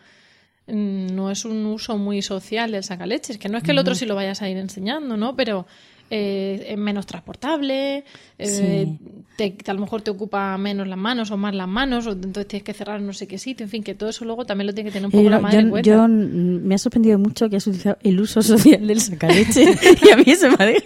no 0.67 1.31
es 1.31 1.45
un 1.45 1.65
uso 1.65 1.97
muy 1.97 2.21
social 2.21 2.71
del 2.71 2.83
sacaleches, 2.83 3.37
que 3.37 3.49
no 3.49 3.57
es 3.57 3.63
que 3.63 3.71
el 3.71 3.77
otro 3.79 3.95
sí 3.95 4.05
lo 4.05 4.15
vayas 4.15 4.41
a 4.41 4.49
ir 4.49 4.57
enseñando, 4.57 5.15
¿no? 5.17 5.35
Pero 5.35 5.65
eh, 6.09 6.67
es 6.69 6.77
menos 6.77 7.05
transportable, 7.05 8.05
eh, 8.37 8.97
te- 9.35 9.57
a 9.67 9.73
lo 9.73 9.81
mejor 9.81 10.01
te 10.01 10.09
ocupa 10.11 10.57
menos 10.57 10.87
las 10.87 10.97
manos 10.97 11.31
o 11.31 11.37
más 11.37 11.53
las 11.53 11.67
manos, 11.67 12.07
o 12.07 12.11
entonces 12.13 12.47
tienes 12.47 12.63
que 12.63 12.73
cerrar 12.73 13.01
no 13.01 13.11
sé 13.13 13.27
qué 13.27 13.37
sitio, 13.37 13.65
en 13.65 13.69
fin, 13.69 13.83
que 13.83 13.93
todo 13.93 14.09
eso 14.09 14.23
luego 14.23 14.45
también 14.45 14.67
lo 14.67 14.73
tiene 14.73 14.89
que 14.89 14.93
tener 14.93 15.05
un 15.07 15.11
poco 15.11 15.29
la 15.29 15.39
madre 15.39 15.59
en 15.59 15.65
yo, 15.65 15.71
cuenta. 15.71 15.89
yo, 15.89 16.07
me 16.07 16.75
ha 16.75 16.77
sorprendido 16.77 17.19
mucho 17.19 17.49
que 17.49 17.57
has 17.57 17.67
utilizado 17.67 17.97
el 18.03 18.19
uso 18.21 18.41
social 18.41 18.87
del 18.87 19.01
sacaleche 19.01 19.63
y 20.05 20.09
a 20.11 20.17
mí 20.17 20.35
se 20.35 20.47
me 20.49 20.55
ha, 20.59 20.65
de- 20.65 20.83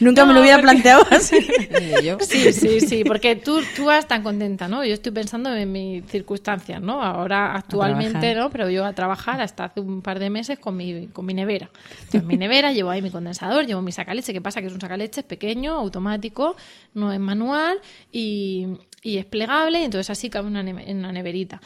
Nunca 0.00 0.24
me 0.24 0.32
lo 0.32 0.34
No, 0.38 0.40
hubiera 0.42 0.58
porque- 0.58 0.72
planteado 0.72 1.06
así. 1.10 1.36
Ni 1.70 2.06
yo. 2.06 2.18
Sí, 2.20 2.52
sí, 2.52 2.80
sí, 2.80 3.04
porque 3.04 3.36
tú, 3.36 3.60
tú 3.74 3.86
vas 3.86 4.06
tan 4.06 4.22
contenta, 4.22 4.68
¿no? 4.68 4.84
Yo 4.84 4.94
estoy 4.94 5.12
pensando 5.12 5.54
en 5.54 5.70
mis 5.72 6.04
circunstancias, 6.06 6.80
¿no? 6.80 7.02
Ahora, 7.02 7.54
actualmente. 7.54 8.34
¿no? 8.34 8.50
Pero 8.50 8.70
yo 8.70 8.84
a 8.84 8.92
trabajar 8.92 9.40
hasta 9.40 9.64
hace 9.64 9.80
un 9.80 10.02
par 10.02 10.18
de 10.18 10.30
meses 10.30 10.58
con 10.58 10.76
mi, 10.76 11.08
con 11.08 11.26
mi 11.26 11.34
nevera. 11.34 11.70
Entonces, 12.04 12.24
mi 12.24 12.36
nevera, 12.36 12.72
llevo 12.72 12.90
ahí 12.90 13.02
mi 13.02 13.10
condensador, 13.10 13.66
llevo 13.66 13.82
mi 13.82 13.92
sacaleche, 13.92 14.32
que 14.32 14.40
pasa 14.40 14.60
que 14.60 14.68
es 14.68 14.72
un 14.72 14.80
sacaleche 14.80 15.22
pequeño, 15.22 15.74
automático, 15.74 16.56
no 16.94 17.12
es 17.12 17.20
manual 17.20 17.78
y, 18.12 18.66
y 19.02 19.18
es 19.18 19.24
plegable, 19.24 19.80
y 19.80 19.84
entonces 19.84 20.10
así 20.10 20.30
cabe 20.30 20.46
una 20.48 20.60
en 20.60 20.98
una 20.98 21.12
neverita. 21.12 21.60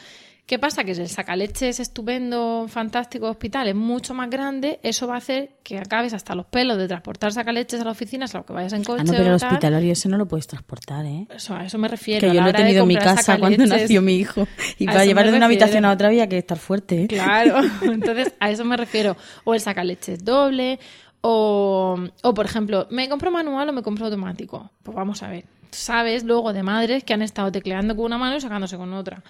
¿Qué 0.45 0.59
pasa? 0.59 0.83
Que 0.83 0.93
si 0.93 0.99
el 1.01 1.07
sacaleche 1.07 1.69
es 1.69 1.79
estupendo, 1.79 2.65
fantástico, 2.67 3.29
hospital, 3.29 3.69
es 3.69 3.75
mucho 3.75 4.13
más 4.13 4.29
grande, 4.29 4.81
eso 4.83 5.07
va 5.07 5.15
a 5.15 5.17
hacer 5.19 5.51
que 5.63 5.77
acabes 5.77 6.13
hasta 6.13 6.35
los 6.35 6.45
pelos 6.47 6.77
de 6.77 6.89
transportar 6.89 7.31
sacaleches 7.31 7.79
a 7.79 7.85
la 7.85 7.91
oficina, 7.91 8.27
salvo 8.27 8.47
que 8.47 8.53
vayas 8.53 8.73
en 8.73 8.83
coche 8.83 9.01
Ah, 9.01 9.03
no, 9.05 9.13
pero 9.13 9.27
el 9.27 9.33
hospitalario 9.35 9.93
eso 9.93 10.09
no 10.09 10.17
lo 10.17 10.27
puedes 10.27 10.45
transportar, 10.47 11.05
¿eh? 11.05 11.27
Eso, 11.33 11.55
a 11.55 11.63
eso 11.63 11.77
me 11.77 11.87
refiero. 11.87 12.27
Que 12.27 12.35
yo 12.35 12.41
lo 12.41 12.49
he 12.49 12.53
tenido 12.53 12.81
en 12.81 12.87
mi 12.89 12.97
casa 12.97 13.37
cuando 13.37 13.65
nació 13.65 14.01
mi 14.01 14.15
hijo. 14.17 14.45
Y 14.79 14.83
A 14.83 14.87
para 14.87 15.03
eso 15.03 15.07
llevar 15.07 15.25
me 15.25 15.31
de 15.31 15.37
una 15.37 15.45
habitación 15.45 15.85
a 15.85 15.91
otra 15.93 16.09
había 16.09 16.27
que 16.27 16.37
estar 16.39 16.57
fuerte, 16.57 17.03
¿eh? 17.03 17.07
Claro, 17.07 17.61
entonces 17.83 18.33
a 18.41 18.51
eso 18.51 18.65
me 18.65 18.75
refiero. 18.75 19.15
O 19.45 19.53
el 19.53 19.61
sacaleches 19.61 20.25
doble, 20.25 20.77
o, 21.21 21.97
o 22.21 22.33
por 22.33 22.45
ejemplo, 22.45 22.85
¿me 22.91 23.07
compro 23.07 23.31
manual 23.31 23.69
o 23.69 23.71
me 23.71 23.81
compro 23.81 24.05
automático? 24.05 24.71
Pues 24.83 24.93
vamos 24.93 25.23
a 25.23 25.29
ver. 25.29 25.45
Sabes 25.71 26.25
luego 26.25 26.51
de 26.51 26.63
madres 26.63 27.05
que 27.05 27.13
han 27.13 27.21
estado 27.21 27.49
tecleando 27.49 27.95
con 27.95 28.05
una 28.05 28.17
mano 28.17 28.35
y 28.35 28.41
sacándose 28.41 28.75
con 28.75 28.93
otra. 28.93 29.23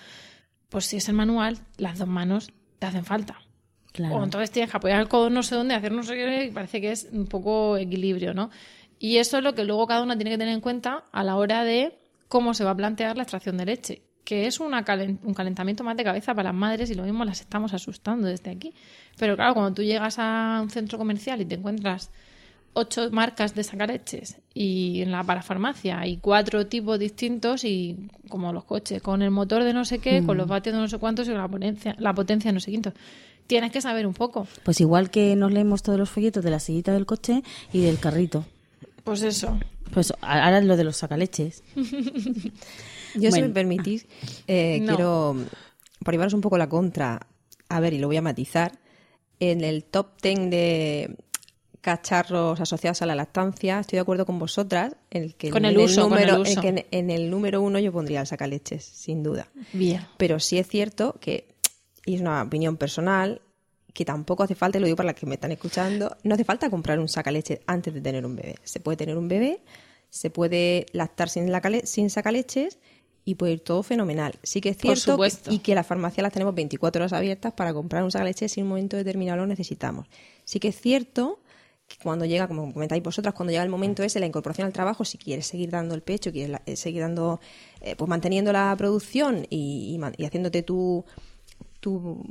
Pues 0.74 0.86
si 0.88 0.98
es 0.98 1.08
el 1.08 1.16
manual, 1.16 1.60
las 1.78 1.98
dos 2.00 2.08
manos 2.10 2.52
te 2.80 2.88
hacen 2.88 3.06
falta. 3.06 3.40
Claro. 3.94 4.16
O 4.16 4.24
entonces 4.24 4.52
tienes 4.52 4.70
que 4.72 4.78
apoyar 4.78 5.00
el 5.00 5.08
codo 5.08 5.30
no 5.30 5.44
sé 5.44 5.56
dónde, 5.56 5.76
hacer 5.76 5.92
no 5.94 6.04
sé 6.04 6.16
qué, 6.16 6.46
y 6.46 6.52
parece 6.52 6.82
que 6.82 6.92
es 6.92 7.08
un 7.14 7.28
poco 7.28 7.78
equilibrio, 7.78 8.34
¿no? 8.34 8.50
Y 9.00 9.18
eso 9.18 9.38
es 9.38 9.44
lo 9.44 9.54
que 9.54 9.64
luego 9.64 9.86
cada 9.88 10.02
una 10.02 10.16
tiene 10.16 10.32
que 10.32 10.38
tener 10.38 10.54
en 10.54 10.62
cuenta 10.62 11.06
a 11.12 11.24
la 11.24 11.36
hora 11.36 11.64
de 11.64 11.98
cómo 12.28 12.54
se 12.56 12.64
va 12.64 12.72
a 12.72 12.76
plantear 12.76 13.16
la 13.16 13.24
extracción 13.24 13.56
de 13.58 13.66
leche, 13.66 14.02
que 14.24 14.48
es 14.48 14.60
una 14.60 14.84
calen- 14.84 15.20
un 15.24 15.34
calentamiento 15.36 15.84
más 15.84 15.96
de 15.96 16.04
cabeza 16.04 16.34
para 16.34 16.50
las 16.50 16.56
madres 16.60 16.90
y 16.90 16.96
lo 16.96 17.04
mismo 17.04 17.24
las 17.24 17.42
estamos 17.42 17.74
asustando 17.74 18.28
desde 18.28 18.50
aquí. 18.50 18.74
Pero 19.20 19.36
claro, 19.36 19.54
cuando 19.54 19.74
tú 19.76 19.84
llegas 19.84 20.18
a 20.18 20.60
un 20.64 20.72
centro 20.72 20.98
comercial 20.98 21.40
y 21.42 21.46
te 21.46 21.56
encuentras 21.56 22.10
ocho 22.74 23.10
marcas 23.12 23.56
de 23.56 23.64
sacaleches 23.64 24.38
y 24.54 25.02
en 25.02 25.12
la 25.12 25.24
parafarmacia 25.24 26.06
y 26.08 26.18
cuatro 26.18 26.68
tipos 26.68 27.00
distintos 27.00 27.64
y 27.64 28.10
como 28.30 28.52
los 28.52 28.64
coches, 28.66 29.02
con 29.02 29.22
el 29.22 29.32
motor 29.32 29.64
de 29.64 29.74
no 29.74 29.86
sé 29.86 30.00
qué, 30.00 30.24
con 30.26 30.38
los 30.38 30.48
vatios 30.48 30.76
de 30.76 30.82
no 30.82 30.88
sé 30.88 30.98
cuántos 30.98 31.28
y 31.28 31.32
la 31.32 31.48
potencia, 31.48 31.96
la 32.00 32.14
potencia 32.14 32.50
de 32.50 32.54
no 32.54 32.60
sé 32.60 32.72
quinto. 32.72 32.94
Tienes 33.48 33.72
que 33.72 33.82
saber 33.82 34.08
un 34.08 34.14
poco. 34.14 34.48
Pues 34.64 34.80
igual 34.82 35.10
que 35.12 35.36
nos 35.36 35.52
leemos 35.52 35.84
todos 35.84 36.00
los 36.00 36.10
folletos 36.10 36.44
de 36.44 36.50
la 36.50 36.60
sillita 36.60 36.94
del 36.94 37.06
coche 37.06 37.44
y 37.72 37.82
del 37.82 38.00
carrito. 38.00 38.46
Pues 39.04 39.22
eso. 39.22 39.60
Pues 39.94 40.14
ahora 40.22 40.60
es 40.60 40.66
lo 40.66 40.78
de 40.78 40.84
los 40.86 40.98
sacaleches. 40.98 41.62
Yo, 43.16 43.32
si 43.32 43.42
me 43.42 43.50
permitís, 43.50 44.08
eh, 44.48 44.80
No. 44.82 44.88
quiero, 44.96 45.36
por 46.04 46.14
llevaros 46.14 46.34
un 46.34 46.42
poco 46.42 46.58
la 46.58 46.68
contra, 46.68 47.28
a 47.70 47.80
ver, 47.80 47.94
y 47.94 48.00
lo 48.00 48.08
voy 48.08 48.18
a 48.18 48.22
matizar, 48.22 48.80
en 49.40 49.64
el 49.64 49.84
top 49.84 50.08
10 50.22 50.50
de 50.50 51.16
cacharros 51.84 52.62
asociados 52.62 53.02
a 53.02 53.06
la 53.06 53.14
lactancia, 53.14 53.80
estoy 53.82 53.98
de 53.98 54.02
acuerdo 54.02 54.26
con 54.26 54.40
vosotras, 54.40 54.96
en 55.12 55.24
el 55.24 55.36
que 55.36 55.50
Con 55.50 55.66
en 55.66 55.72
el 55.72 55.78
uso, 55.78 56.08
con 56.08 56.18
el 56.18 56.28
número, 56.28 56.42
uso. 56.42 56.52
en 56.54 56.62
que 56.62 56.68
en- 56.70 56.86
en 56.92 57.10
el 57.12 57.30
número 57.30 57.62
uno 57.62 57.78
yo 57.78 57.92
pondría 57.92 58.22
el 58.22 58.28
sacaleches, 58.28 58.86
sin 58.86 59.22
duda. 59.22 59.48
Bien. 59.74 60.02
Pero 60.18 60.40
sí 60.40 60.58
es 60.58 60.68
cierto 60.68 61.18
que, 61.20 61.46
y 62.06 62.16
es 62.16 62.22
una 62.22 62.42
opinión 62.42 62.78
personal, 62.78 63.42
que 63.94 64.06
tampoco 64.06 64.44
hace 64.44 64.56
falta, 64.56 64.78
y 64.78 64.82
lo 64.82 64.86
digo 64.86 64.96
para 64.96 65.08
las 65.08 65.16
que 65.16 65.26
me 65.26 65.36
están 65.36 65.52
escuchando, 65.52 66.16
no 66.24 66.34
hace 66.36 66.46
falta 66.46 66.70
comprar 66.70 67.00
un 67.00 67.10
sacaleche 67.10 67.62
antes 67.68 67.94
de 67.94 68.00
tener 68.00 68.26
un 68.26 68.38
bebé. 68.38 68.56
Se 68.64 68.80
puede 68.80 68.96
tener 68.96 69.18
un 69.18 69.28
bebé, 69.28 69.60
se 70.10 70.30
puede 70.30 70.86
lactar 70.94 71.28
sin, 71.30 71.52
la 71.52 71.60
cale- 71.60 71.86
sin 71.86 72.10
sacaleches 72.10 72.80
y 73.26 73.36
puede 73.36 73.54
ir 73.54 73.60
todo 73.60 73.84
fenomenal. 73.84 74.36
Sí 74.42 74.62
que 74.62 74.70
es 74.70 74.78
cierto 74.78 75.18
y 75.52 75.60
que 75.60 75.76
las 75.76 75.86
farmacias 75.86 76.24
las 76.24 76.32
tenemos 76.32 76.56
24 76.56 77.02
horas 77.02 77.14
abiertas 77.14 77.52
para 77.54 77.74
comprar 77.74 78.04
un 78.04 78.12
sacaleche 78.12 78.48
si 78.48 78.62
en 78.62 78.68
un 78.68 78.70
momento 78.70 78.96
determinado 78.96 79.38
lo 79.42 79.48
necesitamos. 79.48 80.08
Sí 80.46 80.60
que 80.62 80.70
es 80.70 80.80
cierto 80.80 81.40
cuando 82.02 82.26
llega, 82.26 82.48
como 82.48 82.72
comentáis 82.74 83.04
vosotras, 83.04 83.34
cuando 83.34 83.52
llega 83.52 83.64
el 83.64 83.70
momento 83.70 84.04
ese, 84.04 84.20
la 84.20 84.26
incorporación 84.26 84.66
al 84.68 84.74
trabajo, 84.74 85.06
si 85.06 85.18
quieres 85.18 85.46
seguir 85.48 85.70
dando 85.70 85.96
el 85.96 86.02
pecho, 86.02 86.32
quieres 86.32 86.50
la- 86.52 86.62
eh, 86.66 86.76
seguir 86.76 87.02
dando, 87.02 87.40
eh, 87.82 87.96
pues 87.96 88.10
manteniendo 88.10 88.52
la 88.52 88.74
producción 88.78 89.46
y, 89.50 90.00
y 90.18 90.26
haciéndote 90.26 90.64
tu, 90.64 91.06
tu, 91.80 92.24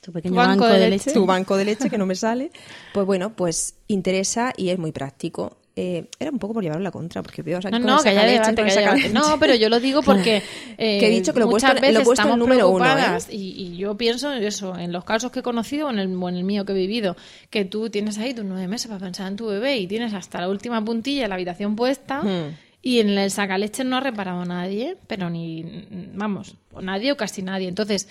Tu 0.00 0.12
pequeño 0.12 0.34
Banco 0.34 0.66
de 0.66 0.78
leche. 0.90 0.90
leche. 0.90 1.12
tu 1.12 1.26
banco 1.26 1.56
de 1.56 1.64
leche, 1.64 1.88
que 1.88 1.96
no 1.98 2.06
me 2.06 2.16
sale, 2.16 2.50
pues 2.92 3.06
bueno, 3.06 3.34
pues 3.36 3.76
interesa 3.86 4.52
y 4.56 4.70
es 4.70 4.78
muy 4.78 4.90
práctico. 4.92 5.56
Eh, 5.74 6.04
era 6.18 6.30
un 6.30 6.38
poco 6.38 6.52
por 6.52 6.62
llevarlo 6.62 6.82
a 6.82 6.88
la 6.88 6.90
contra, 6.90 7.22
porque 7.22 7.40
veo 7.40 7.58
o 7.58 7.62
sea, 7.62 7.70
No, 7.70 7.78
no, 7.78 8.02
que 8.02 8.10
debate, 8.10 8.60
haya. 8.62 8.94
No, 9.10 9.38
pero 9.40 9.54
yo 9.54 9.70
lo 9.70 9.80
digo 9.80 10.02
porque 10.04 10.42
eh, 10.76 10.98
Que 11.00 11.06
he 11.06 11.10
dicho 11.10 11.32
que 11.32 11.40
lo 11.40 11.46
muchas 11.46 11.70
puesto 11.70 11.86
en- 11.86 11.92
lo 11.94 11.98
veces 12.00 12.04
puesto 12.04 12.22
estamos 12.22 12.38
número 12.38 12.68
uno, 12.68 12.84
¿eh? 12.84 12.88
preocupadas 12.88 13.28
y, 13.30 13.36
y 13.56 13.76
yo 13.78 13.96
pienso 13.96 14.30
en 14.34 14.44
eso, 14.44 14.76
en 14.76 14.92
los 14.92 15.04
casos 15.04 15.30
que 15.32 15.40
he 15.40 15.42
conocido 15.42 15.86
o 15.86 15.90
en, 15.90 15.98
el, 15.98 16.14
o 16.14 16.28
en 16.28 16.36
el 16.36 16.44
mío 16.44 16.66
que 16.66 16.72
he 16.72 16.74
vivido, 16.74 17.16
que 17.48 17.64
tú 17.64 17.88
tienes 17.88 18.18
ahí 18.18 18.34
tus 18.34 18.44
nueve 18.44 18.68
meses 18.68 18.88
para 18.88 19.00
pensar 19.00 19.28
en 19.28 19.36
tu 19.36 19.46
bebé 19.46 19.78
y 19.78 19.86
tienes 19.86 20.12
hasta 20.12 20.42
la 20.42 20.50
última 20.50 20.84
puntilla 20.84 21.26
la 21.26 21.36
habitación 21.36 21.74
puesta 21.74 22.20
Hmm. 22.22 22.54
y 22.82 23.00
en 23.00 23.08
el 23.16 23.30
sacaleche 23.30 23.82
no 23.84 23.96
ha 23.96 24.00
reparado 24.00 24.44
nadie, 24.44 24.98
pero 25.06 25.30
ni, 25.30 25.86
vamos, 26.12 26.54
o 26.72 26.82
nadie 26.82 27.12
o 27.12 27.16
casi 27.16 27.40
nadie. 27.40 27.68
Entonces, 27.68 28.08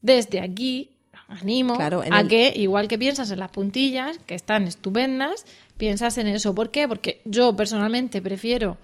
desde 0.00 0.40
aquí 0.40 0.88
animo 1.40 1.74
Claro, 1.76 2.02
a 2.10 2.20
el- 2.20 2.28
que, 2.28 2.52
igual 2.56 2.88
que 2.88 2.98
piensas 2.98 3.30
en 3.30 3.38
las 3.40 3.50
puntillas, 3.50 4.18
que 4.26 4.34
están 4.34 4.64
estupendas, 4.64 5.44
piensas 5.76 6.18
en 6.18 6.26
eso. 6.28 6.54
¿Por 6.54 6.70
qué? 6.70 6.86
Porque 6.88 7.20
yo 7.24 7.54
personalmente 7.56 8.20
prefiero 8.22 8.76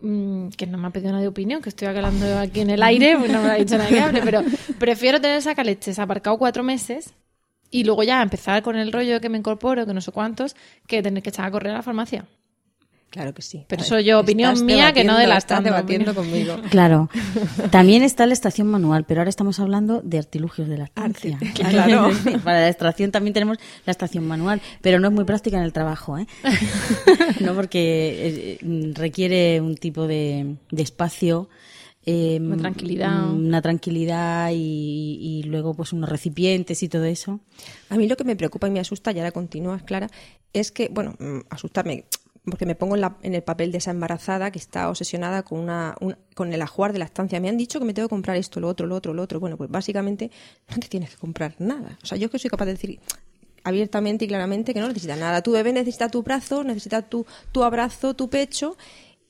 mm, 0.00 0.48
que 0.48 0.66
no 0.66 0.76
me 0.78 0.88
ha 0.88 0.90
pedido 0.90 1.12
nadie 1.12 1.28
opinión, 1.28 1.62
que 1.62 1.68
estoy 1.70 1.88
hablando 1.88 2.38
aquí 2.38 2.60
en 2.60 2.70
el 2.70 2.82
aire, 2.90 3.16
pues 3.18 3.30
no 3.32 3.40
me 3.40 3.46
lo 3.48 3.52
ha 3.52 3.56
dicho 3.56 3.78
nadie 3.78 3.94
que 3.94 4.00
hable, 4.00 4.22
pero 4.22 4.42
prefiero 4.78 5.20
tener 5.20 5.40
sacaleches 5.42 5.98
aparcado 5.98 6.36
cuatro 6.38 6.62
meses 6.62 7.14
y 7.70 7.84
luego 7.84 8.02
ya 8.02 8.22
empezar 8.22 8.62
con 8.62 8.76
el 8.76 8.92
rollo 8.92 9.14
de 9.14 9.20
que 9.20 9.28
me 9.28 9.38
incorporo, 9.38 9.86
que 9.86 9.94
no 9.94 10.00
sé 10.00 10.12
cuántos, 10.12 10.54
que 10.86 11.02
tener 11.02 11.22
que 11.22 11.30
echar 11.30 11.46
a 11.46 11.50
correr 11.50 11.72
a 11.72 11.76
la 11.76 11.82
farmacia. 11.82 12.26
Claro 13.14 13.32
que 13.32 13.42
sí. 13.42 13.64
Pero 13.68 13.80
eso 13.82 14.00
yo, 14.00 14.18
opinión 14.18 14.66
mía, 14.66 14.92
que 14.92 15.04
no 15.04 15.16
de 15.16 15.28
la 15.28 15.36
Estás 15.36 15.62
debatiendo 15.62 16.10
opinión. 16.16 16.48
conmigo. 16.50 16.68
Claro. 16.68 17.08
También 17.70 18.02
está 18.02 18.26
la 18.26 18.32
estación 18.32 18.66
manual, 18.66 19.04
pero 19.04 19.20
ahora 19.20 19.30
estamos 19.30 19.60
hablando 19.60 20.00
de 20.02 20.18
artilugios 20.18 20.66
de 20.66 20.78
lactancia. 20.78 21.38
claro. 21.54 22.10
Para 22.44 22.62
la 22.62 22.68
extracción 22.68 23.12
también 23.12 23.32
tenemos 23.32 23.58
la 23.86 23.92
estación 23.92 24.26
manual, 24.26 24.60
pero 24.82 24.98
no 24.98 25.06
es 25.06 25.14
muy 25.14 25.22
práctica 25.24 25.56
en 25.58 25.62
el 25.62 25.72
trabajo, 25.72 26.18
¿eh? 26.18 26.26
no 27.38 27.54
porque 27.54 28.58
eh, 28.60 28.92
requiere 28.94 29.60
un 29.60 29.76
tipo 29.76 30.08
de, 30.08 30.56
de 30.72 30.82
espacio. 30.82 31.48
eh, 32.06 32.40
Una 32.42 32.56
tranquilidad. 32.56 33.30
Una 33.30 33.62
tranquilidad 33.62 34.50
y, 34.52 35.18
y 35.20 35.42
luego 35.44 35.74
pues 35.74 35.92
unos 35.92 36.10
recipientes 36.10 36.82
y 36.82 36.88
todo 36.88 37.04
eso. 37.04 37.38
A 37.90 37.96
mí 37.96 38.08
lo 38.08 38.16
que 38.16 38.24
me 38.24 38.34
preocupa 38.34 38.66
y 38.66 38.72
me 38.72 38.80
asusta, 38.80 39.12
y 39.12 39.18
ahora 39.18 39.30
continúas, 39.30 39.84
Clara, 39.84 40.08
es 40.52 40.72
que, 40.72 40.88
bueno, 40.90 41.14
mm, 41.20 41.42
asustarme, 41.50 42.06
porque 42.50 42.66
me 42.66 42.74
pongo 42.74 42.94
en, 42.94 43.00
la- 43.00 43.16
en 43.22 43.34
el 43.34 43.42
papel 43.42 43.72
de 43.72 43.78
esa 43.78 43.90
embarazada 43.90 44.50
que 44.50 44.58
está 44.58 44.88
obsesionada 44.90 45.42
con, 45.42 45.58
una, 45.60 45.94
un- 46.00 46.16
con 46.34 46.52
el 46.52 46.60
ajuar 46.62 46.92
de 46.92 46.98
la 46.98 47.04
estancia. 47.06 47.40
Me 47.40 47.48
han 47.48 47.56
dicho 47.56 47.78
que 47.78 47.84
me 47.86 47.94
tengo 47.94 48.08
que 48.08 48.10
comprar 48.12 48.36
esto, 48.36 48.60
lo 48.60 48.68
otro, 48.68 48.86
lo 48.86 48.94
otro, 48.96 49.14
lo 49.14 49.22
otro. 49.22 49.40
Bueno, 49.40 49.56
pues 49.56 49.70
básicamente 49.70 50.30
no 50.68 50.76
te 50.78 50.88
tienes 50.88 51.10
que 51.10 51.16
comprar 51.16 51.54
nada. 51.58 51.98
O 52.02 52.06
sea, 52.06 52.18
yo 52.18 52.26
es 52.26 52.30
que 52.30 52.38
soy 52.38 52.50
capaz 52.50 52.66
de 52.66 52.72
decir 52.72 53.00
abiertamente 53.64 54.24
y 54.26 54.28
claramente 54.28 54.74
que 54.74 54.80
no 54.80 54.88
necesitas 54.88 55.18
nada. 55.18 55.42
Tu 55.42 55.52
bebé 55.52 55.72
necesita 55.72 56.08
tu 56.08 56.22
brazo, 56.22 56.64
necesita 56.64 57.02
tu, 57.02 57.24
tu 57.52 57.62
abrazo, 57.64 58.14
tu 58.14 58.28
pecho, 58.28 58.76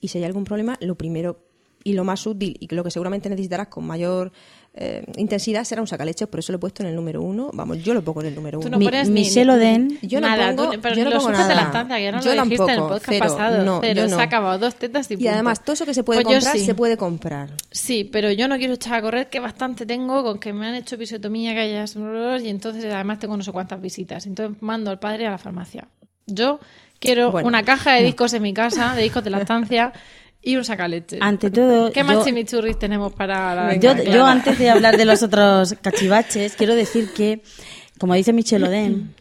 y 0.00 0.08
si 0.08 0.18
hay 0.18 0.24
algún 0.24 0.44
problema, 0.44 0.76
lo 0.80 0.96
primero 0.96 1.38
y 1.84 1.92
lo 1.92 2.02
más 2.04 2.26
útil 2.26 2.56
y 2.60 2.74
lo 2.74 2.82
que 2.82 2.90
seguramente 2.90 3.28
necesitarás 3.28 3.68
con 3.68 3.84
mayor 3.86 4.32
eh, 4.76 5.04
intensidad 5.18 5.62
será 5.62 5.80
un 5.82 5.86
sacaleches, 5.86 6.26
por 6.26 6.40
eso 6.40 6.50
lo 6.52 6.56
he 6.56 6.58
puesto 6.58 6.82
en 6.82 6.88
el 6.88 6.96
número 6.96 7.22
uno. 7.22 7.50
Vamos, 7.52 7.78
yo 7.82 7.94
lo 7.94 8.02
pongo 8.02 8.22
en 8.22 8.26
el 8.26 8.34
número 8.34 8.58
Tú 8.58 8.66
uno. 8.66 8.72
no 8.72 8.78
Mi- 8.78 8.86
pones 8.86 9.08
ni- 9.08 9.20
Michelle 9.20 9.52
Oden- 9.52 9.98
Yo 10.02 10.20
no 10.20 10.26
nada, 10.28 10.48
pongo- 10.54 10.72
tú- 10.72 10.80
pero 10.82 10.96
yo 10.96 11.04
ni 11.04 11.10
no 11.10 11.16
pongo 11.18 11.30
de 11.30 11.36
nada. 11.38 11.54
lactancia, 11.54 11.96
que 11.96 12.02
ya 12.02 12.10
no 12.12 12.20
Yo 12.20 12.34
lo 12.34 12.42
dijiste 12.42 12.62
en 12.64 12.70
el 12.70 12.76
tampoco, 12.76 12.94
podcast 12.94 13.10
cero, 13.12 13.24
pasado. 13.24 13.64
no, 13.64 13.80
Cero, 13.80 14.00
yo 14.02 14.08
se 14.08 14.14
no. 14.16 14.20
ha 14.20 14.24
acabado 14.24 14.58
dos 14.58 14.74
tetas 14.74 15.08
y 15.10 15.14
Y 15.14 15.16
punto. 15.18 15.30
además, 15.32 15.62
todo 15.62 15.74
eso 15.74 15.86
que 15.86 15.94
se 15.94 16.02
puede 16.02 16.22
Pues 16.24 16.34
comprar, 16.38 16.56
sí. 16.58 16.64
se 16.64 16.74
puede 16.74 16.96
comprar. 16.96 17.50
Sí, 17.70 18.02
pero 18.02 18.32
yo 18.32 18.48
no 18.48 18.56
quiero 18.58 18.74
echar 18.74 18.94
a 18.94 19.02
correr, 19.02 19.28
que 19.30 19.38
bastante 19.38 19.86
tengo 19.86 20.24
con 20.24 20.38
que 20.40 20.52
me 20.52 20.66
han 20.66 20.74
hecho 20.74 20.96
episiotomía, 20.96 21.54
que 21.54 21.60
hayas 21.60 21.94
y 22.42 22.48
entonces 22.48 22.84
además 22.92 23.20
tengo 23.20 23.36
no 23.36 23.44
sé 23.44 23.52
cuántas 23.52 23.80
visitas. 23.80 24.26
Entonces 24.26 24.60
mando 24.60 24.90
al 24.90 24.98
padre 24.98 25.26
a 25.26 25.30
la 25.30 25.38
farmacia. 25.38 25.86
Yo 26.26 26.58
quiero 26.98 27.30
Bueno, 27.30 27.46
una 27.48 27.62
caja 27.62 27.92
de 27.92 28.02
discos 28.04 28.32
en 28.32 28.42
mi 28.42 28.52
casa, 28.54 28.94
de 28.96 29.02
discos 29.02 29.22
de 29.22 29.30
lactancia 29.30 29.92
y 30.44 30.56
un 30.56 30.64
sacaleche. 30.64 31.18
Ante 31.20 31.50
todo, 31.50 31.90
¿Qué 31.92 32.00
yo- 32.00 32.06
más 32.06 32.24
chimichurris 32.24 32.78
tenemos 32.78 33.12
para 33.12 33.54
la 33.54 33.76
Yo, 33.76 33.94
yo 34.04 34.24
antes 34.26 34.58
de 34.58 34.68
hablar 34.70 34.96
de 34.96 35.04
los 35.06 35.22
otros 35.22 35.74
cachivaches, 35.80 36.54
quiero 36.56 36.74
decir 36.74 37.08
que, 37.16 37.42
como 37.98 38.14
dice 38.14 38.32
Michel 38.32 38.64
Oden, 38.64 39.14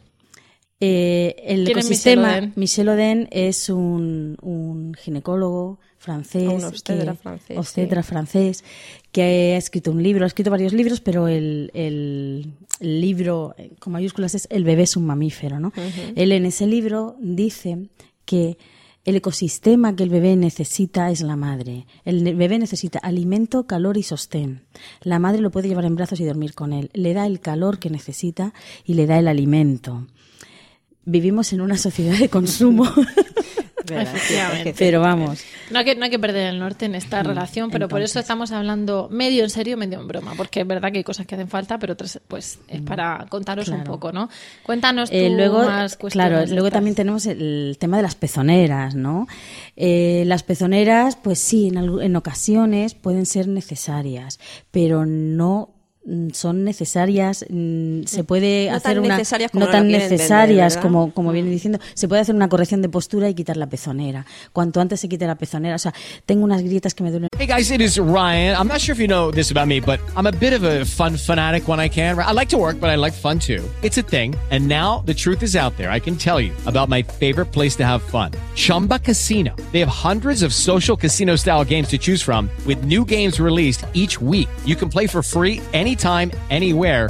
eh, 0.79 1.35
el 1.45 1.63
¿Quién 1.65 1.77
es 1.77 1.85
ecosistema, 1.85 2.27
Michel 2.27 2.39
Oden? 2.43 2.53
Michel 2.55 2.89
Oden 2.89 3.27
es 3.31 3.69
un, 3.69 4.37
un 4.41 4.93
ginecólogo 4.95 5.79
francés, 5.97 6.49
Un 6.49 6.63
obstetra 6.65 7.13
que- 7.13 7.17
francés, 7.17 7.57
obstetra 7.57 8.03
sí. 8.03 8.09
francés, 8.09 8.63
que 9.13 9.53
ha 9.55 9.57
escrito 9.57 9.91
un 9.91 10.03
libro, 10.03 10.25
ha 10.25 10.27
escrito 10.27 10.51
varios 10.51 10.73
libros, 10.73 10.99
pero 10.99 11.29
el, 11.29 11.71
el- 11.73 12.51
el 12.81 12.99
libro 12.99 13.55
con 13.79 13.93
mayúsculas 13.93 14.35
es 14.35 14.47
El 14.51 14.65
bebé 14.65 14.83
es 14.83 14.97
un 14.97 15.05
mamífero, 15.05 15.59
¿no? 15.61 15.71
Él 16.15 16.33
en 16.33 16.45
ese 16.45 16.67
libro 16.67 17.15
dice 17.21 17.87
que 18.25 18.57
el 19.05 19.17
ecosistema 19.17 19.95
que 19.95 20.03
el 20.03 20.09
bebé 20.09 20.35
necesita 20.35 21.11
es 21.11 21.21
la 21.21 21.35
madre. 21.35 21.87
El 22.05 22.35
bebé 22.35 22.57
necesita 22.57 22.99
alimento, 22.99 23.67
calor 23.67 23.97
y 23.97 24.03
sostén. 24.03 24.63
La 25.01 25.19
madre 25.19 25.41
lo 25.41 25.51
puede 25.51 25.67
llevar 25.67 25.85
en 25.85 25.95
brazos 25.95 26.19
y 26.21 26.25
dormir 26.25 26.53
con 26.53 26.71
él. 26.71 26.89
Le 26.93 27.13
da 27.13 27.25
el 27.25 27.41
calor 27.41 27.79
que 27.79 27.89
necesita 27.89 28.53
y 28.85 28.93
le 28.93 29.05
da 29.05 29.19
el 29.19 29.27
alimento. 29.27 30.07
Vivimos 31.03 31.51
en 31.51 31.59
una 31.59 31.77
sociedad 31.77 32.17
de 32.17 32.29
consumo. 32.29 32.85
Pero 34.77 35.01
vamos, 35.01 35.43
No 35.71 35.79
hay, 35.79 35.85
que, 35.85 35.95
no 35.95 36.05
hay 36.05 36.11
que 36.11 36.19
perder 36.19 36.47
el 36.53 36.59
norte 36.59 36.85
en 36.85 36.95
esta 36.95 37.23
relación, 37.23 37.69
pero 37.69 37.87
por 37.87 38.01
eso 38.01 38.19
estamos 38.19 38.51
hablando 38.51 39.07
medio 39.11 39.43
en 39.43 39.49
serio, 39.49 39.77
medio 39.77 39.99
en 39.99 40.07
broma, 40.07 40.33
porque 40.35 40.61
es 40.61 40.67
verdad 40.67 40.91
que 40.91 40.99
hay 40.99 41.03
cosas 41.03 41.25
que 41.25 41.35
hacen 41.35 41.47
falta, 41.47 41.77
pero 41.79 41.93
otras 41.93 42.19
pues 42.27 42.59
es 42.67 42.81
para 42.81 43.25
contaros 43.29 43.67
un 43.69 43.83
poco, 43.83 44.11
¿no? 44.11 44.29
Cuéntanos 44.63 45.09
tú 45.09 45.15
Eh, 45.15 45.29
luego, 45.29 45.63
más 45.63 45.97
cuestiones. 45.97 46.29
claro, 46.31 46.45
luego 46.47 46.67
estas. 46.67 46.77
también 46.77 46.95
tenemos 46.95 47.25
el 47.25 47.77
tema 47.79 47.97
de 47.97 48.03
las 48.03 48.15
pezoneras, 48.15 48.95
¿no? 48.95 49.27
Eh, 49.75 50.23
las 50.27 50.43
pezoneras, 50.43 51.15
pues 51.15 51.39
sí, 51.39 51.67
en, 51.67 51.77
en 51.77 52.15
ocasiones 52.15 52.93
pueden 52.93 53.25
ser 53.25 53.47
necesarias, 53.47 54.39
pero 54.71 55.05
no 55.05 55.69
mm, 55.69 55.82
son 56.33 56.63
necesarias, 56.65 57.45
mm, 57.49 58.03
se 58.03 58.23
puede 58.23 58.69
No 58.69 58.75
hacer 58.75 58.95
tan 58.95 59.05
una 59.05 59.17
necesarias 59.17 59.51
como 59.51 59.65
no 59.65 59.71
tan 59.71 59.83
vender, 59.83 60.11
necesarias 60.11 60.75
¿verdad? 60.75 60.81
como 60.81 61.13
como 61.13 61.31
viene 61.31 61.49
diciendo, 61.49 61.79
se 61.93 62.07
puede 62.07 62.21
hacer 62.21 62.35
una 62.35 62.49
corrección 62.49 62.81
de 62.81 62.89
postura 62.89 63.29
y 63.29 63.33
quitar 63.33 63.57
la 63.57 63.67
pezonera. 63.67 64.25
Cuanto 64.51 64.81
antes 64.81 64.99
se 64.99 65.07
quite 65.07 65.25
la 65.25 65.35
pezonera, 65.35 65.75
o 65.75 65.79
sea, 65.79 65.93
tengo 66.25 66.43
unas 66.43 66.61
grietas 66.61 66.93
que 66.93 67.03
me 67.03 67.11
duelen 67.11 67.29
Hey 67.37 67.47
guys, 67.47 67.71
it 67.71 67.81
is 67.81 67.97
Ryan. 67.97 68.55
I'm 68.55 68.67
not 68.67 68.79
sure 68.79 68.93
if 68.93 68.99
you 68.99 69.07
know 69.07 69.31
this 69.31 69.51
about 69.51 69.67
me, 69.67 69.79
but 69.79 69.99
I'm 70.15 70.27
a 70.27 70.31
bit 70.31 70.53
of 70.53 70.63
a 70.63 70.85
fun 70.85 71.17
fanatic 71.17 71.67
when 71.67 71.79
I 71.79 71.89
can. 71.89 72.17
I 72.19 72.31
like 72.31 72.49
to 72.49 72.57
work, 72.57 72.79
but 72.79 72.89
I 72.89 72.95
like 72.95 73.13
fun 73.13 73.39
too. 73.39 73.63
It's 73.81 73.97
a 73.97 74.01
thing. 74.01 74.35
And 74.51 74.67
now 74.67 75.03
the 75.05 75.13
truth 75.13 75.41
is 75.41 75.55
out 75.55 75.75
there. 75.77 75.89
I 75.89 75.99
can 75.99 76.15
tell 76.15 76.39
you 76.39 76.53
about 76.65 76.89
my 76.89 77.01
favorite 77.01 77.47
place 77.47 77.75
to 77.77 77.85
have 77.85 78.01
fun. 78.03 78.31
Chumba 78.55 78.99
Casino. 78.99 79.55
They 79.71 79.79
have 79.79 79.89
hundreds 79.89 80.43
of 80.43 80.53
social 80.53 80.95
casino 80.95 81.35
style 81.35 81.65
games 81.65 81.87
to 81.89 81.97
choose 81.97 82.21
from 82.21 82.49
with 82.65 82.85
new 82.85 83.03
games 83.03 83.39
released 83.39 83.85
each 83.93 84.21
week. 84.21 84.47
You 84.63 84.75
can 84.75 84.89
play 84.89 85.07
for 85.07 85.23
free 85.23 85.59
anytime, 85.93 86.31
anywhere. 86.49 87.09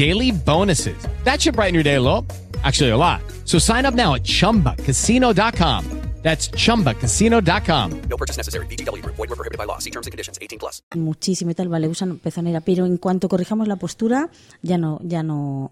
daily 0.01 0.31
bonuses. 0.31 0.97
That 1.25 1.41
should 1.41 1.55
brighten 1.55 1.75
your 1.75 1.83
day 1.83 1.95
a 1.95 2.01
little. 2.01 2.25
Actually, 2.63 2.89
a 2.89 2.97
lot. 2.97 3.21
So 3.45 3.59
sign 3.59 3.85
up 3.85 3.93
now 3.93 4.15
at 4.15 4.23
chumbacasino.com. 4.23 6.01
That's 6.21 6.49
chumbacasino.com. 6.51 8.01
No 8.09 8.17
purchase 8.17 8.37
necessary. 8.37 8.67
VGW 8.67 9.01
Group. 9.01 9.15
Void 9.15 9.29
were 9.29 9.35
prohibited 9.35 9.57
by 9.57 9.65
law. 9.65 9.79
See 9.79 9.89
terms 9.89 10.05
and 10.05 10.11
conditions. 10.11 10.37
18 10.39 10.59
plus. 10.59 10.83
muchísimo 10.95 11.49
y 11.49 11.55
tal, 11.55 11.67
vale, 11.67 11.87
usan 11.87 12.19
pezonera, 12.19 12.61
pero 12.61 12.85
en 12.85 12.97
cuanto 12.97 13.27
corrijamos 13.27 13.67
la 13.67 13.75
postura, 13.77 14.29
ya 14.61 14.77
no, 14.77 14.99
ya 15.03 15.23
no 15.23 15.71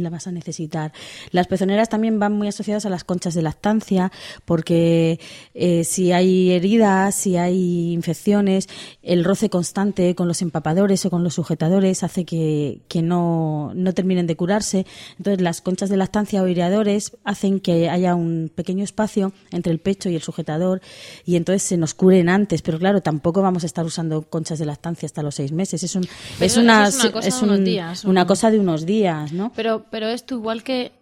la 0.00 0.10
vas 0.10 0.26
a 0.26 0.32
necesitar. 0.32 0.92
Las 1.30 1.46
pezoneras 1.46 1.88
también 1.88 2.18
van 2.18 2.32
muy 2.32 2.48
asociadas 2.48 2.86
a 2.86 2.90
las 2.90 3.04
conchas 3.04 3.34
de 3.34 3.42
lactancia, 3.42 4.10
porque 4.44 5.18
eh, 5.54 5.84
si 5.84 6.12
hay 6.12 6.50
heridas, 6.52 7.14
si 7.14 7.36
hay 7.36 7.92
infecciones, 7.92 8.68
el 9.02 9.24
roce 9.24 9.50
constante 9.50 10.14
con 10.14 10.28
los 10.28 10.42
empapadores 10.42 11.04
o 11.06 11.10
con 11.10 11.24
los 11.24 11.34
sujetadores 11.34 12.02
hace 12.02 12.24
que, 12.24 12.80
que 12.88 13.02
no, 13.02 13.72
no 13.74 13.92
terminen 13.94 14.26
de 14.26 14.36
curarse. 14.36 14.86
Entonces, 15.18 15.40
las 15.42 15.60
conchas 15.60 15.88
de 15.90 15.96
lactancia 15.96 16.42
o 16.42 16.46
aireadores 16.46 17.16
hacen 17.24 17.60
que 17.60 17.88
haya 17.88 18.14
un 18.14 18.50
pequeño 18.54 18.84
espacio 18.84 19.32
entre 19.50 19.72
el 19.72 19.78
pecho 19.78 20.08
y 20.08 20.14
el 20.14 20.22
sujetador 20.22 20.80
y 21.24 21.36
entonces 21.36 21.62
se 21.62 21.76
nos 21.76 21.94
curen 21.94 22.28
antes. 22.28 22.62
Pero 22.62 22.78
claro, 22.78 23.00
tampoco 23.00 23.42
vamos 23.42 23.62
a 23.62 23.66
estar 23.66 23.84
usando 23.84 24.22
conchas 24.22 24.58
de 24.58 24.66
lactancia 24.66 25.06
hasta 25.06 25.22
los 25.22 25.34
seis 25.34 25.52
meses. 25.52 25.82
Es, 25.82 25.94
un, 25.96 26.06
es, 26.40 26.56
una, 26.56 26.88
es 26.88 26.94
una 26.96 27.12
cosa 27.12 27.30
de 27.38 27.44
unos 27.44 27.64
días, 27.64 28.04
una 28.04 28.22
un- 28.22 28.26
cosa 28.28 28.50
de 28.50 28.58
unos 28.60 28.86
días, 28.86 29.32
¿no? 29.32 29.52
Pero, 29.54 29.81
pero 29.90 30.08
esto 30.08 30.34
igual 30.34 30.62
que 30.62 30.92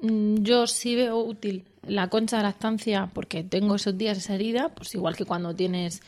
mm, 0.00 0.36
yo 0.42 0.66
sí 0.66 0.94
veo 0.94 1.18
útil 1.18 1.64
la 1.86 2.08
concha 2.08 2.36
de 2.38 2.44
lactancia 2.44 3.10
porque 3.12 3.42
tengo 3.42 3.74
esos 3.74 3.96
días 3.98 4.18
esa 4.18 4.34
herida, 4.34 4.68
pues 4.70 4.94
igual 4.94 5.16
que 5.16 5.24
cuando 5.24 5.52
tienes, 5.54 6.00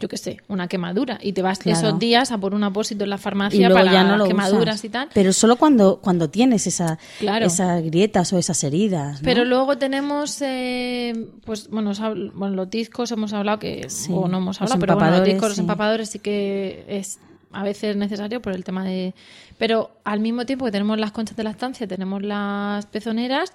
yo 0.00 0.08
qué 0.08 0.16
sé, 0.16 0.38
una 0.48 0.66
quemadura 0.66 1.18
y 1.22 1.32
te 1.34 1.42
vas 1.42 1.60
Claro. 1.60 1.78
esos 1.78 1.98
días 2.00 2.32
a 2.32 2.38
por 2.38 2.52
un 2.54 2.64
apósito 2.64 3.04
en 3.04 3.10
la 3.10 3.18
farmacia 3.18 3.68
para 3.70 3.92
ya 3.92 4.02
no 4.02 4.16
lo 4.16 4.24
quemaduras 4.26 4.74
usas. 4.76 4.84
y 4.84 4.88
tal. 4.88 5.08
Pero 5.14 5.32
solo 5.32 5.54
cuando, 5.56 6.00
cuando 6.02 6.28
tienes 6.30 6.66
esa, 6.66 6.98
Claro. 7.20 7.46
esas 7.46 7.80
grietas 7.84 8.32
o 8.32 8.38
esas 8.38 8.64
heridas. 8.64 9.20
¿no? 9.20 9.24
Pero 9.24 9.44
luego 9.44 9.78
tenemos, 9.78 10.40
eh, 10.42 11.28
pues 11.44 11.68
bueno, 11.70 11.92
bueno, 12.34 12.56
los 12.56 12.68
discos 12.70 13.12
hemos 13.12 13.32
hablado 13.32 13.58
que, 13.60 13.88
Sí, 13.88 14.10
o 14.12 14.26
no 14.26 14.38
hemos 14.38 14.60
los 14.60 14.62
hablado, 14.72 14.80
pero 14.80 14.94
bueno, 14.96 15.18
los 15.18 15.24
discos, 15.26 15.48
los 15.50 15.54
sí. 15.56 15.60
empapadores 15.60 16.08
sí 16.10 16.18
que 16.18 16.84
es 16.88 17.20
a 17.52 17.62
veces 17.62 17.96
necesario 17.96 18.40
por 18.40 18.52
el 18.54 18.64
tema 18.64 18.84
de... 18.84 19.14
Pero 19.58 19.90
al 20.04 20.20
mismo 20.20 20.46
tiempo 20.46 20.64
que 20.64 20.72
tenemos 20.72 20.98
las 20.98 21.12
conchas 21.12 21.36
de 21.36 21.44
lactancia, 21.44 21.86
tenemos 21.86 22.22
las 22.22 22.86
pezoneras, 22.86 23.52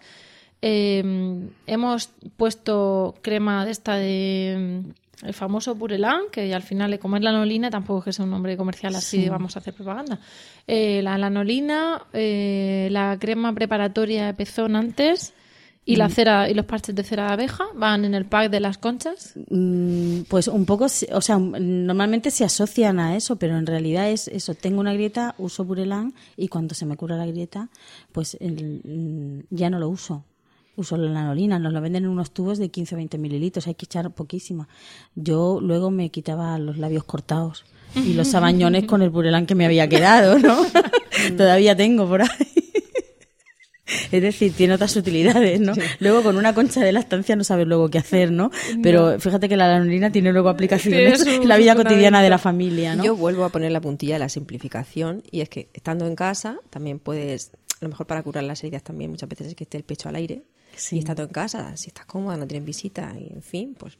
eh, 0.61 1.03
hemos 1.67 2.09
puesto 2.37 3.15
crema 3.21 3.65
de 3.65 3.71
esta 3.71 3.95
de... 3.95 4.83
mm, 4.85 5.25
El 5.27 5.33
famoso 5.33 5.75
Purelán, 5.75 6.23
que 6.31 6.53
al 6.53 6.61
final, 6.61 6.99
como 6.99 7.15
es 7.15 7.23
lanolina, 7.23 7.69
tampoco 7.69 7.99
es 7.99 8.05
que 8.05 8.13
sea 8.13 8.25
un 8.25 8.31
nombre 8.31 8.57
comercial 8.57 8.95
así, 8.95 9.29
vamos 9.29 9.55
a 9.55 9.59
hacer 9.59 9.73
propaganda. 9.73 10.19
Eh, 10.67 11.01
la 11.01 11.17
lanolina, 11.17 12.01
eh, 12.11 12.89
la 12.91 13.17
crema 13.19 13.53
preparatoria 13.53 14.25
de 14.25 14.33
pezón 14.33 14.75
antes 14.75 15.33
y 15.87 15.95
Mm. 15.95 15.99
la 15.99 16.09
cera 16.09 16.49
y 16.49 16.53
los 16.55 16.65
parches 16.65 16.95
de 16.95 17.03
cera 17.03 17.27
de 17.27 17.33
abeja 17.33 17.65
van 17.75 18.05
en 18.05 18.15
el 18.15 18.25
pack 18.25 18.49
de 18.49 18.59
las 18.59 18.77
conchas. 18.79 19.33
Mm, 19.49 20.21
Pues 20.27 20.47
un 20.47 20.65
poco, 20.65 20.85
o 20.85 21.21
sea, 21.21 21.37
normalmente 21.37 22.31
se 22.31 22.43
asocian 22.43 22.99
a 22.99 23.15
eso, 23.15 23.35
pero 23.35 23.57
en 23.57 23.65
realidad 23.67 24.09
es 24.09 24.27
eso. 24.27 24.55
Tengo 24.55 24.79
una 24.79 24.93
grieta, 24.93 25.35
uso 25.37 25.63
Burelán 25.63 26.13
y 26.37 26.47
cuando 26.47 26.73
se 26.75 26.85
me 26.85 26.97
cura 26.97 27.15
la 27.17 27.25
grieta, 27.27 27.69
pues 28.11 28.35
el- 28.39 28.81
mm, 28.83 29.55
ya 29.55 29.69
no 29.69 29.77
lo 29.79 29.87
uso. 29.89 30.23
Uso 30.77 30.97
la 30.97 31.09
lanolina, 31.09 31.57
nos 31.57 31.71
lo 31.71 31.79
venden 31.79 32.03
en 32.03 32.09
unos 32.09 32.31
tubos 32.31 32.57
de 32.57 32.67
15 32.69 32.95
o 32.95 32.97
20 32.97 33.17
mililitros, 33.17 33.65
hay 33.67 33.75
que 33.75 33.85
echar 33.85 34.11
poquísima. 34.11 34.67
Yo 35.15 35.59
luego 35.61 35.89
me 35.91 36.09
quitaba 36.09 36.57
los 36.59 36.77
labios 36.77 37.05
cortados 37.05 37.63
y 37.95 38.13
los 38.13 38.27
sabañones 38.31 38.83
con 38.85 39.01
el 39.01 39.09
Burelán 39.09 39.45
que 39.45 39.55
me 39.55 39.65
había 39.65 39.87
quedado, 39.87 40.37
¿no? 40.39 40.57
Todavía 41.37 41.75
tengo 41.77 42.07
por 42.09 42.23
ahí. 42.23 42.54
Es 44.11 44.21
decir, 44.21 44.53
tiene 44.53 44.73
otras 44.73 44.95
utilidades, 44.95 45.59
¿no? 45.59 45.73
Luego 45.99 46.23
con 46.23 46.37
una 46.37 46.53
concha 46.53 46.81
de 46.81 46.91
lactancia 46.91 47.35
no 47.35 47.43
sabes 47.43 47.67
luego 47.67 47.89
qué 47.89 47.97
hacer, 47.99 48.31
¿no? 48.31 48.49
Pero 48.81 49.19
fíjate 49.19 49.47
que 49.49 49.57
la 49.57 49.67
lanolina 49.67 50.11
tiene 50.11 50.31
luego 50.31 50.49
aplicaciones 50.49 51.25
en 51.25 51.47
la 51.47 51.57
vida 51.57 51.75
cotidiana 51.75 52.21
de 52.21 52.29
la 52.29 52.37
familia, 52.37 52.95
¿no? 52.95 53.03
Yo 53.03 53.15
vuelvo 53.15 53.43
a 53.45 53.49
poner 53.49 53.71
la 53.71 53.81
puntilla 53.81 54.15
de 54.15 54.19
la 54.19 54.29
simplificación 54.29 55.21
y 55.31 55.41
es 55.41 55.49
que 55.49 55.69
estando 55.73 56.07
en 56.07 56.15
casa 56.15 56.57
también 56.69 56.99
puedes, 56.99 57.51
a 57.79 57.85
lo 57.85 57.89
mejor 57.89 58.07
para 58.07 58.23
curar 58.23 58.43
las 58.43 58.63
heridas 58.63 58.83
también 58.83 59.11
muchas 59.11 59.29
veces 59.29 59.47
es 59.47 59.55
que 59.55 59.65
esté 59.65 59.77
el 59.77 59.83
pecho 59.83 60.09
al 60.09 60.15
aire 60.15 60.43
Sí. 60.75 60.97
y 60.97 60.99
estando 60.99 61.23
en 61.23 61.29
casa, 61.29 61.77
si 61.77 61.87
estás 61.87 62.05
cómoda, 62.05 62.35
no 62.35 62.45
tienes 62.47 62.65
visita 62.65 63.13
y 63.17 63.31
en 63.33 63.41
fin, 63.41 63.75
pues 63.79 63.97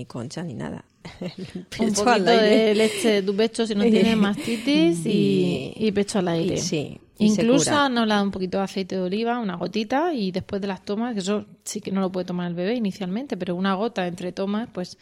ni 0.00 0.06
concha 0.06 0.42
ni 0.42 0.54
nada. 0.54 0.84
Un 1.20 1.64
poquito 1.94 2.08
al 2.10 2.28
aire. 2.28 2.56
de 2.66 2.74
leche 2.74 3.08
de 3.08 3.22
tu 3.22 3.34
pecho 3.36 3.66
si 3.66 3.74
no 3.74 3.82
tienes 3.96 4.16
mastitis 4.16 5.04
y, 5.06 5.72
Y- 5.76 5.92
pecho 5.92 6.18
al 6.18 6.28
aire. 6.28 6.54
y 6.54 6.58
sí, 6.58 6.98
Incluso 7.18 7.88
nos 7.90 8.08
da 8.08 8.22
un 8.22 8.30
poquito 8.30 8.56
de 8.58 8.64
aceite 8.64 8.96
de 8.96 9.02
oliva, 9.02 9.38
una 9.38 9.56
gotita, 9.56 10.14
y 10.14 10.32
después 10.32 10.62
de 10.62 10.68
las 10.68 10.82
tomas, 10.84 11.12
que 11.12 11.20
eso 11.20 11.44
sí 11.64 11.80
que 11.82 11.92
no 11.92 12.00
lo 12.00 12.10
puede 12.10 12.24
tomar 12.26 12.48
el 12.48 12.54
bebé 12.54 12.74
inicialmente, 12.76 13.36
pero 13.36 13.54
una 13.56 13.74
gota 13.74 14.06
entre 14.06 14.32
tomas, 14.32 14.68
pues 14.72 14.96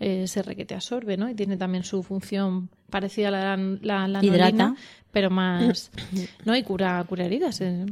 eh, 0.00 0.26
se 0.28 0.42
requete 0.42 0.74
absorbe, 0.74 1.16
¿no? 1.16 1.28
Y 1.28 1.34
tiene 1.34 1.56
también 1.56 1.84
su 1.84 2.02
función 2.02 2.68
parecida 2.90 3.28
a 3.28 3.30
la, 3.30 3.56
la, 3.82 4.08
la 4.08 4.24
Hidrata. 4.24 4.74
pero 5.12 5.30
más, 5.30 5.90
¿no? 6.44 6.56
Y 6.56 6.62
cura, 6.62 7.04
cura 7.08 7.24
heridas. 7.24 7.60
eh. 7.60 7.84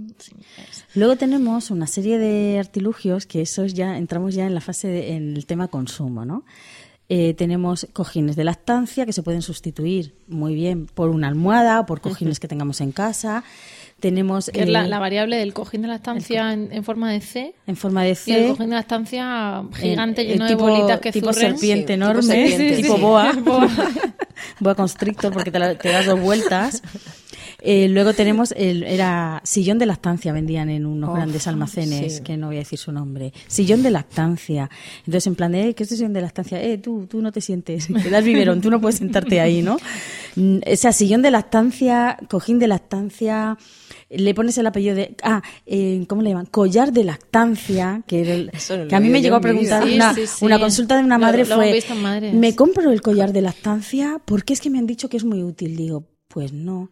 Luego 0.94 1.16
tenemos 1.16 1.70
una 1.70 1.86
serie 1.86 2.18
de 2.18 2.58
artilugios 2.58 3.26
que 3.26 3.42
esos 3.42 3.74
ya 3.74 3.96
entramos 3.98 4.34
ya 4.34 4.46
en 4.46 4.54
la 4.54 4.60
fase 4.60 4.88
de- 4.88 5.14
en 5.16 5.36
el 5.36 5.46
tema 5.46 5.68
consumo, 5.68 6.24
¿no? 6.24 6.44
Eh, 7.08 7.34
tenemos 7.34 7.86
cojines 7.92 8.34
de 8.34 8.42
lactancia 8.42 9.06
que 9.06 9.12
se 9.12 9.22
pueden 9.22 9.40
sustituir 9.42 10.14
muy 10.26 10.54
bien 10.56 10.86
por 10.86 11.08
una 11.10 11.28
almohada 11.28 11.78
o 11.80 11.86
por 11.86 12.00
cojines 12.00 12.40
que 12.40 12.48
tengamos 12.48 12.80
en 12.80 12.90
casa. 12.90 13.44
Tenemos 14.00 14.50
Que 14.52 14.62
es 14.64 14.68
la, 14.68 14.84
eh, 14.84 14.88
la 14.88 14.98
variable 14.98 15.36
del 15.36 15.54
cojín 15.54 15.82
de 15.82 15.88
la 15.88 15.94
estancia 15.94 16.52
en, 16.52 16.68
en 16.70 16.84
forma 16.84 17.10
de 17.12 17.20
C. 17.22 17.54
en 17.66 17.76
forma 17.76 18.02
de 18.02 18.08
Y 18.08 18.10
el 18.10 18.16
C. 18.16 18.48
cojín 18.50 18.68
de 18.70 18.74
la 18.74 18.80
estancia 18.80 19.62
gigante 19.74 20.20
el- 20.22 20.28
lleno 20.28 20.46
tipo- 20.48 20.66
de 20.66 20.72
bolitas 20.72 21.00
que 21.00 21.12
tipo 21.12 21.32
zurren. 21.32 21.52
serpiente 21.52 21.94
Sí, 21.94 21.98
tipo 21.98 22.04
enorme, 22.04 22.22
serpiente, 22.22 22.76
tipo 22.76 22.96
sí. 22.96 23.00
boa, 23.00 23.32
boa 24.60 24.74
constrictor 24.74 25.32
porque 25.32 25.50
te, 25.50 25.58
la- 25.58 25.76
te 25.78 25.88
das 25.90 26.04
dos 26.06 26.20
vueltas. 26.20 26.82
Eh, 27.68 27.88
luego 27.88 28.12
tenemos, 28.14 28.52
el, 28.56 28.84
era 28.84 29.40
sillón 29.44 29.78
de 29.78 29.86
lactancia, 29.86 30.32
vendían 30.32 30.70
en 30.70 30.86
unos 30.86 31.12
grandes 31.14 31.48
almacenes, 31.48 32.18
sí. 32.18 32.22
que 32.22 32.36
no 32.36 32.46
voy 32.46 32.56
a 32.56 32.58
decir 32.60 32.78
su 32.78 32.92
nombre. 32.92 33.32
Sillón 33.48 33.82
de 33.82 33.90
lactancia. 33.90 34.70
Entonces, 35.00 35.26
en 35.26 35.34
plan 35.34 35.50
de, 35.50 35.68
eh, 35.70 35.74
¿qué 35.74 35.82
es 35.82 35.88
sillón 35.88 36.12
de 36.12 36.20
lactancia? 36.20 36.62
Eh, 36.62 36.78
tú, 36.78 37.06
tú 37.10 37.20
no 37.20 37.32
te 37.32 37.40
sientes, 37.40 37.88
que 38.02 38.08
das 38.10 38.22
biberón, 38.24 38.60
tú 38.60 38.70
no 38.70 38.80
puedes 38.80 38.98
sentarte 38.98 39.40
ahí, 39.40 39.62
¿no? 39.62 39.78
Mm, 40.36 40.58
O 40.72 40.76
sea, 40.76 40.92
sillón 40.92 41.22
de 41.22 41.30
lactancia, 41.32 42.16
cojín 42.30 42.58
de 42.60 42.68
lactancia, 42.68 43.58
le 44.10 44.34
pones 44.34 44.56
el 44.58 44.66
apellido 44.68 44.94
de, 44.94 45.16
ah, 45.24 45.42
eh, 45.66 46.04
¿cómo 46.08 46.22
le 46.22 46.30
llaman? 46.30 46.46
Collar 46.46 46.92
de 46.92 47.02
lactancia, 47.02 48.02
que, 48.06 48.20
era 48.20 48.34
el- 48.34 48.52
no 48.70 48.76
lo 48.76 48.86
que 48.88 48.94
a 48.94 49.00
mí 49.00 49.08
me 49.08 49.20
llegó 49.20 49.34
a 49.36 49.40
preguntar 49.40 49.82
Sí, 49.84 49.96
una, 49.96 50.14
sí, 50.14 50.26
sí. 50.28 50.44
una 50.44 50.60
consulta 50.60 50.96
de 50.96 51.02
una 51.02 51.18
Lo- 51.18 51.26
madre 51.26 51.44
lo 51.44 51.60
hemos 51.62 51.84
fue. 51.84 52.32
¿me 52.32 52.54
compro 52.54 52.92
el 52.92 53.02
collar 53.02 53.32
de 53.32 53.42
lactancia? 53.42 54.20
Porque 54.24 54.52
es 54.52 54.60
que 54.60 54.70
me 54.70 54.78
han 54.78 54.86
dicho 54.86 55.08
que 55.08 55.16
es 55.16 55.24
muy 55.24 55.42
útil. 55.42 55.76
Digo, 55.76 56.04
pues 56.28 56.52
no. 56.52 56.90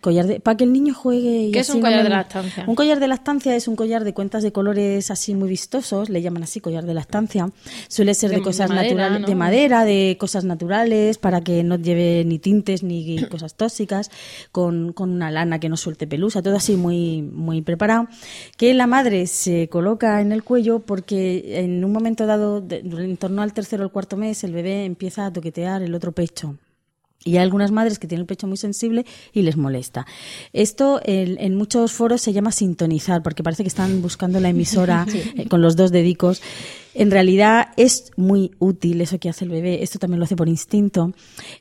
Collar 0.00 0.26
de, 0.26 0.40
para 0.40 0.56
que 0.56 0.64
el 0.64 0.72
niño 0.72 0.94
juegue 0.94 1.44
y 1.46 1.50
¿Qué 1.50 1.58
es 1.60 1.70
un 1.70 1.80
collar 1.80 2.02
de 2.04 2.08
lactancia? 2.10 2.64
Un 2.68 2.74
collar 2.76 3.00
de 3.00 3.08
lactancia 3.08 3.56
es 3.56 3.66
un 3.68 3.74
collar 3.76 4.04
de 4.04 4.14
cuentas 4.14 4.42
de 4.42 4.52
colores 4.52 5.10
así 5.10 5.34
muy 5.34 5.48
vistosos, 5.48 6.08
le 6.08 6.22
llaman 6.22 6.44
así 6.44 6.60
collar 6.60 6.84
de 6.84 6.94
lactancia. 6.94 7.50
Suele 7.88 8.14
ser 8.14 8.30
de, 8.30 8.36
De 8.36 8.42
cosas 8.42 8.70
naturales, 8.70 9.20
¿no? 9.22 9.26
de 9.26 9.34
madera, 9.34 9.84
de 9.84 10.16
cosas 10.20 10.44
naturales, 10.44 11.18
para 11.18 11.40
que 11.40 11.64
no 11.64 11.76
lleve 11.76 12.24
ni 12.24 12.38
tintes 12.38 12.82
ni 12.82 13.24
cosas 13.30 13.54
tóxicas, 13.54 14.10
con, 14.52 14.92
con 14.92 15.10
una 15.10 15.30
lana 15.30 15.58
que 15.58 15.68
no 15.68 15.76
suelte 15.76 16.06
pelusa, 16.06 16.42
todo 16.42 16.56
así 16.56 16.76
muy, 16.76 17.22
muy 17.22 17.62
preparado. 17.62 18.06
Que 18.56 18.74
la 18.74 18.86
madre 18.86 19.26
se 19.26 19.68
coloca 19.68 20.20
en 20.20 20.30
el 20.32 20.44
cuello 20.44 20.80
porque 20.80 21.60
en 21.64 21.84
un 21.84 21.92
momento 21.92 22.26
dado, 22.26 22.60
de- 22.60 22.78
en 22.78 23.16
torno 23.16 23.42
al 23.42 23.52
tercero 23.52 23.82
o 23.82 23.86
el 23.86 23.92
cuarto 23.92 24.16
mes, 24.16 24.44
el 24.44 24.52
bebé 24.52 24.84
empieza 24.84 25.26
a 25.26 25.32
toquetear 25.32 25.82
el 25.82 25.94
otro 25.94 26.12
pecho. 26.12 26.54
Y 27.24 27.32
hay 27.32 27.38
algunas 27.38 27.72
madres 27.72 27.98
que 27.98 28.06
tienen 28.06 28.22
el 28.22 28.26
pecho 28.26 28.46
muy 28.46 28.56
sensible 28.56 29.04
y 29.32 29.42
les 29.42 29.56
molesta. 29.56 30.06
Esto 30.52 31.00
en, 31.04 31.38
en 31.40 31.56
muchos 31.56 31.92
foros 31.92 32.22
se 32.22 32.32
llama 32.32 32.52
sintonizar, 32.52 33.22
porque 33.22 33.42
parece 33.42 33.64
que 33.64 33.68
están 33.68 34.00
buscando 34.02 34.38
la 34.40 34.50
emisora 34.50 35.04
eh, 35.36 35.48
con 35.48 35.60
los 35.60 35.74
dos 35.76 35.90
dedicos. 35.90 36.40
En 36.98 37.10
realidad 37.10 37.68
es 37.76 38.10
muy 38.16 38.50
útil 38.58 39.00
eso 39.00 39.18
que 39.18 39.28
hace 39.28 39.44
el 39.44 39.50
bebé. 39.50 39.82
Esto 39.82 39.98
también 39.98 40.18
lo 40.18 40.24
hace 40.24 40.36
por 40.36 40.48
instinto. 40.48 41.12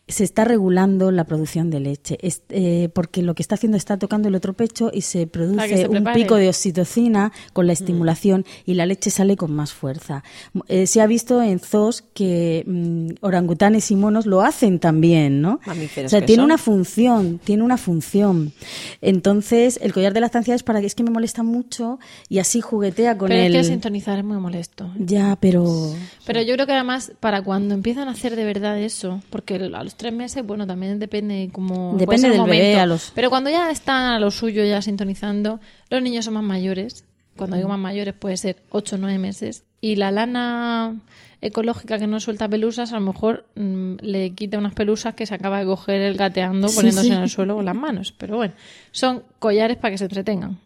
Se 0.08 0.24
está 0.24 0.44
regulando 0.46 1.12
la 1.12 1.24
producción 1.26 1.70
de 1.70 1.80
leche, 1.80 2.18
Es- 2.22 2.42
eh, 2.50 2.90
porque 2.94 3.22
lo 3.22 3.36
que 3.36 3.44
está 3.44 3.56
haciendo 3.56 3.78
está 3.78 3.98
tocando 3.98 4.28
el 4.28 4.36
otro 4.36 4.54
pecho 4.54 4.90
y 4.94 5.02
se 5.02 5.28
produce 5.28 5.78
se 5.78 5.88
un 5.88 6.04
pico 6.14 6.36
de 6.36 6.50
oxitocina 6.50 7.32
con 7.54 7.68
la 7.68 7.74
estimulación 7.74 8.46
y 8.66 8.74
la 8.74 8.86
leche 8.86 9.10
sale 9.10 9.36
con 9.38 9.52
más 9.54 9.74
fuerza. 9.74 10.24
Eh, 10.68 10.88
se 10.88 11.02
ha 11.02 11.08
visto 11.08 11.42
en 11.42 11.60
zoos 11.60 12.04
que 12.14 12.64
mm, 12.66 13.24
orangutanes 13.26 13.92
y 13.92 13.96
monos 13.96 14.26
lo 14.26 14.42
hacen 14.42 14.80
también, 14.80 15.42
¿no? 15.42 15.60
O 16.06 16.10
sea, 16.10 16.26
tiene 16.26 16.42
son. 16.42 16.46
una 16.46 16.58
función, 16.58 17.40
tiene 17.44 17.64
una 17.64 17.78
función. 17.78 18.54
Entonces, 19.02 19.80
el 19.82 19.94
collar 19.94 20.14
de 20.14 20.22
lactancia 20.22 20.56
es 20.56 20.64
para 20.64 20.82
que 20.82 20.88
es 20.88 20.96
que 20.96 21.04
me 21.04 21.12
molesta 21.12 21.44
mucho 21.44 22.00
y 22.30 22.40
así 22.40 22.62
juguetea 22.62 23.18
con 23.18 23.30
Pero 23.30 23.42
el 23.42 23.56
es 23.56 23.68
que 23.68 23.72
sintonizar 23.74 24.18
es 24.20 24.26
muy 24.26 24.38
molesto. 24.38 24.92
Ya, 24.98 25.27
pero 25.36 25.94
Pero 26.26 26.42
yo 26.42 26.54
creo 26.56 26.66
que 26.66 26.72
además 26.74 27.12
para 27.20 27.42
cuando 27.42 27.74
empiezan 27.76 28.08
a 28.08 28.12
hacer 28.12 28.36
de 28.36 28.46
verdad 28.46 28.80
eso, 28.80 29.22
porque 29.30 29.56
a 29.56 29.84
los 29.84 29.96
tres 29.96 30.14
meses, 30.14 30.46
bueno, 30.46 30.66
también 30.66 30.98
depende 31.00 31.50
como 31.52 31.96
Depende 31.98 32.30
del 32.30 32.42
bebé, 32.44 32.58
momento. 32.60 32.80
a 32.80 32.86
los- 32.86 33.12
Pero 33.14 33.30
cuando 33.30 33.50
ya 33.50 33.70
están 33.70 34.12
a 34.12 34.20
lo 34.20 34.32
suyo 34.32 34.64
ya 34.64 34.82
sintonizando, 34.82 35.60
los 35.90 36.02
niños 36.02 36.26
son 36.26 36.36
más 36.36 36.44
mayores. 36.44 37.04
Cuando 37.36 37.56
digo 37.58 37.70
más 37.70 37.78
mayores 37.80 38.16
puede 38.16 38.36
ser 38.38 38.58
8 38.72 38.96
o 38.96 38.98
9 39.00 39.20
meses. 39.20 39.64
Y 39.80 39.96
la 39.98 40.10
lana 40.10 40.96
ecológica 41.40 42.00
que 42.00 42.08
no 42.08 42.20
suelta 42.20 42.50
pelusas, 42.50 42.92
a 42.94 42.96
lo 43.00 43.02
mejor 43.06 43.46
mm, 43.56 43.98
le 44.02 44.32
quita 44.32 44.58
unas 44.58 44.74
pelusas 44.74 45.14
que 45.14 45.28
se 45.28 45.36
acaba 45.36 45.60
de 45.60 45.66
coger 45.66 46.02
el 46.02 46.18
gateando 46.18 46.68
Sí, 46.68 46.76
poniéndose 46.78 47.08
sí. 47.10 47.14
en 47.14 47.22
el 47.22 47.30
suelo 47.30 47.56
con 47.56 47.66
las 47.66 47.76
manos. 47.76 48.12
Pero 48.18 48.38
bueno, 48.38 48.54
son 48.92 49.22
collares 49.38 49.78
para 49.78 49.92
que 49.92 49.98
se 50.00 50.06
entretengan. 50.06 50.58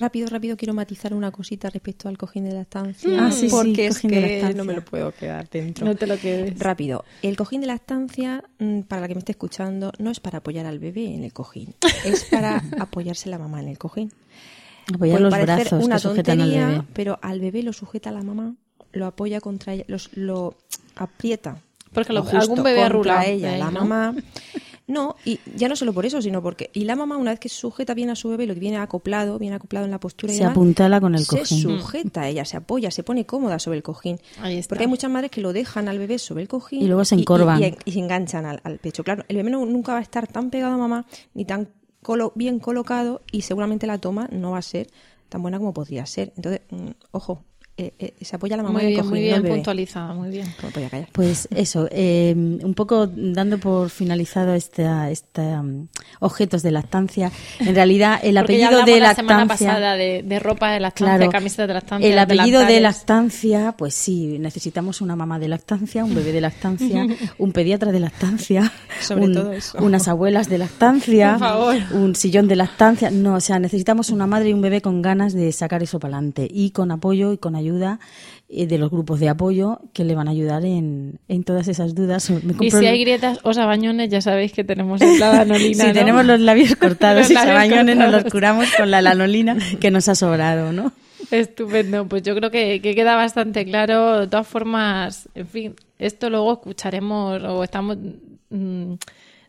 Rápido, 0.00 0.28
rápido, 0.28 0.56
quiero 0.56 0.72
matizar 0.74 1.12
una 1.14 1.30
cosita 1.30 1.68
respecto 1.70 2.08
al 2.08 2.16
cojín 2.18 2.44
de 2.44 2.52
lactancia. 2.54 3.10
Ah, 3.26 3.30
sí, 3.30 3.48
sí, 3.48 3.54
porque 3.54 3.86
es 3.88 3.94
cojín 3.96 4.10
de 4.10 4.20
que 4.48 4.54
no 4.54 4.64
me 4.64 4.72
lo 4.72 4.82
puedo 4.84 5.12
quedar 5.12 5.48
dentro. 5.50 5.84
No 5.86 5.94
te 5.94 6.06
lo 6.06 6.18
quedes. 6.18 6.58
Rápido, 6.58 7.04
el 7.22 7.36
cojín 7.36 7.60
de 7.60 7.66
lactancia, 7.68 8.42
mm, 8.58 8.80
para 8.82 9.02
la 9.02 9.08
que 9.08 9.14
me 9.14 9.18
esté 9.20 9.32
escuchando, 9.32 9.92
no 9.98 10.10
es 10.10 10.18
para 10.18 10.38
apoyar 10.38 10.64
al 10.66 10.78
bebé 10.78 11.14
en 11.14 11.22
el 11.22 11.32
cojín, 11.32 11.74
es 12.04 12.24
para 12.24 12.62
apoyarse 12.80 13.28
la 13.28 13.38
mamá 13.38 13.60
en 13.60 13.68
el 13.68 13.78
cojín. 13.78 14.10
apoyar 14.92 15.18
Puede 15.18 15.22
los 15.22 15.30
parecer 15.34 15.68
brazos 15.68 15.84
una 15.84 15.96
que 15.96 16.00
sujetan 16.00 16.40
al 16.40 16.46
tontería, 16.48 16.66
bebé. 16.68 16.84
pero 16.94 17.18
al 17.22 17.38
bebé 17.40 17.62
lo 17.62 17.72
sujeta 17.72 18.10
la 18.10 18.22
mamá, 18.22 18.54
lo 18.92 19.06
apoya 19.06 19.40
contra 19.40 19.74
ella, 19.74 19.84
los- 19.86 20.10
lo 20.16 20.56
aprieta. 20.96 21.58
Porque 21.92 22.12
lo- 22.12 22.22
justo 22.22 22.38
algún 22.38 22.62
bebé 22.62 22.88
de 22.88 23.32
ella, 23.32 23.52
ahí, 23.52 23.58
la 23.58 23.70
¿no? 23.70 23.80
mamá. 23.84 24.14
No, 24.90 25.16
y 25.24 25.38
ya 25.54 25.68
no 25.68 25.76
solo 25.76 25.92
por 25.92 26.04
eso, 26.04 26.20
sino 26.20 26.42
porque 26.42 26.70
y 26.72 26.84
la 26.84 26.96
mamá 26.96 27.16
una 27.16 27.30
vez 27.30 27.40
que 27.40 27.48
sujeta 27.48 27.94
bien 27.94 28.10
a 28.10 28.16
su 28.16 28.28
bebé, 28.28 28.46
lo 28.46 28.54
que 28.54 28.60
viene 28.60 28.76
acoplado, 28.78 29.38
viene 29.38 29.56
acoplado 29.56 29.84
en 29.86 29.90
la 29.92 30.00
postura 30.00 30.32
y 30.32 30.36
Se 30.36 30.42
demás, 30.42 30.52
apuntala 30.56 31.00
con 31.00 31.14
el 31.14 31.24
se 31.24 31.38
cojín. 31.38 31.60
sujeta, 31.62 32.28
ella 32.28 32.44
se 32.44 32.56
apoya, 32.56 32.90
se 32.90 33.02
pone 33.02 33.24
cómoda 33.24 33.58
sobre 33.58 33.76
el 33.78 33.82
cojín. 33.82 34.18
Ahí 34.40 34.56
está. 34.58 34.70
Porque 34.70 34.84
hay 34.84 34.88
muchas 34.90 35.10
madres 35.10 35.30
que 35.30 35.40
lo 35.40 35.52
dejan 35.52 35.88
al 35.88 35.98
bebé 35.98 36.18
sobre 36.18 36.42
el 36.42 36.48
cojín 36.48 36.82
Y 36.82 36.86
luego 36.88 37.04
se 37.04 37.14
y- 37.14 37.18
y- 37.18 37.20
encorvan. 37.22 37.62
y, 37.62 37.74
y 37.84 37.92
se 37.92 37.98
enganchan 38.00 38.46
al, 38.46 38.60
al 38.64 38.78
pecho. 38.78 39.04
Claro, 39.04 39.24
el 39.28 39.36
bebé 39.36 39.50
no- 39.50 39.64
nunca 39.64 39.92
va 39.92 39.98
a 39.98 40.02
estar 40.02 40.26
tan 40.26 40.50
pegado 40.50 40.74
a 40.74 40.76
mamá 40.76 41.06
ni 41.34 41.44
tan 41.44 41.68
colo- 42.02 42.32
bien 42.34 42.58
colocado 42.58 43.22
y 43.30 43.42
seguramente 43.42 43.86
la 43.86 43.98
toma 43.98 44.28
no 44.32 44.50
va 44.52 44.58
a 44.58 44.62
ser 44.62 44.88
tan 45.28 45.42
buena 45.42 45.58
como 45.58 45.72
podría 45.72 46.04
ser. 46.06 46.32
Entonces, 46.36 46.62
mm, 46.70 46.88
ojo, 47.12 47.44
eh, 47.80 47.92
eh, 47.98 48.14
se 48.24 48.36
apoya 48.36 48.56
la 48.56 48.62
mamá 48.62 48.74
Muy 48.74 48.82
en 48.82 48.86
el 48.88 48.92
bien, 48.94 49.00
cojín, 49.04 49.10
muy 49.10 49.20
bien 49.20 49.42
puntualizada, 49.54 50.12
muy 50.14 50.28
bien. 50.30 50.46
Callar. 50.74 51.08
Pues 51.12 51.48
eso, 51.54 51.88
eh, 51.90 52.34
un 52.36 52.74
poco 52.74 53.06
dando 53.06 53.58
por 53.58 53.88
finalizado 53.90 54.54
esta, 54.54 55.10
esta 55.10 55.60
um, 55.60 55.86
objetos 56.20 56.62
de 56.62 56.70
lactancia. 56.70 57.32
En 57.60 57.74
realidad, 57.74 58.20
el 58.22 58.34
Porque 58.38 58.58
ya 58.58 58.68
apellido 58.68 58.80
hablamos 58.80 58.86
de 58.94 59.00
la 59.00 59.14
semana 59.14 59.38
lactancia. 59.40 59.66
pasada 59.68 59.94
de, 59.96 60.22
de 60.22 60.38
ropa 60.38 60.72
de 60.72 60.80
lactancia, 60.80 61.16
Claro, 61.16 61.30
camisetas 61.32 61.68
de 61.68 61.74
lactancia. 61.74 62.08
el 62.12 62.18
apellido 62.18 62.60
de 62.66 62.80
lactancia, 62.80 63.74
pues 63.78 63.94
sí, 63.94 64.38
necesitamos 64.38 65.00
una 65.00 65.16
mamá 65.16 65.38
de 65.38 65.48
lactancia, 65.48 66.04
un 66.04 66.14
bebé 66.14 66.32
de 66.32 66.40
lactancia, 66.40 67.06
un 67.38 67.52
pediatra 67.52 67.92
de 67.92 68.00
lactancia, 68.00 68.72
Sobre 69.00 69.24
un- 69.26 69.34
todo 69.34 69.52
eso. 69.52 69.78
unas 69.80 70.06
abuelas 70.08 70.48
de 70.48 70.58
lactancia, 70.58 71.30
Por 71.38 71.48
favor. 71.48 71.76
un 71.92 72.14
sillón 72.14 72.46
de 72.48 72.56
lactancia. 72.56 73.10
No, 73.10 73.34
o 73.34 73.40
sea, 73.40 73.58
necesitamos 73.58 74.10
una 74.10 74.26
madre 74.26 74.50
y 74.50 74.52
un 74.52 74.60
bebé 74.60 74.80
con 74.82 75.00
ganas 75.02 75.32
de 75.32 75.50
sacar 75.52 75.82
eso 75.82 75.98
para 75.98 76.16
adelante 76.16 76.48
y 76.50 76.70
con 76.70 76.90
apoyo 76.90 77.32
y 77.32 77.38
con 77.38 77.54
ayuda 77.56 77.69
eh, 78.48 78.66
de 78.66 78.78
los 78.78 78.90
grupos 78.90 79.20
de 79.20 79.28
apoyo 79.28 79.80
que 79.92 80.04
le 80.04 80.16
van 80.16 80.26
a 80.26 80.32
ayudar 80.32 80.64
en, 80.64 81.20
en 81.28 81.44
todas 81.44 81.68
esas 81.68 81.94
dudas. 81.94 82.28
Me 82.30 82.54
Y 82.60 82.70
si 82.70 82.86
hay 82.86 83.00
grietas 83.00 83.38
o 83.44 83.52
sabañones, 83.52 84.10
ya 84.10 84.20
sabéis 84.20 84.52
que 84.52 84.64
tenemos 84.64 85.00
la 85.00 85.44
lanolina. 85.44 85.84
Si 85.84 85.86
¿no? 85.86 85.92
tenemos 85.92 86.26
los 86.26 86.40
labios 86.40 86.74
cortados 86.80 87.22
Los 87.22 87.30
y 87.30 87.34
labios 87.34 87.54
sabañones, 87.54 87.96
nos 87.96 88.10
los 88.10 88.24
curamos 88.24 88.68
con 88.76 88.90
la 88.90 89.02
lanolina 89.02 89.56
que 89.80 89.90
nos 89.90 90.08
ha 90.08 90.14
sobrado, 90.14 90.72
¿no? 90.72 90.92
Estupendo, 91.30 92.08
pues 92.08 92.22
yo 92.22 92.34
creo 92.34 92.50
que, 92.50 92.80
que 92.82 92.94
queda 92.94 93.14
bastante 93.14 93.64
claro. 93.64 94.20
De 94.20 94.26
todas 94.26 94.48
formas, 94.48 95.28
en 95.34 95.46
fin, 95.46 95.74
esto 95.98 96.28
luego 96.28 96.54
escucharemos 96.54 97.40
o 97.44 97.62
estamos 97.62 97.98
mm, 98.48 98.94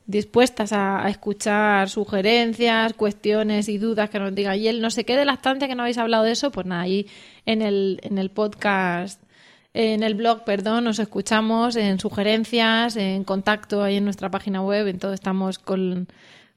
dispuestas 0.05 0.73
a, 0.73 1.03
a 1.03 1.09
escuchar 1.09 1.89
sugerencias, 1.89 2.93
cuestiones 2.93 3.67
y 3.67 3.79
dudas 3.79 4.09
que 4.09 4.19
nos 4.19 4.35
diga. 4.35 4.55
Y 4.55 4.67
el 4.67 4.81
no 4.81 4.91
sé 4.91 5.05
qué 5.05 5.15
de 5.15 5.25
lactancia 5.25 5.67
que 5.67 5.75
no 5.75 5.81
habéis 5.81 5.97
hablado 5.97 6.23
de 6.23 6.33
eso, 6.33 6.51
pues 6.51 6.67
nada, 6.67 6.81
ahí 6.81 7.07
en 7.45 7.61
el, 7.61 7.99
en 8.03 8.17
el 8.17 8.29
podcast, 8.29 9.21
en 9.73 10.03
el 10.03 10.15
blog, 10.15 10.43
perdón, 10.43 10.83
nos 10.83 10.99
escuchamos 10.99 11.75
en 11.75 11.99
sugerencias, 11.99 12.97
en 12.97 13.23
contacto 13.23 13.83
ahí 13.83 13.97
en 13.97 14.03
nuestra 14.03 14.29
página 14.29 14.61
web, 14.61 14.87
en 14.87 14.99
todo 14.99 15.13
estamos 15.13 15.59
con, 15.59 16.07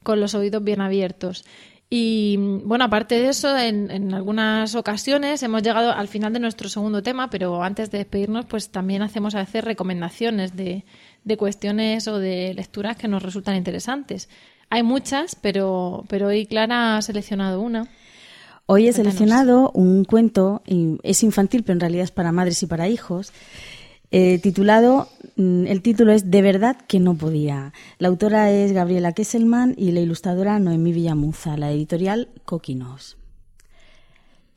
con 0.03 0.21
los 0.21 0.35
oídos 0.35 0.65
bien 0.65 0.81
abiertos. 0.81 1.45
Y 1.91 2.37
bueno, 2.65 2.87
aparte 2.87 3.21
de 3.21 3.29
eso, 3.29 3.57
en, 3.57 3.91
en 3.91 4.15
algunas 4.15 4.75
ocasiones 4.75 5.43
hemos 5.45 5.63
llegado 5.63 5.93
al 5.93 6.09
final 6.09 6.33
de 6.33 6.41
nuestro 6.41 6.69
segundo 6.69 7.03
tema, 7.03 7.31
pero 7.31 7.63
antes 7.63 7.91
de 7.91 7.99
despedirnos, 7.99 8.47
pues 8.47 8.71
también 8.71 9.03
hacemos 9.03 9.37
a 9.37 9.41
veces 9.41 9.63
recomendaciones 9.63 10.57
de, 10.57 10.85
de 11.23 11.37
cuestiones 11.37 12.09
o 12.09 12.19
de 12.19 12.53
lecturas 12.55 12.97
que 12.97 13.07
nos 13.07 13.23
resultan 13.23 13.55
interesantes. 13.55 14.29
Hay 14.71 14.83
muchas, 14.83 15.37
pero, 15.37 16.05
pero 16.09 16.29
hoy 16.29 16.47
Clara 16.47 16.97
ha 16.97 17.03
seleccionado 17.03 17.61
una. 17.61 17.87
Hoy 18.67 18.89
he 18.89 18.93
Cuéntanos. 18.93 19.15
seleccionado 19.15 19.71
un 19.73 20.05
cuento, 20.05 20.63
es 21.03 21.23
infantil, 21.23 21.63
pero 21.65 21.75
en 21.75 21.81
realidad 21.81 22.05
es 22.05 22.11
para 22.11 22.33
madres 22.33 22.63
y 22.63 22.67
para 22.67 22.89
hijos, 22.89 23.33
eh, 24.11 24.39
titulado, 24.39 25.09
mm, 25.37 25.67
el 25.67 25.83
título 25.83 26.13
es 26.13 26.31
De 26.31 26.41
verdad 26.41 26.77
que 26.87 26.99
no 26.99 27.15
podía. 27.15 27.73
La 27.99 28.09
autora 28.09 28.51
es 28.51 28.73
Gabriela 28.73 29.13
Kesselman 29.13 29.75
y 29.77 29.93
la 29.93 30.01
ilustradora 30.01 30.59
Noemí 30.59 30.93
Villamuza, 30.93 31.57
la 31.57 31.73
editorial 31.73 32.29
Coquinos. 32.45 33.19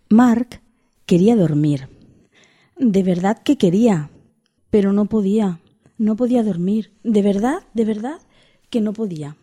Mark 0.10 0.62
quería 1.06 1.36
dormir. 1.36 1.90
De 2.78 3.04
verdad 3.04 3.42
que 3.44 3.58
quería, 3.58 4.10
pero 4.70 4.94
no 4.94 5.06
podía. 5.06 5.60
No 5.98 6.16
podía 6.16 6.44
dormir. 6.44 6.94
De 7.04 7.22
verdad, 7.22 7.64
de 7.74 7.84
verdad 7.84 8.20
que 8.70 8.80
no 8.80 8.94
podía. 8.94 9.36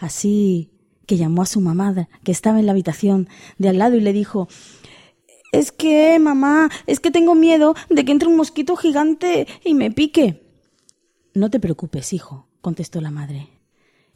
Así 0.00 0.70
que 1.12 1.18
llamó 1.18 1.42
a 1.42 1.46
su 1.46 1.60
mamá, 1.60 2.08
que 2.24 2.32
estaba 2.32 2.58
en 2.58 2.64
la 2.64 2.72
habitación 2.72 3.28
de 3.58 3.68
al 3.68 3.76
lado, 3.76 3.96
y 3.96 4.00
le 4.00 4.14
dijo 4.14 4.48
Es 5.52 5.70
que, 5.70 6.18
mamá, 6.18 6.70
es 6.86 7.00
que 7.00 7.10
tengo 7.10 7.34
miedo 7.34 7.74
de 7.90 8.06
que 8.06 8.12
entre 8.12 8.28
un 8.28 8.36
mosquito 8.36 8.76
gigante 8.76 9.46
y 9.62 9.74
me 9.74 9.90
pique. 9.90 10.42
No 11.34 11.50
te 11.50 11.60
preocupes, 11.60 12.14
hijo, 12.14 12.46
contestó 12.62 13.02
la 13.02 13.10
madre. 13.10 13.50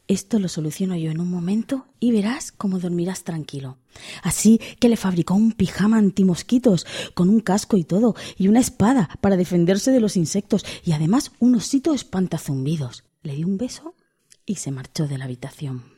Esto 0.07 0.39
lo 0.39 0.47
soluciono 0.47 0.95
yo 0.95 1.11
en 1.11 1.19
un 1.19 1.29
momento 1.29 1.85
y 1.99 2.11
verás 2.11 2.51
cómo 2.51 2.79
dormirás 2.79 3.23
tranquilo. 3.23 3.77
Así 4.23 4.59
que 4.79 4.89
le 4.89 4.97
fabricó 4.97 5.35
un 5.35 5.51
pijama 5.51 5.99
antimosquitos, 5.99 6.87
con 7.13 7.29
un 7.29 7.41
casco 7.41 7.77
y 7.77 7.83
todo, 7.83 8.15
y 8.39 8.47
una 8.47 8.59
espada 8.59 9.07
para 9.21 9.37
defenderse 9.37 9.91
de 9.91 9.99
los 9.99 10.17
insectos, 10.17 10.65
y 10.83 10.93
además 10.93 11.31
un 11.37 11.53
osito 11.53 11.93
espantazumbidos. 11.93 13.03
Le 13.21 13.35
dio 13.35 13.45
un 13.45 13.59
beso 13.59 13.93
y 14.47 14.55
se 14.55 14.71
marchó 14.71 15.07
de 15.07 15.19
la 15.19 15.25
habitación. 15.25 15.96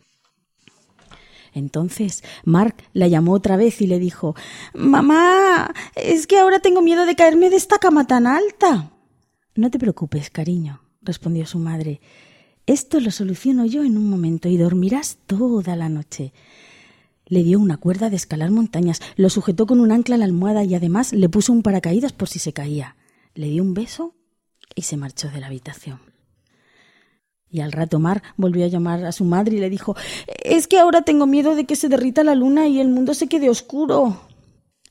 Entonces 1.54 2.24
Mark 2.44 2.76
la 2.94 3.08
llamó 3.08 3.34
otra 3.34 3.58
vez 3.58 3.82
y 3.82 3.88
le 3.88 4.00
dijo 4.00 4.36
Mamá, 4.74 5.74
es 5.96 6.28
que 6.28 6.38
ahora 6.38 6.60
tengo 6.60 6.82
miedo 6.82 7.06
de 7.06 7.16
caerme 7.16 7.50
de 7.50 7.56
esta 7.56 7.80
cama 7.80 8.08
tan 8.08 8.28
alta. 8.28 8.92
No 9.56 9.72
te 9.72 9.80
preocupes, 9.80 10.30
cariño, 10.30 10.82
respondió 11.02 11.46
su 11.46 11.60
madre. 11.60 12.02
Esto 12.66 13.00
lo 13.00 13.12
soluciono 13.12 13.66
yo 13.66 13.84
en 13.84 13.98
un 13.98 14.10
momento 14.10 14.48
y 14.48 14.58
dormirás 14.58 15.18
toda 15.26 15.76
la 15.76 15.90
noche. 15.90 16.34
Le 17.26 17.44
dio 17.44 17.60
una 17.60 17.78
cuerda 17.78 18.10
de 18.10 18.16
escalar 18.16 18.52
montañas, 18.52 19.02
lo 19.16 19.30
sujetó 19.30 19.66
con 19.66 19.80
un 19.80 19.92
ancla 19.92 20.16
a 20.16 20.18
la 20.18 20.26
almohada 20.26 20.64
y 20.64 20.76
además 20.76 21.14
le 21.14 21.30
puso 21.30 21.52
un 21.52 21.62
paracaídas 21.62 22.14
por 22.14 22.28
si 22.28 22.40
se 22.40 22.54
caía. 22.54 22.96
Le 23.36 23.48
dio 23.48 23.64
un 23.64 23.74
beso 23.74 24.16
y 24.76 24.84
se 24.84 24.98
marchó 24.98 25.30
de 25.30 25.40
la 25.40 25.48
habitación. 25.48 26.09
Y 27.52 27.62
al 27.62 27.72
rato 27.72 28.00
Mar 28.00 28.22
volvió 28.38 28.66
a 28.66 28.68
llamar 28.68 29.06
a 29.06 29.12
su 29.12 29.26
madre 29.26 29.56
y 29.56 29.60
le 29.60 29.70
dijo 29.70 29.96
Es 30.44 30.68
que 30.68 30.78
ahora 30.78 31.02
tengo 31.02 31.26
miedo 31.26 31.56
de 31.56 31.66
que 31.66 31.76
se 31.76 31.90
derrita 31.90 32.24
la 32.24 32.36
luna 32.36 32.68
y 32.68 32.80
el 32.80 32.90
mundo 32.90 33.14
se 33.14 33.28
quede 33.28 33.50
oscuro. 33.50 34.22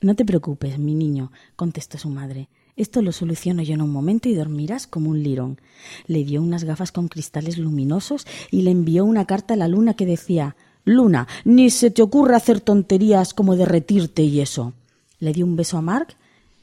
No 0.01 0.15
te 0.15 0.25
preocupes, 0.25 0.77
mi 0.79 0.95
niño, 0.95 1.31
contestó 1.55 1.97
su 1.97 2.09
madre. 2.09 2.49
Esto 2.75 3.01
lo 3.01 3.11
soluciono 3.11 3.61
yo 3.61 3.73
en 3.73 3.81
un 3.81 3.89
momento 3.89 4.29
y 4.29 4.33
dormirás 4.33 4.87
como 4.87 5.09
un 5.09 5.21
lirón. 5.21 5.59
Le 6.07 6.23
dio 6.23 6.41
unas 6.41 6.63
gafas 6.63 6.93
con 6.93 7.09
cristales 7.09 7.57
luminosos 7.57 8.25
y 8.51 8.61
le 8.61 8.71
envió 8.71 9.03
una 9.03 9.25
carta 9.25 9.55
a 9.55 9.57
la 9.57 9.67
luna 9.67 9.95
que 9.95 10.05
decía 10.05 10.55
Luna, 10.85 11.27
ni 11.43 11.69
se 11.69 11.91
te 11.91 12.01
ocurra 12.01 12.37
hacer 12.37 12.61
tonterías 12.61 13.33
como 13.33 13.57
derretirte 13.57 14.23
y 14.23 14.39
eso. 14.39 14.73
Le 15.19 15.33
dio 15.33 15.45
un 15.45 15.57
beso 15.57 15.77
a 15.77 15.81
Mark 15.81 16.15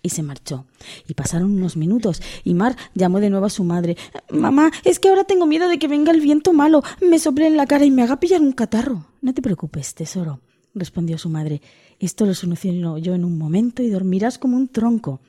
y 0.06 0.10
se 0.10 0.22
marchó. 0.22 0.64
Y 1.08 1.14
pasaron 1.14 1.52
unos 1.52 1.76
minutos 1.76 2.22
y 2.44 2.54
Mark 2.54 2.76
llamó 2.94 3.18
de 3.18 3.28
nuevo 3.28 3.46
a 3.46 3.50
su 3.50 3.64
madre. 3.64 3.96
Mamá, 4.30 4.70
es 4.84 5.00
que 5.00 5.08
ahora 5.08 5.24
tengo 5.24 5.46
miedo 5.46 5.68
de 5.68 5.78
que 5.78 5.88
venga 5.88 6.12
el 6.12 6.20
viento 6.20 6.52
malo, 6.52 6.82
me 7.02 7.18
sople 7.18 7.48
en 7.48 7.56
la 7.56 7.66
cara 7.66 7.84
y 7.84 7.90
me 7.90 8.02
haga 8.02 8.20
pillar 8.20 8.40
un 8.40 8.52
catarro. 8.52 9.04
No 9.20 9.34
te 9.34 9.42
preocupes, 9.42 9.94
tesoro, 9.94 10.40
respondió 10.74 11.18
su 11.18 11.28
madre. 11.28 11.60
Esto 11.98 12.24
lo 12.24 12.34
soluciono 12.34 12.98
yo 12.98 13.14
en 13.14 13.24
un 13.24 13.36
momento 13.36 13.82
y 13.82 13.90
dormirás 13.90 14.38
como 14.38 14.56
un 14.56 14.68
tronco 14.68 15.20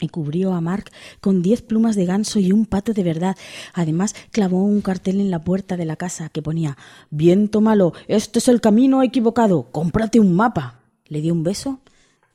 y 0.00 0.08
cubrió 0.08 0.52
a 0.52 0.60
Mark 0.60 0.90
con 1.20 1.40
diez 1.40 1.62
plumas 1.62 1.94
de 1.94 2.06
ganso 2.06 2.40
y 2.40 2.50
un 2.50 2.66
pato 2.66 2.92
de 2.92 3.04
verdad. 3.04 3.36
Además, 3.72 4.16
clavó 4.32 4.64
un 4.64 4.80
cartel 4.80 5.20
en 5.20 5.30
la 5.30 5.44
puerta 5.44 5.76
de 5.76 5.84
la 5.84 5.96
casa 5.96 6.28
que 6.28 6.42
ponía 6.42 6.76
Viento 7.10 7.60
malo, 7.60 7.92
este 8.08 8.40
es 8.40 8.48
el 8.48 8.60
camino 8.60 9.02
equivocado, 9.04 9.68
cómprate 9.70 10.18
un 10.18 10.34
mapa. 10.34 10.80
Le 11.06 11.20
dio 11.20 11.32
un 11.32 11.44
beso 11.44 11.78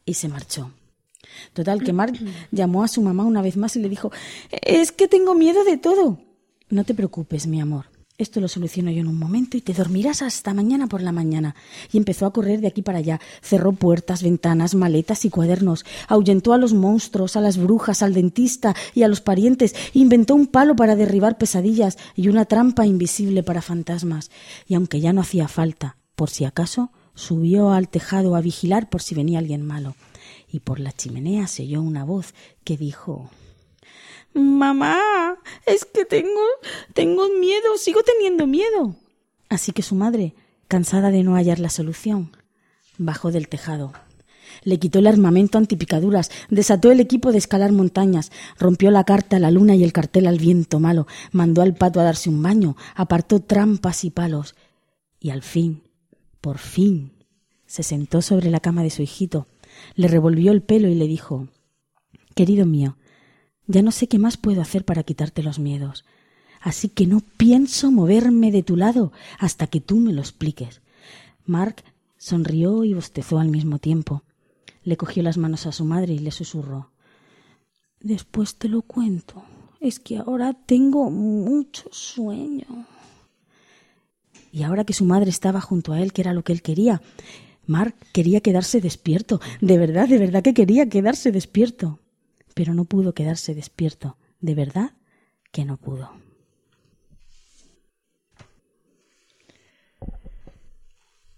y 0.05 0.13
se 0.13 0.29
marchó. 0.29 0.71
Total, 1.53 1.83
que 1.83 1.93
Mark 1.93 2.13
llamó 2.51 2.83
a 2.83 2.87
su 2.87 3.01
mamá 3.01 3.23
una 3.23 3.41
vez 3.41 3.57
más 3.57 3.75
y 3.75 3.79
le 3.79 3.89
dijo 3.89 4.11
Es 4.49 4.91
que 4.91 5.07
tengo 5.07 5.35
miedo 5.35 5.63
de 5.63 5.77
todo. 5.77 6.19
No 6.69 6.83
te 6.83 6.93
preocupes, 6.93 7.47
mi 7.47 7.61
amor. 7.61 7.85
Esto 8.19 8.39
lo 8.39 8.47
soluciono 8.47 8.91
yo 8.91 9.01
en 9.01 9.07
un 9.07 9.17
momento 9.17 9.57
y 9.57 9.61
te 9.61 9.73
dormirás 9.73 10.21
hasta 10.21 10.53
mañana 10.53 10.85
por 10.85 11.01
la 11.01 11.11
mañana. 11.11 11.55
Y 11.91 11.97
empezó 11.97 12.27
a 12.27 12.31
correr 12.31 12.61
de 12.61 12.67
aquí 12.67 12.83
para 12.83 12.99
allá. 12.99 13.19
Cerró 13.41 13.71
puertas, 13.71 14.21
ventanas, 14.21 14.75
maletas 14.75 15.25
y 15.25 15.31
cuadernos. 15.31 15.83
Ahuyentó 16.07 16.53
a 16.53 16.59
los 16.59 16.73
monstruos, 16.73 17.35
a 17.35 17.41
las 17.41 17.57
brujas, 17.57 18.03
al 18.03 18.13
dentista 18.13 18.75
y 18.93 19.01
a 19.01 19.07
los 19.07 19.21
parientes. 19.21 19.75
Inventó 19.93 20.35
un 20.35 20.45
palo 20.45 20.75
para 20.75 20.95
derribar 20.95 21.39
pesadillas 21.39 21.97
y 22.15 22.27
una 22.27 22.45
trampa 22.45 22.85
invisible 22.85 23.41
para 23.41 23.63
fantasmas. 23.63 24.29
Y 24.67 24.75
aunque 24.75 25.01
ya 25.01 25.11
no 25.11 25.21
hacía 25.21 25.47
falta, 25.47 25.97
por 26.15 26.29
si 26.29 26.45
acaso, 26.45 26.91
subió 27.15 27.71
al 27.71 27.89
tejado 27.89 28.35
a 28.35 28.41
vigilar 28.41 28.89
por 28.89 29.01
si 29.01 29.15
venía 29.15 29.39
alguien 29.39 29.65
malo. 29.65 29.95
Y 30.53 30.59
por 30.59 30.79
la 30.79 30.91
chimenea 30.91 31.47
se 31.47 31.63
oyó 31.63 31.81
una 31.81 32.05
voz 32.05 32.35
que 32.63 32.77
dijo 32.77 33.31
Mamá, 34.35 35.39
es 35.65 35.83
que 35.83 36.05
tengo, 36.05 36.43
tengo 36.93 37.27
miedo, 37.39 37.75
sigo 37.77 38.03
teniendo 38.03 38.45
miedo. 38.45 38.95
Así 39.49 39.71
que 39.71 39.81
su 39.81 39.95
madre, 39.95 40.35
cansada 40.67 41.09
de 41.09 41.23
no 41.23 41.33
hallar 41.33 41.57
la 41.57 41.71
solución, 41.71 42.37
bajó 42.99 43.31
del 43.31 43.47
tejado. 43.47 43.93
Le 44.63 44.77
quitó 44.77 44.99
el 44.99 45.07
armamento 45.07 45.57
antipicaduras, 45.57 46.29
desató 46.49 46.91
el 46.91 46.99
equipo 46.99 47.31
de 47.31 47.39
escalar 47.39 47.71
montañas, 47.71 48.31
rompió 48.59 48.91
la 48.91 49.05
carta 49.05 49.37
a 49.37 49.39
la 49.39 49.49
luna 49.49 49.75
y 49.75 49.83
el 49.83 49.91
cartel 49.91 50.27
al 50.27 50.37
viento 50.37 50.79
malo, 50.79 51.07
mandó 51.31 51.63
al 51.63 51.73
pato 51.73 51.99
a 51.99 52.03
darse 52.03 52.29
un 52.29 52.43
baño, 52.43 52.77
apartó 52.93 53.39
trampas 53.39 54.03
y 54.03 54.11
palos, 54.11 54.53
y 55.19 55.31
al 55.31 55.41
fin, 55.41 55.81
por 56.41 56.59
fin, 56.59 57.11
se 57.65 57.81
sentó 57.81 58.21
sobre 58.21 58.51
la 58.51 58.59
cama 58.59 58.83
de 58.83 58.91
su 58.91 59.01
hijito, 59.01 59.47
le 59.95 60.07
revolvió 60.07 60.51
el 60.51 60.61
pelo 60.61 60.87
y 60.87 60.95
le 60.95 61.07
dijo 61.07 61.47
Querido 62.35 62.65
mío, 62.65 62.97
ya 63.67 63.81
no 63.81 63.91
sé 63.91 64.07
qué 64.07 64.19
más 64.19 64.37
puedo 64.37 64.61
hacer 64.61 64.85
para 64.85 65.03
quitarte 65.03 65.43
los 65.43 65.59
miedos. 65.59 66.05
Así 66.59 66.89
que 66.89 67.07
no 67.07 67.21
pienso 67.37 67.91
moverme 67.91 68.51
de 68.51 68.63
tu 68.63 68.75
lado 68.75 69.11
hasta 69.37 69.67
que 69.67 69.81
tú 69.81 69.97
me 69.97 70.13
lo 70.13 70.21
expliques. 70.21 70.81
Mark 71.45 71.83
sonrió 72.17 72.83
y 72.83 72.93
bostezó 72.93 73.39
al 73.39 73.49
mismo 73.49 73.79
tiempo. 73.79 74.23
Le 74.83 74.97
cogió 74.97 75.23
las 75.23 75.37
manos 75.37 75.65
a 75.65 75.71
su 75.71 75.85
madre 75.85 76.13
y 76.13 76.19
le 76.19 76.31
susurró 76.31 76.93
Después 78.03 78.55
te 78.55 78.67
lo 78.67 78.81
cuento. 78.81 79.43
Es 79.79 79.97
que 79.99 80.17
ahora 80.17 80.53
tengo 80.53 81.09
mucho 81.09 81.87
sueño. 81.91 82.85
Y 84.51 84.63
ahora 84.63 84.83
que 84.83 84.93
su 84.93 85.05
madre 85.05 85.29
estaba 85.29 85.61
junto 85.61 85.93
a 85.93 86.01
él, 86.01 86.11
que 86.11 86.21
era 86.21 86.33
lo 86.33 86.43
que 86.43 86.51
él 86.51 86.61
quería, 86.61 87.01
Mark 87.65 87.95
quería 88.11 88.41
quedarse 88.41 88.81
despierto. 88.81 89.39
De 89.61 89.77
verdad, 89.77 90.07
de 90.07 90.17
verdad 90.17 90.43
que 90.43 90.53
quería 90.53 90.89
quedarse 90.89 91.31
despierto 91.31 91.99
pero 92.53 92.73
no 92.73 92.85
pudo 92.85 93.13
quedarse 93.13 93.55
despierto. 93.55 94.17
De 94.39 94.55
verdad 94.55 94.91
que 95.51 95.65
no 95.65 95.77
pudo. 95.77 96.11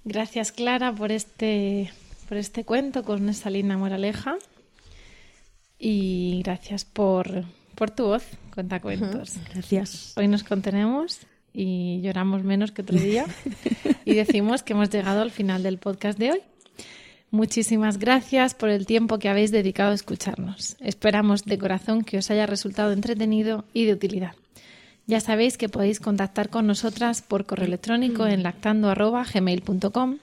Gracias, 0.04 0.52
Clara, 0.52 0.94
por 0.94 1.12
este, 1.12 1.92
por 2.30 2.38
este 2.38 2.64
cuento 2.64 3.04
con 3.04 3.28
esa 3.30 3.50
linda 3.50 3.78
moraleja. 3.78 4.38
Y 5.80 6.42
gracias 6.44 6.86
por, 6.86 7.44
por 7.76 7.92
tu 7.92 8.06
voz, 8.06 8.24
cuenta 8.54 8.80
cuentos. 8.80 9.38
Gracias. 9.54 10.14
Hoy 10.16 10.28
nos 10.28 10.44
contenemos 10.44 11.20
y 11.56 12.02
lloramos 12.02 12.44
menos 12.44 12.72
que 12.72 12.82
otro 12.82 13.00
día 13.00 13.26
y 14.06 14.14
decimos 14.14 14.64
que 14.64 14.74
hemos 14.74 14.90
llegado 14.90 15.22
al 15.22 15.32
final 15.32 15.64
del 15.64 15.78
podcast 15.78 16.20
de 16.20 16.34
hoy. 16.34 16.40
Muchísimas 17.32 17.98
gracias 17.98 18.54
por 18.54 18.70
el 18.70 18.86
tiempo 18.86 19.20
que 19.20 19.30
habéis 19.30 19.52
dedicado 19.52 19.92
a 19.92 19.96
escucharnos. 19.96 20.78
Esperamos 20.80 21.44
de 21.44 21.58
corazón 21.58 22.04
que 22.04 22.18
os 22.18 22.30
haya 22.32 22.46
resultado 22.46 22.92
entretenido 22.92 23.66
y 23.74 23.86
de 23.86 23.94
utilidad. 23.94 24.34
Ya 25.08 25.20
sabéis 25.20 25.58
que 25.58 25.70
podéis 25.70 26.00
contactar 26.00 26.50
con 26.50 26.66
nosotras 26.66 27.22
por 27.22 27.46
correo 27.46 27.68
electrónico 27.68 28.26
en 28.26 28.42
lactando.gmail.com, 28.42 30.18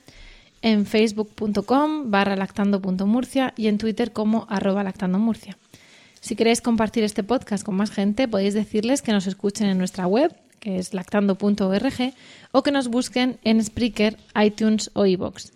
en 0.62 0.86
facebook.com 0.86 2.10
barra 2.10 2.36
lactando.murcia 2.36 3.54
y 3.56 3.68
en 3.68 3.78
Twitter 3.78 4.12
como 4.12 4.46
arroba 4.48 4.82
lactandomurcia. 4.82 5.56
Si 6.20 6.36
queréis 6.36 6.60
compartir 6.60 7.04
este 7.04 7.22
podcast 7.22 7.64
con 7.64 7.74
más 7.74 7.90
gente, 7.90 8.28
podéis 8.28 8.54
decirles 8.54 9.02
que 9.02 9.12
nos 9.12 9.26
escuchen 9.26 9.68
en 9.68 9.78
nuestra 9.78 10.06
web, 10.06 10.34
que 10.62 10.78
es 10.78 10.94
lactando.org, 10.94 12.14
o 12.52 12.62
que 12.62 12.70
nos 12.70 12.86
busquen 12.86 13.38
en 13.42 13.62
Spreaker, 13.62 14.16
iTunes 14.40 14.92
o 14.94 15.04
iVoox. 15.04 15.50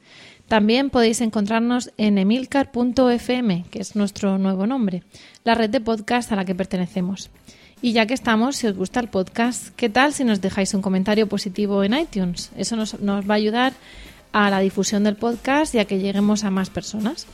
También 0.49 0.91
podéis 0.91 1.21
encontrarnos 1.21 1.93
en 1.97 2.19
emilcar.fm, 2.19 3.67
que 3.71 3.81
es 3.81 3.95
nuestro 3.95 4.37
nuevo 4.39 4.67
nombre, 4.67 5.05
la 5.45 5.55
red 5.55 5.71
de 5.71 5.81
podcast 5.81 6.33
a 6.33 6.37
la 6.37 6.45
que 6.45 6.57
pertenecemos. 6.57 7.31
Y 7.81 7.93
ya 7.93 8.07
que 8.07 8.15
estamos, 8.15 8.57
si 8.57 8.67
os 8.67 8.77
gusta 8.77 8.99
el 8.99 9.09
podcast, 9.09 9.69
¿qué 9.77 9.89
tal 9.89 10.13
si 10.13 10.25
nos 10.25 10.41
dejáis 10.41 10.75
un 10.75 10.83
comentario 10.83 11.29
positivo 11.29 11.85
en 11.85 11.95
iTunes? 11.95 12.51
Eso 12.57 12.75
nos, 12.75 12.97
va 12.97 13.35
a 13.35 13.35
ayudar 13.35 13.75
a 14.33 14.51
la 14.51 14.59
difusión 14.59 15.05
del 15.05 15.15
podcast 15.15 15.73
y 15.75 15.79
a 15.79 15.85
que 15.85 16.01
lleguemos 16.01 16.43
a 16.43 16.51
más 16.51 16.69
personas. 16.69 17.29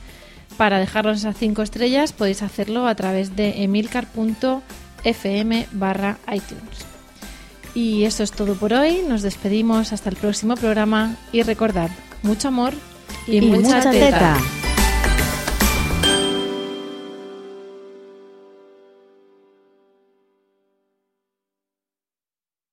Para 0.57 0.77
dejarnos 0.77 1.17
esas 1.17 1.37
cinco 1.37 1.63
estrellas 1.63 2.13
podéis 2.13 2.43
hacerlo 2.43 2.87
a 2.87 2.93
través 2.93 3.35
de 3.35 3.63
emilcar.fm 3.63 5.67
barra 5.71 6.19
iTunes. 6.31 6.92
Y 7.75 8.03
eso 8.05 8.23
es 8.23 8.31
todo 8.31 8.55
por 8.55 8.73
hoy. 8.73 9.01
Nos 9.07 9.21
despedimos 9.21 9.93
hasta 9.93 10.09
el 10.09 10.15
próximo 10.15 10.55
programa 10.55 11.15
y 11.31 11.41
recordad, 11.43 11.89
mucho 12.21 12.49
amor 12.49 12.73
y, 13.27 13.41
mucha, 13.41 13.89
teta. 13.91 14.37